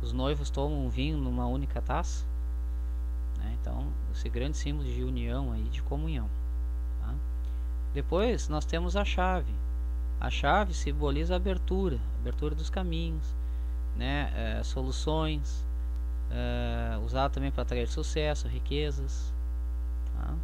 Os 0.00 0.12
noivos 0.12 0.50
tomam 0.50 0.88
vinho 0.88 1.18
numa 1.18 1.46
única 1.46 1.80
taça. 1.80 2.24
Né? 3.38 3.56
Então, 3.60 3.86
esse 4.12 4.28
grande 4.28 4.56
símbolo 4.56 4.88
de 4.88 5.04
união 5.04 5.52
aí, 5.52 5.64
de 5.64 5.82
comunhão. 5.82 6.28
Tá? 7.00 7.14
Depois 7.94 8.48
nós 8.48 8.64
temos 8.64 8.96
a 8.96 9.04
chave. 9.04 9.52
A 10.20 10.30
chave 10.30 10.74
simboliza 10.74 11.34
a 11.34 11.36
abertura, 11.36 11.98
abertura 12.20 12.54
dos 12.54 12.70
caminhos, 12.70 13.34
né? 13.96 14.32
É, 14.34 14.62
soluções, 14.62 15.64
é, 16.30 16.98
usada 17.04 17.34
também 17.34 17.50
para 17.50 17.62
atrair 17.62 17.88
sucesso, 17.88 18.48
riquezas. 18.48 19.32
Tá? 20.14 20.34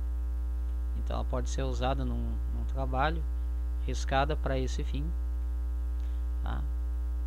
Então 0.99 1.17
ela 1.17 1.25
pode 1.25 1.49
ser 1.49 1.63
usada 1.63 2.05
num, 2.05 2.33
num 2.55 2.65
trabalho, 2.73 3.23
riscada 3.87 4.37
para 4.37 4.59
esse 4.59 4.85
fim. 4.85 5.05
Tá? 6.43 6.61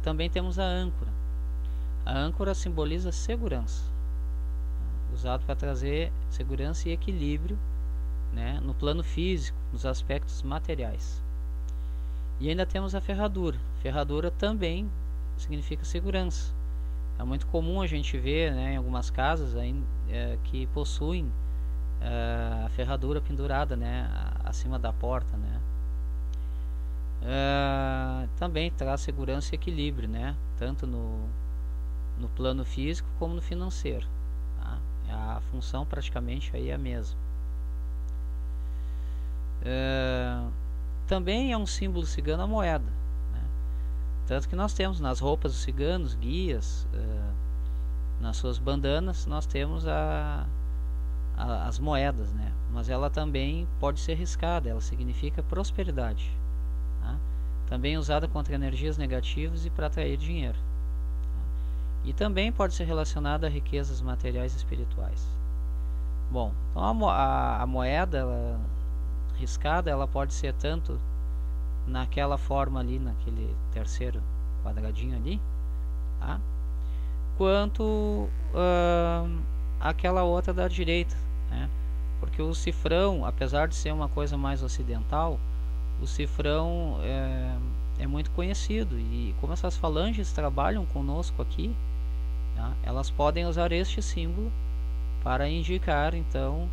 Também 0.03 0.29
temos 0.29 0.59
a 0.59 0.65
âncora. 0.65 1.11
A 2.05 2.17
âncora 2.17 2.53
simboliza 2.53 3.11
segurança 3.11 3.91
usado 5.13 5.45
para 5.45 5.55
trazer 5.55 6.11
segurança 6.29 6.87
e 6.89 6.91
equilíbrio 6.91 7.57
né, 8.33 8.59
no 8.63 8.73
plano 8.73 9.03
físico, 9.03 9.57
nos 9.71 9.85
aspectos 9.85 10.41
materiais. 10.41 11.21
E 12.39 12.49
ainda 12.49 12.65
temos 12.65 12.95
a 12.95 13.01
ferradura. 13.01 13.59
Ferradura 13.81 14.31
também 14.31 14.89
significa 15.41 15.83
segurança. 15.83 16.53
É 17.19 17.23
muito 17.23 17.45
comum 17.47 17.81
a 17.81 17.87
gente 17.87 18.17
ver 18.17 18.53
né, 18.53 18.73
em 18.73 18.77
algumas 18.77 19.09
casas 19.09 19.55
aí, 19.55 19.75
é, 20.09 20.37
que 20.45 20.65
possuem 20.67 21.31
é, 22.01 22.65
a 22.65 22.69
ferradura 22.69 23.21
pendurada 23.21 23.75
né, 23.75 24.09
acima 24.43 24.79
da 24.79 24.91
porta. 24.91 25.37
Né. 25.37 25.61
É, 27.23 28.27
também 28.37 28.71
traz 28.71 29.01
segurança 29.01 29.53
e 29.53 29.55
equilíbrio, 29.55 30.09
né, 30.09 30.35
tanto 30.57 30.87
no, 30.87 31.27
no 32.17 32.29
plano 32.29 32.65
físico 32.65 33.07
como 33.19 33.35
no 33.35 33.41
financeiro. 33.41 34.07
A 35.13 35.41
função 35.51 35.85
praticamente 35.85 36.55
aí 36.55 36.69
é 36.69 36.73
a 36.73 36.77
mesma. 36.77 37.19
É, 39.63 40.41
também 41.05 41.51
é 41.51 41.57
um 41.57 41.65
símbolo 41.65 42.05
cigano 42.05 42.43
a 42.43 42.47
moeda. 42.47 43.00
Tanto 44.31 44.47
que 44.47 44.55
nós 44.55 44.73
temos 44.73 45.01
nas 45.01 45.19
roupas 45.19 45.51
dos 45.51 45.61
ciganos, 45.61 46.15
guias, 46.15 46.87
é, 46.93 48.21
nas 48.21 48.37
suas 48.37 48.57
bandanas, 48.57 49.25
nós 49.25 49.45
temos 49.45 49.85
a, 49.85 50.45
a, 51.35 51.67
as 51.67 51.77
moedas. 51.77 52.31
Né? 52.31 52.49
Mas 52.71 52.87
ela 52.87 53.09
também 53.09 53.67
pode 53.77 53.99
ser 53.99 54.13
riscada, 54.13 54.69
ela 54.69 54.79
significa 54.79 55.43
prosperidade. 55.43 56.31
Tá? 57.01 57.17
Também 57.67 57.97
usada 57.97 58.25
contra 58.25 58.55
energias 58.55 58.97
negativas 58.97 59.65
e 59.65 59.69
para 59.69 59.87
atrair 59.87 60.15
dinheiro. 60.15 60.57
Tá? 60.57 62.05
E 62.05 62.13
também 62.13 62.53
pode 62.53 62.73
ser 62.73 62.85
relacionada 62.85 63.47
a 63.47 63.49
riquezas 63.49 63.99
materiais 63.99 64.53
e 64.53 64.55
espirituais. 64.55 65.27
Bom, 66.31 66.53
então 66.69 67.09
a, 67.09 67.13
a, 67.13 67.63
a 67.63 67.67
moeda 67.67 68.19
ela, 68.19 68.61
riscada 69.35 69.91
ela 69.91 70.07
pode 70.07 70.33
ser 70.33 70.53
tanto 70.53 70.97
naquela 71.91 72.37
forma 72.37 72.79
ali, 72.79 72.97
naquele 72.97 73.53
terceiro 73.71 74.21
quadradinho 74.63 75.15
ali, 75.15 75.39
tá? 76.19 76.39
quanto 77.37 77.83
uh, 77.83 79.41
aquela 79.79 80.23
outra 80.23 80.53
da 80.53 80.67
direita, 80.67 81.15
né? 81.49 81.69
porque 82.19 82.41
o 82.41 82.53
cifrão, 82.53 83.25
apesar 83.25 83.67
de 83.67 83.75
ser 83.75 83.91
uma 83.91 84.07
coisa 84.07 84.37
mais 84.37 84.63
ocidental, 84.63 85.39
o 86.01 86.07
cifrão 86.07 86.97
é, 87.01 87.55
é 87.99 88.07
muito 88.07 88.31
conhecido 88.31 88.97
e 88.97 89.35
como 89.41 89.53
essas 89.53 89.75
falanges 89.75 90.31
trabalham 90.31 90.85
conosco 90.85 91.41
aqui, 91.41 91.75
tá? 92.55 92.71
elas 92.83 93.09
podem 93.09 93.45
usar 93.45 93.71
este 93.71 94.01
símbolo 94.01 94.51
para 95.23 95.47
indicar 95.49 96.15
então 96.15 96.69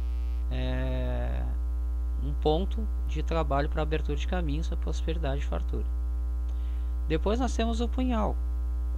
é, 0.50 1.42
um 2.24 2.32
ponto 2.32 2.86
de 3.06 3.22
trabalho 3.22 3.68
para 3.68 3.82
abertura 3.82 4.16
de 4.16 4.26
caminhos, 4.26 4.68
para 4.68 4.76
prosperidade 4.76 5.42
e 5.42 5.44
fartura. 5.44 5.84
Depois 7.08 7.40
nós 7.40 7.54
temos 7.54 7.80
o 7.80 7.88
punhal. 7.88 8.36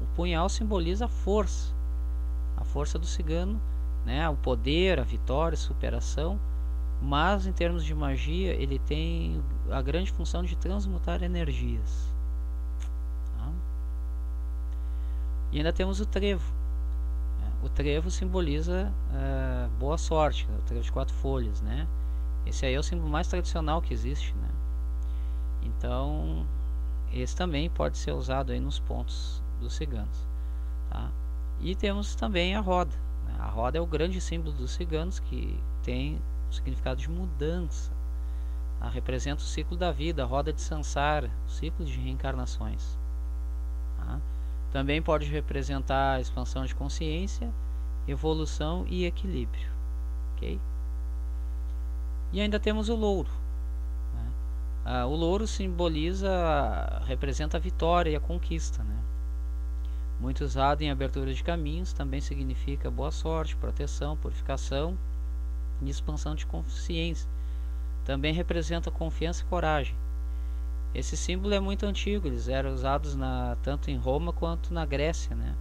O 0.02 0.16
punhal 0.16 0.48
simboliza 0.48 1.04
a 1.04 1.08
força, 1.08 1.72
a 2.56 2.64
força 2.64 2.98
do 2.98 3.06
cigano, 3.06 3.60
né? 4.04 4.28
o 4.28 4.36
poder, 4.36 4.98
a 4.98 5.04
vitória, 5.04 5.54
a 5.54 5.58
superação. 5.58 6.38
Mas 7.02 7.46
em 7.46 7.52
termos 7.52 7.84
de 7.84 7.94
magia, 7.94 8.52
ele 8.52 8.78
tem 8.78 9.42
a 9.70 9.80
grande 9.80 10.10
função 10.10 10.42
de 10.42 10.56
transmutar 10.56 11.22
energias. 11.22 12.12
Tá? 13.36 13.52
E 15.52 15.58
ainda 15.58 15.72
temos 15.72 16.00
o 16.00 16.04
trevo. 16.04 16.52
Né? 17.40 17.52
O 17.62 17.68
trevo 17.68 18.10
simboliza 18.10 18.92
uh, 19.12 19.70
boa 19.78 19.96
sorte, 19.96 20.46
o 20.58 20.62
trevo 20.62 20.82
de 20.82 20.92
quatro 20.92 21.14
folhas, 21.14 21.62
né? 21.62 21.86
Esse 22.46 22.66
aí 22.66 22.74
é 22.74 22.78
o 22.78 22.82
símbolo 22.82 23.10
mais 23.10 23.28
tradicional 23.28 23.80
que 23.82 23.92
existe, 23.92 24.34
né? 24.34 24.48
Então, 25.62 26.46
esse 27.12 27.36
também 27.36 27.68
pode 27.68 27.98
ser 27.98 28.12
usado 28.12 28.52
aí 28.52 28.60
nos 28.60 28.78
pontos 28.78 29.42
dos 29.60 29.74
ciganos, 29.74 30.26
tá? 30.88 31.10
E 31.60 31.74
temos 31.74 32.14
também 32.14 32.54
a 32.54 32.60
roda. 32.60 32.96
Né? 33.26 33.34
A 33.38 33.46
roda 33.46 33.76
é 33.78 33.80
o 33.80 33.86
grande 33.86 34.20
símbolo 34.20 34.52
dos 34.52 34.70
ciganos 34.72 35.18
que 35.18 35.58
tem 35.82 36.20
o 36.50 36.54
significado 36.54 37.00
de 37.00 37.10
mudança. 37.10 37.92
Tá? 38.78 38.88
Representa 38.88 39.42
o 39.42 39.46
ciclo 39.46 39.76
da 39.76 39.92
vida, 39.92 40.22
a 40.22 40.26
roda 40.26 40.52
de 40.52 40.60
Sansara, 40.60 41.30
o 41.46 41.50
ciclo 41.50 41.84
de 41.84 41.98
reencarnações. 41.98 42.98
Tá? 43.98 44.18
Também 44.72 45.02
pode 45.02 45.26
representar 45.26 46.14
a 46.14 46.20
expansão 46.20 46.64
de 46.64 46.74
consciência, 46.74 47.52
evolução 48.08 48.86
e 48.88 49.04
equilíbrio. 49.04 49.70
ok? 50.36 50.58
E 52.32 52.40
ainda 52.40 52.60
temos 52.60 52.88
o 52.88 52.94
louro. 52.94 53.30
Né? 54.14 54.30
Ah, 54.84 55.06
o 55.06 55.14
louro 55.14 55.46
simboliza, 55.46 56.30
representa 57.06 57.56
a 57.56 57.60
vitória 57.60 58.10
e 58.10 58.16
a 58.16 58.20
conquista. 58.20 58.82
Né? 58.82 58.96
Muito 60.20 60.44
usado 60.44 60.82
em 60.82 60.90
abertura 60.90 61.32
de 61.32 61.42
caminhos, 61.42 61.92
também 61.92 62.20
significa 62.20 62.90
boa 62.90 63.10
sorte, 63.10 63.56
proteção, 63.56 64.16
purificação 64.16 64.96
e 65.80 65.88
expansão 65.88 66.34
de 66.34 66.46
consciência. 66.46 67.28
Também 68.04 68.32
representa 68.32 68.90
confiança 68.90 69.42
e 69.42 69.46
coragem. 69.46 69.96
Esse 70.94 71.16
símbolo 71.16 71.54
é 71.54 71.60
muito 71.60 71.86
antigo, 71.86 72.26
eles 72.26 72.48
eram 72.48 72.74
usados 72.74 73.14
na, 73.14 73.56
tanto 73.62 73.90
em 73.90 73.96
Roma 73.96 74.32
quanto 74.32 74.74
na 74.74 74.84
Grécia. 74.84 75.34
Né? 75.34 75.54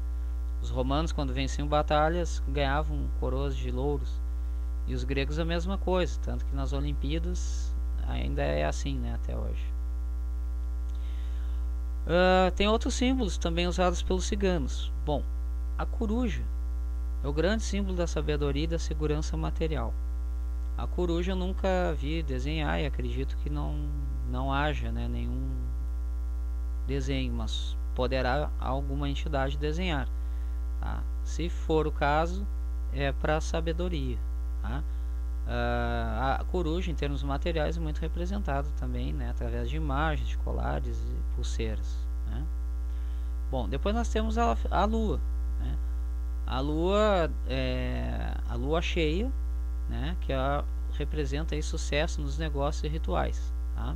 Os 0.61 0.69
romanos, 0.69 1.11
quando 1.11 1.33
venciam 1.33 1.67
batalhas, 1.67 2.43
ganhavam 2.47 3.07
coroas 3.19 3.55
de 3.55 3.71
louros. 3.71 4.11
E 4.89 4.95
os 4.95 5.03
gregos 5.03 5.37
a 5.37 5.45
mesma 5.45 5.77
coisa, 5.77 6.19
tanto 6.23 6.43
que 6.43 6.55
nas 6.55 6.73
Olimpíadas 6.73 7.71
ainda 8.07 8.41
é 8.41 8.65
assim, 8.65 8.97
né, 8.97 9.13
até 9.13 9.37
hoje. 9.37 9.63
Uh, 12.07 12.49
tem 12.55 12.67
outros 12.67 12.95
símbolos 12.95 13.37
também 13.37 13.67
usados 13.67 14.01
pelos 14.01 14.25
ciganos. 14.25 14.91
Bom, 15.05 15.23
a 15.77 15.85
coruja 15.85 16.41
é 17.23 17.27
o 17.27 17.31
grande 17.31 17.61
símbolo 17.61 17.95
da 17.95 18.07
sabedoria 18.07 18.63
e 18.63 18.67
da 18.67 18.79
segurança 18.79 19.37
material. 19.37 19.93
A 20.75 20.87
coruja 20.87 21.33
eu 21.33 21.35
nunca 21.35 21.93
vi 21.93 22.23
desenhar 22.23 22.81
e 22.81 22.87
acredito 22.87 23.37
que 23.43 23.49
não, 23.49 23.75
não 24.27 24.51
haja 24.51 24.91
né, 24.91 25.07
nenhum 25.07 25.51
desenho, 26.87 27.31
mas 27.31 27.77
poderá 27.93 28.49
alguma 28.59 29.07
entidade 29.07 29.55
desenhar. 29.55 30.09
Tá? 30.79 31.03
Se 31.23 31.47
for 31.47 31.85
o 31.85 31.91
caso, 31.91 32.43
é 32.91 33.11
para 33.11 33.39
sabedoria. 33.39 34.17
Tá? 34.61 34.83
Uh, 35.49 36.41
a 36.41 36.45
coruja, 36.51 36.91
em 36.91 36.95
termos 36.95 37.23
materiais, 37.23 37.75
é 37.75 37.79
muito 37.79 37.99
representada 37.99 38.67
também, 38.79 39.11
né, 39.11 39.31
através 39.31 39.67
de 39.67 39.77
imagens, 39.77 40.27
de 40.29 40.37
colares 40.37 40.95
e 40.95 41.35
pulseiras. 41.35 41.97
Né? 42.27 42.45
Bom, 43.49 43.67
depois 43.67 43.95
nós 43.95 44.09
temos 44.09 44.37
a, 44.37 44.55
a 44.69 44.85
lua. 44.85 45.19
Né? 45.59 45.75
A 46.45 46.59
lua 46.59 47.31
é 47.47 48.35
a 48.47 48.53
lua 48.53 48.79
cheia, 48.79 49.31
né, 49.89 50.15
que 50.21 50.31
é, 50.31 50.63
representa 50.93 51.55
aí, 51.55 51.63
sucesso 51.63 52.21
nos 52.21 52.37
negócios 52.37 52.83
e 52.83 52.87
rituais. 52.87 53.51
Tá? 53.75 53.95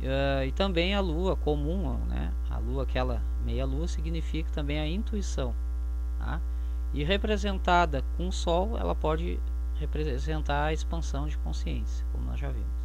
Uh, 0.00 0.44
e 0.46 0.52
também 0.52 0.94
a 0.94 1.00
lua 1.00 1.34
comum, 1.34 1.98
né, 2.06 2.32
a 2.48 2.58
lua, 2.58 2.84
aquela 2.84 3.20
meia 3.44 3.64
lua, 3.64 3.88
significa 3.88 4.48
também 4.52 4.78
a 4.78 4.86
intuição. 4.86 5.52
Tá? 6.20 6.40
E 6.92 7.02
representada 7.02 8.04
com 8.16 8.28
o 8.28 8.32
sol, 8.32 8.78
ela 8.78 8.94
pode 8.94 9.40
representar 9.84 10.64
a 10.64 10.72
expansão 10.72 11.26
de 11.26 11.36
consciência, 11.38 12.04
como 12.12 12.24
nós 12.24 12.40
já 12.40 12.50
vimos. 12.50 12.84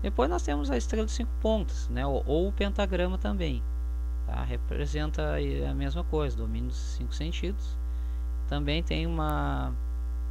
Depois 0.00 0.30
nós 0.30 0.42
temos 0.42 0.70
a 0.70 0.76
estrela 0.76 1.06
de 1.06 1.12
cinco 1.12 1.30
pontas, 1.40 1.88
né, 1.88 2.06
ou, 2.06 2.22
ou 2.26 2.48
o 2.48 2.52
pentagrama 2.52 3.18
também. 3.18 3.62
Tá? 4.26 4.42
Representa 4.44 5.36
a 5.68 5.74
mesma 5.74 6.04
coisa, 6.04 6.36
domínio 6.36 6.68
dos 6.68 6.76
cinco 6.76 7.14
sentidos. 7.14 7.76
Também 8.48 8.82
tem 8.82 9.06
uma 9.06 9.72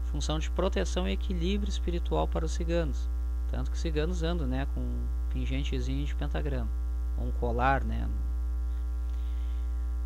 função 0.06 0.40
de 0.40 0.50
proteção 0.50 1.08
e 1.08 1.12
equilíbrio 1.12 1.70
espiritual 1.70 2.28
para 2.28 2.46
os 2.46 2.52
ciganos. 2.52 3.10
Tanto 3.52 3.70
que 3.70 3.76
os 3.76 3.82
ciganos 3.82 4.24
andam 4.24 4.48
né, 4.48 4.68
com 4.74 4.80
um 4.80 5.08
pingentezinho 5.32 6.06
de 6.06 6.16
pentagrama, 6.16 6.70
ou 7.18 7.28
um 7.28 7.32
colar, 7.32 7.84
né, 7.84 8.08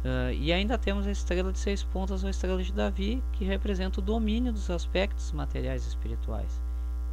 Uh, 0.04 0.34
e 0.34 0.52
ainda 0.52 0.80
temos 0.80 1.06
a 1.06 1.12
estrela 1.12 1.52
de 1.52 1.60
seis 1.60 1.84
pontas 1.84 2.24
ou 2.24 2.30
estrela 2.30 2.62
de 2.64 2.74
Davi, 2.74 3.24
que 3.34 3.46
representa 3.46 4.00
o 4.00 4.04
domínio 4.04 4.52
dos 4.52 4.70
aspectos 4.72 5.32
materiais 5.32 5.86
e 5.86 5.90
espirituais. 5.90 6.60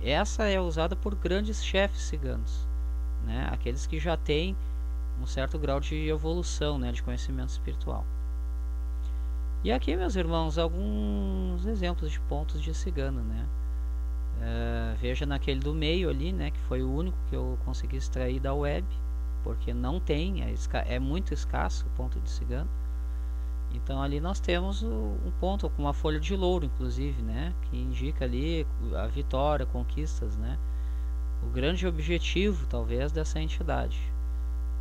Essa 0.03 0.45
é 0.45 0.59
usada 0.59 0.97
por 0.97 1.14
grandes 1.14 1.62
chefes 1.62 2.01
ciganos, 2.01 2.66
né? 3.24 3.47
aqueles 3.53 3.86
que 3.86 3.99
já 3.99 4.16
têm 4.16 4.57
um 5.20 5.26
certo 5.26 5.59
grau 5.59 5.80
de 5.80 6.09
evolução, 6.09 6.78
né? 6.78 6.91
de 6.91 7.03
conhecimento 7.03 7.51
espiritual. 7.51 8.07
E 9.62 9.70
aqui, 9.70 9.95
meus 9.95 10.16
irmãos, 10.16 10.57
alguns 10.57 11.66
exemplos 11.66 12.11
de 12.11 12.20
pontos 12.20 12.62
de 12.62 12.72
cigano. 12.72 13.20
Né? 13.22 13.47
Uh, 14.39 14.97
veja 14.99 15.26
naquele 15.26 15.61
do 15.61 15.74
meio 15.74 16.09
ali, 16.09 16.32
né? 16.32 16.53
que 16.53 16.61
foi 16.61 16.82
o 16.82 16.91
único 16.91 17.18
que 17.28 17.36
eu 17.36 17.59
consegui 17.66 17.97
extrair 17.97 18.41
da 18.41 18.55
web 18.55 18.86
porque 19.43 19.72
não 19.72 20.01
tem, 20.01 20.43
é, 20.43 20.55
é 20.86 20.99
muito 20.99 21.32
escasso 21.32 21.86
o 21.86 21.91
ponto 21.91 22.20
de 22.20 22.28
cigano. 22.30 22.68
Então 23.72 24.03
ali 24.03 24.20
nós 24.20 24.41
temos 24.41 24.82
um 24.82 25.30
ponto 25.39 25.68
com 25.68 25.82
uma 25.82 25.93
folha 25.93 26.18
de 26.18 26.34
louro, 26.34 26.64
inclusive, 26.64 27.20
né, 27.22 27.53
que 27.62 27.76
indica 27.76 28.24
ali 28.24 28.66
a 28.97 29.07
vitória, 29.07 29.66
conquistas, 29.66 30.36
né, 30.36 30.59
o 31.43 31.49
grande 31.49 31.86
objetivo, 31.86 32.66
talvez, 32.66 33.12
dessa 33.12 33.41
entidade. 33.41 34.01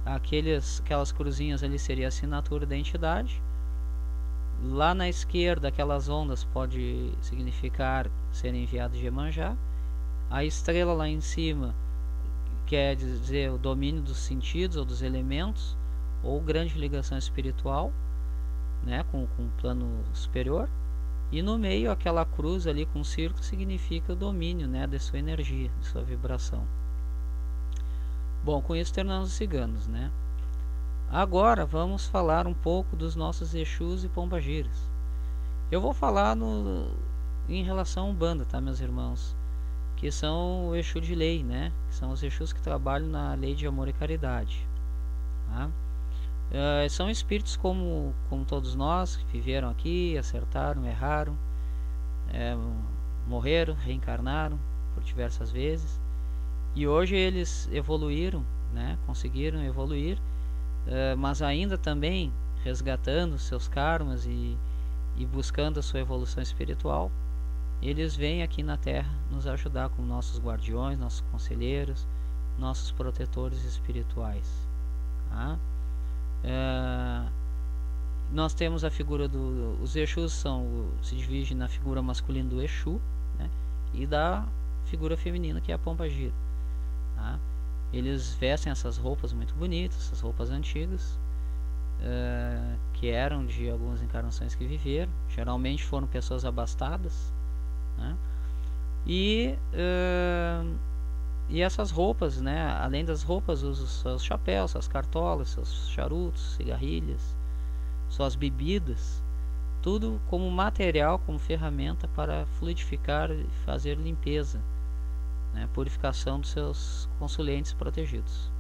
Aqueles, 0.06 0.82
aquelas 0.84 1.12
cruzinhas 1.12 1.64
ali 1.64 1.78
seria 1.78 2.08
a 2.08 2.08
assinatura 2.08 2.66
da 2.66 2.78
entidade. 2.78 3.42
Lá 4.64 4.96
na 4.96 5.08
esquerda, 5.08 5.68
aquelas 5.68 6.10
ondas 6.10 6.44
pode 6.46 7.12
significar 7.22 8.10
ser 8.32 8.54
enviado 8.54 8.98
de 8.98 9.06
Emanjá. 9.06 9.56
A 10.30 10.44
estrela 10.44 10.94
lá 10.94 11.08
em 11.08 11.22
cima 11.22 11.76
quer 12.68 12.96
dizer 12.96 13.50
o 13.50 13.58
domínio 13.58 14.02
dos 14.02 14.18
sentidos 14.18 14.76
ou 14.76 14.84
dos 14.84 15.02
elementos, 15.02 15.76
ou 16.22 16.40
grande 16.42 16.78
ligação 16.78 17.18
espiritual, 17.18 17.94
né, 18.84 19.06
com, 19.10 19.26
com 19.26 19.46
o 19.46 19.52
plano 19.62 20.04
superior. 20.14 20.70
E 21.32 21.42
no 21.42 21.58
meio, 21.58 21.92
aquela 21.92 22.26
cruz 22.26 22.68
ali 22.68 22.86
com 22.86 23.00
o 23.00 23.06
círculo 23.06 23.44
significa 23.44 24.14
o 24.14 24.16
domínio 24.16 24.68
né, 24.68 24.86
da 24.86 25.00
sua 25.00 25.20
energia, 25.20 25.72
de 25.80 25.86
sua 25.86 26.04
vibração. 26.04 26.68
Bom, 28.44 28.62
com 28.62 28.76
isso 28.76 28.94
terminamos 28.94 29.30
os 29.30 29.36
ciganos. 29.36 29.88
Né? 29.88 30.12
Agora 31.10 31.66
vamos 31.66 32.06
falar 32.08 32.48
um 32.48 32.54
pouco 32.54 32.98
dos 32.98 33.16
nossos 33.16 33.56
Exus 33.56 34.04
e 34.04 34.10
Pombagiras. 34.10 34.90
Eu 35.72 35.80
vou 35.80 35.94
falar 35.94 36.36
no, 36.36 36.92
em 37.48 37.64
relação 37.64 38.08
à 38.08 38.10
Umbanda, 38.10 38.46
tá, 38.46 38.60
meus 38.60 38.82
irmãos? 38.82 39.37
Que 39.98 40.12
são 40.12 40.70
o 40.70 40.76
Exu 40.76 41.02
de 41.02 41.14
lei, 41.14 41.44
né? 41.44 41.72
Que 41.90 41.96
são 41.96 42.12
os 42.12 42.24
Exus 42.24 42.54
que 42.54 42.62
trabalham 42.62 43.10
na 43.10 43.34
lei 43.34 43.54
de 43.56 43.66
amor 43.68 43.88
e 43.88 43.94
caridade. 43.94 44.66
Tá? 45.48 45.70
Uh, 46.50 46.90
são 46.90 47.10
espíritos 47.10 47.58
como, 47.58 48.14
como 48.30 48.46
todos 48.46 48.76
nós, 48.76 49.18
que 49.18 49.26
viveram 49.26 49.70
aqui, 49.70 50.18
acertaram, 50.18 50.86
erraram, 50.86 51.38
é, 52.30 52.56
morreram, 53.28 53.74
reencarnaram 53.74 54.58
por 54.94 55.04
diversas 55.04 55.52
vezes. 55.52 56.00
E 56.76 56.88
hoje 56.88 57.16
eles 57.16 57.68
evoluíram, 57.72 58.46
né? 58.72 59.00
conseguiram 59.08 59.64
evoluir, 59.64 60.20
uh, 60.86 61.18
mas 61.18 61.42
ainda 61.42 61.76
também 61.76 62.32
resgatando 62.64 63.38
seus 63.40 63.68
karmas 63.68 64.28
e, 64.28 64.56
e 65.18 65.26
buscando 65.26 65.80
a 65.80 65.84
sua 65.84 66.00
evolução 66.00 66.44
espiritual. 66.44 67.12
Eles 67.82 68.16
vêm 68.16 68.42
aqui 68.42 68.64
na 68.64 68.76
Terra 68.76 69.14
nos 69.30 69.46
ajudar 69.46 69.90
como 69.90 70.08
nossos 70.08 70.40
guardiões, 70.40 70.98
nossos 70.98 71.22
conselheiros, 71.32 72.08
nossos 72.58 72.92
protetores 72.92 73.64
espirituais. 73.64 74.68
Tá? 75.30 75.58
É, 76.44 77.28
nós 78.32 78.54
temos 78.54 78.84
a 78.84 78.90
figura 78.90 79.28
do. 79.28 79.78
Os 79.82 79.96
Exus 79.96 80.34
são, 80.34 80.90
se 81.02 81.16
divide 81.16 81.54
na 81.56 81.68
figura 81.68 82.02
masculina 82.02 82.50
do 82.50 82.62
Exu 82.62 83.00
né, 83.38 83.50
e 83.94 84.06
da 84.06 84.46
figura 84.86 85.16
feminina 85.16 85.62
que 85.62 85.72
é 85.72 85.76
a 85.76 85.78
Pomba 85.78 86.10
Gira. 86.10 86.34
Tá? 87.16 87.40
Eles 87.94 88.34
vestem 88.34 88.72
essas 88.72 88.98
roupas 88.98 89.32
muito 89.32 89.54
bonitas, 89.54 89.98
essas 89.98 90.20
roupas 90.20 90.50
antigas, 90.50 91.18
é, 92.02 92.76
que 92.94 93.08
eram 93.10 93.46
de 93.46 93.70
algumas 93.70 94.02
encarnações 94.02 94.56
que 94.56 94.66
viveram. 94.66 95.12
Geralmente 95.30 95.86
foram 95.86 96.08
pessoas 96.08 96.44
abastadas. 96.44 97.32
Né? 97.98 98.16
E 99.06 99.58
é, 99.74 100.62
e 101.50 101.62
essas 101.62 101.92
roupas, 101.92 102.42
né, 102.42 102.68
além 102.82 103.06
das 103.06 103.24
roupas, 103.24 103.64
os 103.64 104.02
seus 104.02 104.22
chapéus, 104.22 104.72
suas 104.72 104.88
cartolas, 104.88 105.50
seus 105.50 105.90
charutos, 105.90 106.56
cigarrilhas, 106.56 107.38
suas 108.10 108.36
bebidas, 108.36 109.24
tudo 109.82 110.20
como 110.28 110.50
material, 110.52 111.20
como 111.20 111.40
ferramenta 111.40 112.06
para 112.10 112.46
fluidificar 112.60 113.32
e 113.32 113.46
fazer 113.64 113.96
limpeza, 113.98 114.62
né, 115.54 115.70
purificação 115.74 116.42
dos 116.42 116.50
seus 116.50 117.10
consulentes 117.18 117.72
protegidos. 117.72 118.52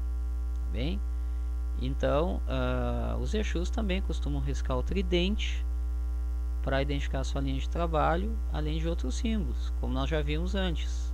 Tá 0.56 0.72
bem? 0.72 0.98
Então, 1.82 2.42
uh, 2.48 3.18
os 3.18 3.34
Exus 3.34 3.70
também 3.70 4.02
costumam 4.02 4.40
riscar 4.40 4.78
o 4.78 4.84
tridente 4.84 5.66
para 6.68 6.82
identificar 6.82 7.24
sua 7.24 7.40
linha 7.40 7.58
de 7.58 7.70
trabalho, 7.70 8.38
além 8.52 8.78
de 8.78 8.90
outros 8.90 9.16
símbolos, 9.16 9.72
como 9.80 9.94
nós 9.94 10.10
já 10.10 10.22
vimos 10.22 10.54
antes 10.54 11.14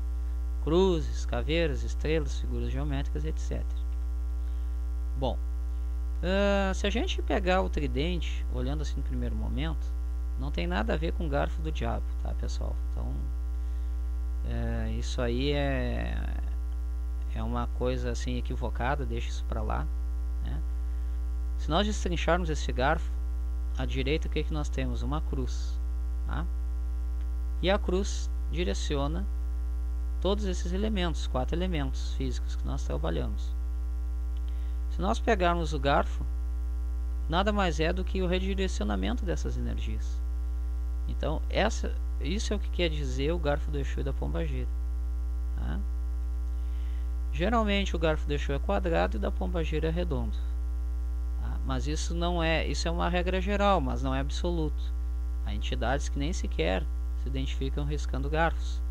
cruzes, 0.63 1.27
caveiras, 1.27 1.83
estrelas, 1.83 2.39
figuras 2.39 2.71
geométricas, 2.71 3.23
etc. 3.23 3.63
Bom, 5.15 5.37
uh, 6.23 6.73
se 6.73 6.87
a 6.87 6.89
gente 6.89 7.21
pegar 7.21 7.61
o 7.61 7.69
tridente, 7.69 8.43
olhando 8.51 8.81
assim 8.81 8.95
no 8.97 9.03
primeiro 9.03 9.35
momento, 9.35 9.85
não 10.39 10.49
tem 10.49 10.65
nada 10.65 10.95
a 10.95 10.97
ver 10.97 11.13
com 11.13 11.27
o 11.27 11.29
garfo 11.29 11.61
do 11.61 11.71
diabo, 11.71 12.03
tá 12.23 12.33
pessoal? 12.33 12.75
Então, 12.89 13.03
uh, 14.45 14.89
isso 14.97 15.21
aí 15.21 15.51
é, 15.51 16.17
é 17.35 17.43
uma 17.43 17.67
coisa 17.77 18.09
assim 18.09 18.39
equivocada, 18.39 19.05
deixa 19.05 19.29
isso 19.29 19.45
para 19.45 19.61
lá. 19.61 19.85
Né? 20.43 20.59
Se 21.59 21.69
nós 21.69 21.85
destrincharmos 21.85 22.49
esse 22.49 22.71
garfo, 22.71 23.12
à 23.77 23.85
direita 23.85 24.27
o 24.27 24.31
que, 24.31 24.39
é 24.39 24.43
que 24.43 24.53
nós 24.53 24.69
temos? 24.69 25.01
Uma 25.01 25.21
cruz. 25.21 25.79
Tá? 26.27 26.45
E 27.61 27.69
a 27.69 27.77
cruz 27.77 28.29
direciona 28.51 29.25
todos 30.21 30.45
esses 30.45 30.71
elementos, 30.71 31.27
quatro 31.27 31.55
elementos 31.55 32.13
físicos 32.15 32.55
que 32.55 32.65
nós 32.65 32.83
trabalhamos. 32.83 33.53
Se 34.91 35.01
nós 35.01 35.19
pegarmos 35.19 35.73
o 35.73 35.79
garfo, 35.79 36.25
nada 37.27 37.51
mais 37.51 37.79
é 37.79 37.91
do 37.91 38.03
que 38.03 38.21
o 38.21 38.27
redirecionamento 38.27 39.25
dessas 39.25 39.57
energias. 39.57 40.21
Então, 41.07 41.41
essa, 41.49 41.93
isso 42.21 42.53
é 42.53 42.55
o 42.55 42.59
que 42.59 42.69
quer 42.69 42.89
dizer 42.89 43.31
o 43.31 43.39
garfo 43.39 43.71
do 43.71 43.79
Exu 43.79 43.99
e 43.99 44.03
da 44.03 44.13
pombagira. 44.13 44.67
Tá? 45.57 45.79
Geralmente 47.33 47.95
o 47.95 47.99
garfo 47.99 48.27
do 48.27 48.33
Exu 48.33 48.53
é 48.53 48.59
quadrado 48.59 49.17
e 49.17 49.19
da 49.19 49.31
pombagira 49.31 49.87
é 49.87 49.91
redondo. 49.91 50.37
Mas 51.65 51.87
isso 51.87 52.13
não 52.13 52.43
é, 52.43 52.67
isso 52.67 52.87
é 52.87 52.91
uma 52.91 53.09
regra 53.09 53.39
geral, 53.39 53.79
mas 53.79 54.03
não 54.03 54.13
é 54.13 54.19
absoluto. 54.19 54.93
Há 55.45 55.53
entidades 55.53 56.09
que 56.09 56.19
nem 56.19 56.33
sequer 56.33 56.83
se 57.21 57.29
identificam 57.29 57.85
riscando 57.85 58.29
garfos. 58.29 58.83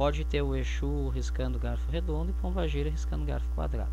Pode 0.00 0.24
ter 0.24 0.40
o 0.40 0.56
Exu 0.56 1.10
riscando 1.10 1.58
garfo 1.58 1.90
redondo 1.90 2.30
e 2.30 2.40
Pombagira 2.40 2.88
riscando 2.88 3.22
garfo 3.26 3.46
quadrado. 3.54 3.92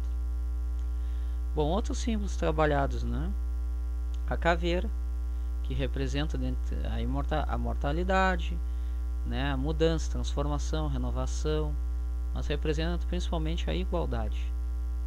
Bom, 1.53 1.68
outros 1.68 1.97
símbolos 1.97 2.38
trabalhados, 2.38 3.03
né? 3.03 3.30
A 4.30 4.38
caveira, 4.38 4.89
que 5.63 5.74
representa 5.74 6.39
a, 6.39 7.53
a 7.53 7.57
mortalidade, 7.57 8.57
né? 9.26 9.51
a 9.51 9.57
mudança, 9.57 10.09
transformação, 10.09 10.88
renovação, 10.88 11.76
mas 12.34 12.47
representa 12.47 13.05
principalmente 13.05 13.70
a 13.70 13.76
igualdade. 13.76 14.49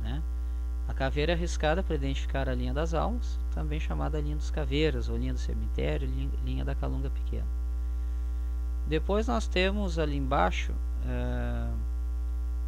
Né? 0.02 0.22
A 0.90 0.92
caveira 0.92 1.30
é 1.30 1.36
riscada 1.36 1.84
para 1.84 1.94
identificar 1.94 2.48
a 2.48 2.54
linha 2.54 2.74
das 2.74 2.94
almas, 2.94 3.38
também 3.54 3.78
chamada 3.78 4.20
linha 4.20 4.34
dos 4.34 4.50
caveiras, 4.50 5.08
ou 5.08 5.16
linha 5.16 5.32
do 5.32 5.38
cemitério, 5.38 6.10
linha 6.44 6.64
da 6.64 6.74
calunga 6.74 7.08
pequena. 7.08 7.46
Depois 8.88 9.28
nós 9.28 9.46
temos 9.46 10.00
ali 10.00 10.16
embaixo 10.16 10.74
é, 11.06 11.70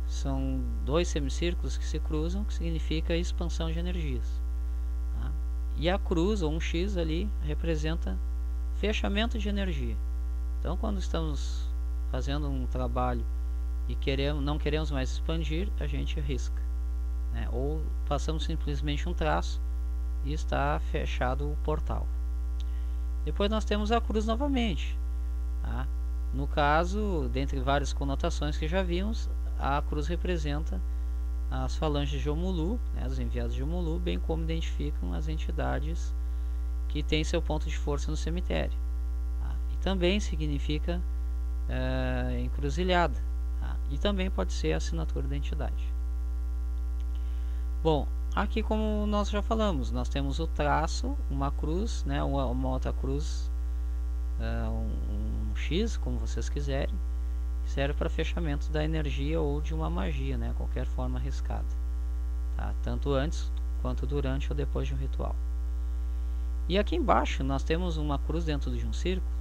são 0.06 0.60
dois 0.84 1.08
semicírculos 1.08 1.76
que 1.76 1.84
se 1.84 1.98
cruzam, 1.98 2.44
que 2.44 2.54
significa 2.54 3.16
expansão 3.16 3.72
de 3.72 3.80
energias. 3.80 4.40
Tá? 5.20 5.32
E 5.76 5.90
a 5.90 5.98
cruz, 5.98 6.42
ou 6.42 6.52
um 6.52 6.60
X 6.60 6.96
ali, 6.96 7.28
representa 7.42 8.16
fechamento 8.76 9.36
de 9.36 9.48
energia. 9.48 9.96
Então, 10.60 10.76
quando 10.76 11.00
estamos 11.00 11.68
fazendo 12.12 12.48
um 12.48 12.66
trabalho 12.66 13.26
e 13.88 13.96
queremos, 13.96 14.44
não 14.44 14.60
queremos 14.60 14.92
mais 14.92 15.10
expandir, 15.10 15.68
a 15.80 15.88
gente 15.88 16.20
risca. 16.20 16.62
Né? 17.32 17.48
Ou 17.52 17.82
passamos 18.06 18.44
simplesmente 18.44 19.08
um 19.08 19.14
traço 19.14 19.60
e 20.24 20.32
está 20.32 20.80
fechado 20.90 21.50
o 21.50 21.56
portal. 21.64 22.06
Depois 23.24 23.50
nós 23.50 23.64
temos 23.64 23.92
a 23.92 24.00
cruz 24.00 24.26
novamente. 24.26 24.96
Tá? 25.62 25.86
No 26.32 26.46
caso, 26.46 27.28
dentre 27.32 27.60
várias 27.60 27.92
conotações 27.92 28.56
que 28.56 28.66
já 28.66 28.82
vimos, 28.82 29.28
a 29.58 29.82
cruz 29.82 30.06
representa 30.06 30.80
as 31.50 31.76
falanges 31.76 32.22
de 32.22 32.30
Omulu, 32.30 32.80
né, 32.94 33.06
os 33.06 33.18
enviados 33.18 33.54
de 33.54 33.62
Omulu, 33.62 33.98
bem 33.98 34.18
como 34.18 34.42
identificam 34.42 35.12
as 35.12 35.28
entidades 35.28 36.14
que 36.88 37.02
têm 37.02 37.22
seu 37.22 37.42
ponto 37.42 37.68
de 37.68 37.76
força 37.76 38.10
no 38.10 38.16
cemitério. 38.16 38.76
Tá? 39.40 39.54
E 39.72 39.76
também 39.76 40.18
significa 40.18 41.00
é, 41.68 42.40
encruzilhada. 42.40 43.20
Tá? 43.60 43.76
E 43.90 43.98
também 43.98 44.30
pode 44.30 44.52
ser 44.52 44.72
a 44.72 44.78
assinatura 44.78 45.28
da 45.28 45.36
entidade. 45.36 45.91
Bom, 47.82 48.06
aqui 48.32 48.62
como 48.62 49.04
nós 49.08 49.28
já 49.28 49.42
falamos, 49.42 49.90
nós 49.90 50.08
temos 50.08 50.38
o 50.38 50.46
traço, 50.46 51.18
uma 51.28 51.50
cruz, 51.50 52.04
né, 52.04 52.22
uma, 52.22 52.46
uma 52.46 52.68
outra 52.68 52.92
cruz 52.92 53.50
uh, 54.38 54.70
um, 54.70 55.50
um, 55.50 55.56
X, 55.56 55.96
como 55.96 56.16
vocês 56.18 56.48
quiserem, 56.48 56.94
serve 57.66 57.94
para 57.94 58.08
fechamento 58.08 58.70
da 58.70 58.84
energia 58.84 59.40
ou 59.40 59.60
de 59.60 59.74
uma 59.74 59.90
magia, 59.90 60.36
né? 60.36 60.54
qualquer 60.56 60.86
forma 60.86 61.18
arriscada, 61.18 61.64
tá? 62.56 62.72
tanto 62.84 63.12
antes 63.12 63.50
quanto 63.80 64.06
durante 64.06 64.48
ou 64.48 64.56
depois 64.56 64.86
de 64.86 64.94
um 64.94 64.98
ritual. 64.98 65.34
E 66.68 66.78
aqui 66.78 66.94
embaixo 66.94 67.42
nós 67.42 67.64
temos 67.64 67.96
uma 67.96 68.16
cruz 68.16 68.44
dentro 68.44 68.70
de 68.70 68.86
um 68.86 68.92
círculo. 68.92 69.32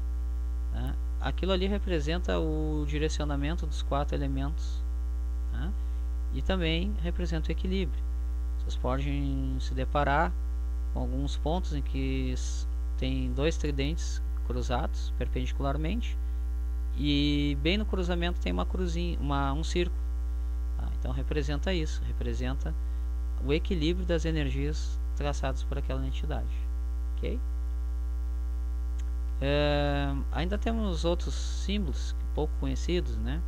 Né? 0.74 0.96
Aquilo 1.20 1.52
ali 1.52 1.68
representa 1.68 2.40
o 2.40 2.86
direcionamento 2.88 3.68
dos 3.68 3.84
quatro 3.84 4.16
elementos 4.16 4.82
né? 5.52 5.72
e 6.34 6.42
também 6.42 6.92
representa 7.04 7.50
o 7.50 7.52
equilíbrio. 7.52 8.11
Vocês 8.62 8.76
podem 8.76 9.58
se 9.60 9.74
deparar 9.74 10.32
com 10.94 11.00
alguns 11.00 11.38
pontos 11.38 11.74
em 11.74 11.82
que 11.82 12.34
tem 12.98 13.32
dois 13.34 13.58
tridentes 13.58 14.22
cruzados 14.46 15.14
perpendicularmente 15.18 16.18
e 16.98 17.58
bem 17.62 17.78
no 17.78 17.86
cruzamento 17.86 18.40
tem 18.40 18.52
uma 18.52 18.66
cruzinha, 18.66 19.18
uma, 19.20 19.54
um 19.54 19.64
círculo. 19.64 20.00
Tá? 20.78 20.88
Então 21.00 21.12
representa 21.12 21.74
isso, 21.74 22.02
representa 22.06 22.74
o 23.44 23.52
equilíbrio 23.54 24.06
das 24.06 24.26
energias 24.26 25.00
traçadas 25.16 25.64
por 25.64 25.78
aquela 25.78 26.06
entidade. 26.06 26.50
Ok? 27.18 27.40
É, 29.42 30.14
ainda 30.32 30.58
temos 30.58 31.04
outros 31.04 31.34
símbolos 31.34 32.16
pouco 32.36 32.54
conhecidos, 32.60 33.18
né? 33.18 33.42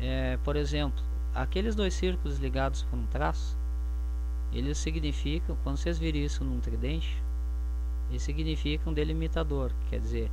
É, 0.00 0.36
por 0.42 0.56
exemplo, 0.56 1.02
aqueles 1.34 1.74
dois 1.74 1.94
círculos 1.94 2.38
ligados 2.38 2.82
por 2.82 2.98
um 2.98 3.06
traço, 3.06 3.56
eles 4.56 4.78
significam, 4.78 5.56
quando 5.62 5.76
vocês 5.76 5.98
virem 5.98 6.24
isso 6.24 6.42
num 6.44 6.60
tridente, 6.60 7.22
e 8.10 8.18
significa 8.18 8.88
um 8.88 8.92
delimitador, 8.92 9.72
quer 9.90 10.00
dizer, 10.00 10.30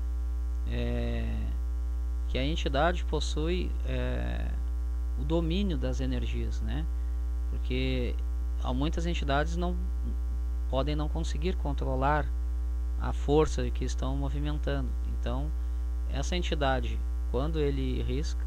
é, 0.67 1.25
que 2.29 2.37
a 2.37 2.45
entidade 2.45 3.03
possui 3.05 3.71
é, 3.85 4.49
o 5.19 5.23
domínio 5.23 5.77
das 5.77 5.99
energias, 5.99 6.61
né? 6.61 6.85
Porque 7.49 8.15
muitas 8.73 9.05
entidades 9.05 9.57
não 9.57 9.75
podem 10.69 10.95
não 10.95 11.09
conseguir 11.09 11.55
controlar 11.57 12.25
a 12.99 13.11
força 13.11 13.69
que 13.69 13.83
estão 13.83 14.15
movimentando. 14.15 14.89
Então, 15.19 15.51
essa 16.09 16.35
entidade, 16.35 16.97
quando 17.29 17.59
ele 17.59 18.01
risca 18.01 18.43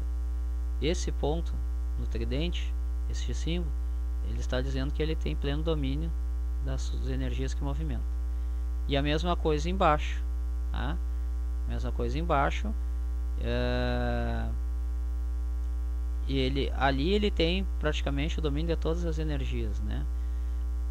esse 0.81 1.11
ponto 1.11 1.53
no 1.99 2.07
tridente, 2.07 2.73
esse 3.09 3.33
símbolo, 3.33 3.71
ele 4.29 4.39
está 4.39 4.61
dizendo 4.61 4.93
que 4.93 5.01
ele 5.01 5.15
tem 5.15 5.35
pleno 5.35 5.63
domínio 5.63 6.11
das 6.65 6.91
energias 7.07 7.53
que 7.53 7.63
movimentam. 7.63 8.05
E 8.87 8.95
a 8.95 9.01
mesma 9.01 9.35
coisa 9.35 9.69
embaixo, 9.69 10.23
tá? 10.71 10.97
Mesma 11.67 11.91
coisa 11.91 12.17
embaixo. 12.17 12.73
É... 13.41 14.47
E 16.27 16.37
ele, 16.37 16.71
ali 16.75 17.13
ele 17.13 17.31
tem 17.31 17.65
praticamente 17.79 18.39
o 18.39 18.41
domínio 18.41 18.75
de 18.75 18.81
todas 18.81 19.05
as 19.05 19.17
energias, 19.17 19.79
né? 19.81 20.05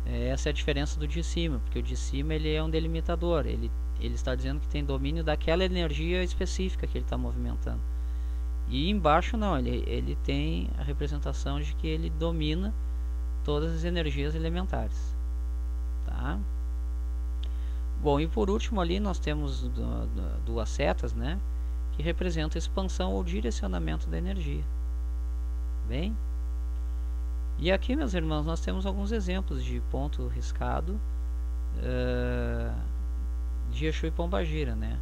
É, 0.07 0.29
essa 0.29 0.49
é 0.49 0.51
a 0.51 0.53
diferença 0.53 0.99
do 0.99 1.07
de 1.07 1.23
cima, 1.23 1.59
porque 1.59 1.79
o 1.79 1.83
de 1.83 1.97
cima 1.97 2.35
ele 2.35 2.53
é 2.53 2.63
um 2.63 2.71
delimitador, 2.71 3.45
ele, 3.47 3.71
ele 4.01 4.15
está 4.15 4.35
dizendo 4.35 4.61
que 4.61 4.69
tem 4.69 4.85
domínio 4.85 5.25
daquela 5.25 5.65
energia 5.65 6.23
específica 6.23 6.87
que 6.87 6.97
ele 6.97 7.05
está 7.05 7.19
movimentando. 7.19 7.81
E 8.69 8.89
embaixo 8.89 9.37
não, 9.37 9.59
ele, 9.59 9.85
ele 9.87 10.17
tem 10.25 10.71
a 10.79 10.83
representação 10.83 11.61
de 11.61 11.75
que 11.75 11.87
ele 11.87 12.09
domina 12.11 12.73
todas 13.47 13.73
as 13.73 13.85
energias 13.85 14.35
elementares. 14.35 15.15
Tá? 16.05 16.37
Bom, 18.03 18.19
e 18.19 18.27
por 18.27 18.51
último 18.51 18.81
ali 18.81 18.99
nós 18.99 19.21
temos 19.21 19.71
duas 20.45 20.69
setas, 20.69 21.15
né? 21.15 21.39
Que 21.93 22.03
representam 22.03 22.59
expansão 22.59 23.13
ou 23.13 23.23
direcionamento 23.23 24.11
da 24.11 24.19
energia. 24.19 24.65
Bem? 25.87 26.15
E 27.57 27.71
aqui, 27.71 27.95
meus 27.95 28.15
irmãos, 28.15 28.45
nós 28.45 28.61
temos 28.61 28.85
alguns 28.85 29.13
exemplos 29.13 29.63
de 29.63 29.81
ponto 29.93 30.27
riscado 30.27 31.01
uh, 31.77 32.75
de 33.71 33.87
Exu 33.87 34.07
e 34.07 34.11
Pombagira, 34.11 34.75
né? 34.75 34.99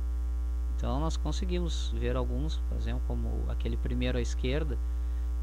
Então 0.76 1.00
nós 1.00 1.16
conseguimos 1.16 1.94
ver 1.98 2.14
alguns, 2.14 2.58
por 2.68 2.76
exemplo, 2.76 3.02
como 3.06 3.42
aquele 3.48 3.78
primeiro 3.78 4.18
à 4.18 4.20
esquerda, 4.20 4.78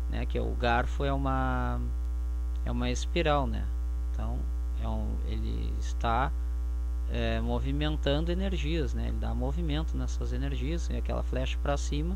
né? 0.10 0.24
Que 0.28 0.38
é 0.38 0.42
o 0.42 0.54
garfo 0.54 1.04
é 1.04 1.12
uma 1.12 1.82
é 2.66 2.72
uma 2.72 2.90
espiral, 2.90 3.48
né? 3.48 3.66
Então 4.12 4.38
é 4.82 4.88
um, 4.88 5.16
ele 5.28 5.74
está 5.80 6.32
é, 7.12 7.40
movimentando 7.42 8.32
energias, 8.32 8.94
né? 8.94 9.10
Ele 9.10 9.18
dá 9.18 9.34
movimento 9.34 9.96
nessas 9.98 10.34
energias, 10.34 10.90
e 10.90 10.98
aquela 10.98 11.24
flecha 11.24 11.58
para 11.62 11.78
cima 11.78 12.16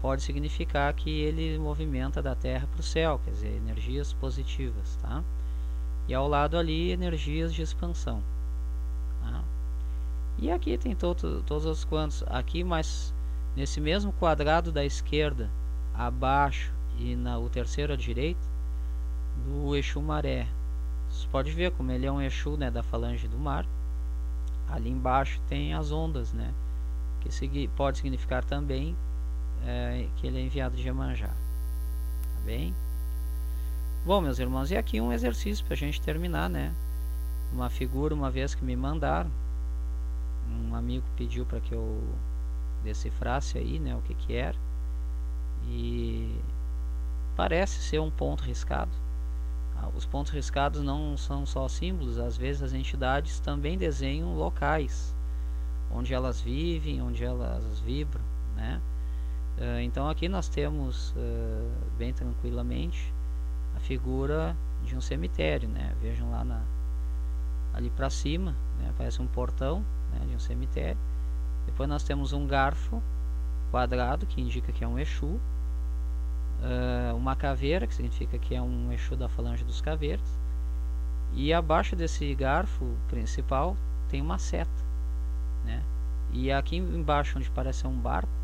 pode 0.00 0.22
significar 0.22 0.92
que 0.94 1.10
ele 1.10 1.58
movimenta 1.58 2.20
da 2.20 2.34
Terra 2.34 2.66
para 2.66 2.80
o 2.80 2.82
céu, 2.82 3.20
quer 3.24 3.30
dizer, 3.30 3.56
energias 3.56 4.12
positivas, 4.12 4.96
tá? 5.00 5.22
E 6.08 6.14
ao 6.14 6.26
lado 6.26 6.58
ali, 6.58 6.90
energias 6.90 7.54
de 7.54 7.62
expansão. 7.62 8.20
Tá? 9.22 9.42
E 10.38 10.50
aqui 10.50 10.76
tem 10.76 10.96
todo, 10.96 11.42
todos 11.44 11.64
os 11.64 11.84
quantos. 11.84 12.24
Aqui, 12.26 12.64
mas 12.64 13.14
nesse 13.54 13.80
mesmo 13.80 14.12
quadrado 14.12 14.72
da 14.72 14.84
esquerda, 14.84 15.48
abaixo 15.94 16.72
e 16.98 17.14
na, 17.14 17.38
o 17.38 17.48
terceiro 17.48 17.92
à 17.92 17.96
direita, 17.96 18.51
do 19.36 19.76
Exu 19.76 20.00
Maré. 20.00 20.46
Você 21.08 21.26
pode 21.28 21.50
ver 21.52 21.72
como 21.72 21.90
ele 21.90 22.06
é 22.06 22.12
um 22.12 22.20
Exu 22.20 22.56
né, 22.56 22.70
da 22.70 22.82
falange 22.82 23.28
do 23.28 23.38
mar. 23.38 23.66
Ali 24.68 24.90
embaixo 24.90 25.40
tem 25.48 25.74
as 25.74 25.92
ondas, 25.92 26.32
né? 26.32 26.52
Que 27.20 27.68
pode 27.68 27.98
significar 27.98 28.44
também 28.44 28.96
é, 29.64 30.08
que 30.16 30.26
ele 30.26 30.38
é 30.38 30.42
enviado 30.42 30.76
de 30.76 30.82
Iemanjá. 30.82 31.28
Tá 31.28 32.40
bem? 32.44 32.74
Bom, 34.04 34.20
meus 34.20 34.38
irmãos, 34.38 34.70
e 34.70 34.76
aqui 34.76 35.00
um 35.00 35.12
exercício 35.12 35.64
para 35.64 35.74
a 35.74 35.76
gente 35.76 36.00
terminar, 36.00 36.50
né? 36.50 36.74
Uma 37.52 37.70
figura, 37.70 38.14
uma 38.14 38.30
vez 38.30 38.54
que 38.54 38.64
me 38.64 38.74
mandaram, 38.74 39.30
um 40.48 40.74
amigo 40.74 41.04
pediu 41.16 41.46
para 41.46 41.60
que 41.60 41.72
eu 41.72 42.02
decifrasse 42.82 43.58
aí, 43.58 43.78
né, 43.78 43.94
o 43.94 44.02
que 44.02 44.14
que 44.14 44.34
era. 44.34 44.56
E 45.66 46.40
parece 47.36 47.80
ser 47.82 48.00
um 48.00 48.10
ponto 48.10 48.42
riscado. 48.42 48.90
Os 49.94 50.06
pontos 50.06 50.32
riscados 50.32 50.82
não 50.82 51.16
são 51.16 51.44
só 51.44 51.68
símbolos, 51.68 52.18
às 52.18 52.36
vezes 52.36 52.62
as 52.62 52.72
entidades 52.72 53.38
também 53.40 53.76
desenham 53.76 54.34
locais 54.34 55.14
onde 55.90 56.14
elas 56.14 56.40
vivem, 56.40 57.02
onde 57.02 57.22
elas 57.22 57.80
vibram, 57.80 58.24
né? 58.56 58.80
Uh, 59.58 59.80
então 59.80 60.08
aqui 60.08 60.28
nós 60.28 60.48
temos 60.48 61.10
uh, 61.10 61.70
bem 61.98 62.12
tranquilamente 62.12 63.12
a 63.76 63.80
figura 63.80 64.56
de 64.82 64.96
um 64.96 65.00
cemitério, 65.00 65.68
né? 65.68 65.94
Vejam 66.00 66.30
lá 66.30 66.42
na, 66.42 66.62
ali 67.74 67.90
para 67.90 68.08
cima, 68.10 68.54
né? 68.78 68.92
parece 68.96 69.20
um 69.20 69.26
portão 69.26 69.84
né? 70.12 70.26
de 70.26 70.34
um 70.34 70.38
cemitério. 70.38 70.98
Depois 71.66 71.88
nós 71.88 72.02
temos 72.02 72.32
um 72.32 72.46
garfo 72.46 73.02
quadrado 73.70 74.26
que 74.26 74.40
indica 74.40 74.72
que 74.72 74.82
é 74.84 74.88
um 74.88 74.98
Exu, 74.98 75.40
uh, 76.62 77.16
uma 77.16 77.36
caveira 77.36 77.86
que 77.86 77.94
significa 77.94 78.38
que 78.38 78.54
é 78.54 78.62
um 78.62 78.92
Exu 78.92 79.16
da 79.16 79.28
falange 79.28 79.64
dos 79.64 79.80
caveiras, 79.80 80.38
e 81.34 81.52
abaixo 81.52 81.96
desse 81.96 82.34
garfo 82.34 82.96
principal 83.08 83.76
tem 84.08 84.20
uma 84.20 84.38
seta, 84.38 84.70
né? 85.64 85.82
E 86.32 86.50
aqui 86.50 86.76
embaixo 86.76 87.38
onde 87.38 87.50
parece 87.50 87.86
um 87.86 87.98
barco 87.98 88.42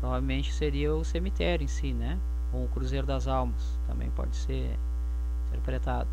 provavelmente 0.00 0.52
seria 0.52 0.94
o 0.94 1.04
cemitério 1.04 1.64
em 1.64 1.68
si, 1.68 1.92
né? 1.92 2.18
Ou 2.52 2.64
o 2.64 2.68
Cruzeiro 2.68 3.06
das 3.06 3.26
Almas, 3.26 3.78
também 3.86 4.10
pode 4.10 4.36
ser 4.36 4.78
interpretado. 5.48 6.08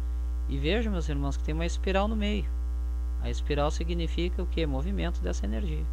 E 0.48 0.58
vejam, 0.58 0.92
meus 0.92 1.10
irmãos, 1.10 1.36
que 1.36 1.44
tem 1.44 1.54
uma 1.54 1.66
espiral 1.66 2.08
no 2.08 2.16
meio. 2.16 2.46
A 3.22 3.30
espiral 3.30 3.70
significa 3.70 4.42
o 4.42 4.48
que? 4.48 4.66
Movimento 4.66 5.22
dessa 5.22 5.46
energia. 5.46 5.86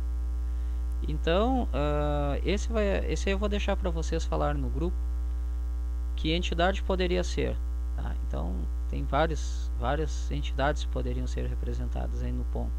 Então, 1.07 1.65
uh, 1.65 2.41
esse, 2.45 2.73
vai, 2.73 3.05
esse 3.11 3.29
eu 3.31 3.39
vou 3.39 3.49
deixar 3.49 3.77
para 3.77 3.91
vocês 3.91 4.25
falar 4.25 4.55
no 4.55 4.69
grupo. 4.69 4.97
Que 6.19 6.33
entidade 6.33 6.83
poderia 6.83 7.23
ser? 7.23 7.57
Tá? 7.95 8.13
Então, 8.27 8.53
tem 8.91 9.05
várias, 9.05 9.71
várias 9.79 10.29
entidades 10.33 10.83
que 10.83 10.91
poderiam 10.91 11.29
ser 11.29 11.47
representadas 11.47 12.25
aí 12.25 12.33
no 12.33 12.45
ponto. 12.47 12.73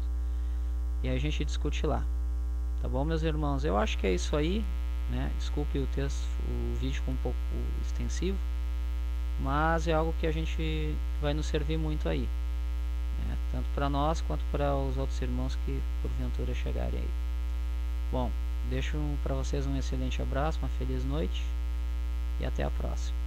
E 1.02 1.08
a 1.08 1.18
gente 1.18 1.42
discute 1.42 1.86
lá. 1.86 2.04
Tá 2.82 2.88
bom, 2.88 3.02
meus 3.02 3.22
irmãos? 3.22 3.64
Eu 3.64 3.78
acho 3.78 3.96
que 3.96 4.06
é 4.06 4.12
isso 4.12 4.36
aí. 4.36 4.62
Né? 5.10 5.32
Desculpe 5.38 5.78
o 5.78 5.86
texto, 5.86 6.22
o 6.50 6.74
vídeo 6.76 7.02
com 7.06 7.12
um 7.12 7.16
pouco 7.16 7.38
extensivo, 7.80 8.36
mas 9.40 9.88
é 9.88 9.94
algo 9.94 10.14
que 10.20 10.26
a 10.26 10.30
gente 10.30 10.94
vai 11.22 11.32
nos 11.32 11.46
servir 11.46 11.78
muito 11.78 12.08
aí, 12.08 12.28
né? 13.26 13.36
tanto 13.50 13.66
para 13.74 13.88
nós 13.88 14.20
quanto 14.20 14.44
para 14.52 14.76
os 14.76 14.96
outros 14.96 15.20
irmãos 15.20 15.58
que 15.64 15.82
porventura 16.00 16.54
chegarem 16.54 17.00
aí. 17.00 17.10
Bom, 18.12 18.30
deixo 18.68 18.96
para 19.24 19.34
vocês 19.34 19.66
um 19.66 19.76
excelente 19.76 20.22
abraço, 20.22 20.60
uma 20.60 20.68
feliz 20.68 21.04
noite 21.04 21.42
e 22.38 22.44
até 22.44 22.62
a 22.62 22.70
próxima. 22.70 23.19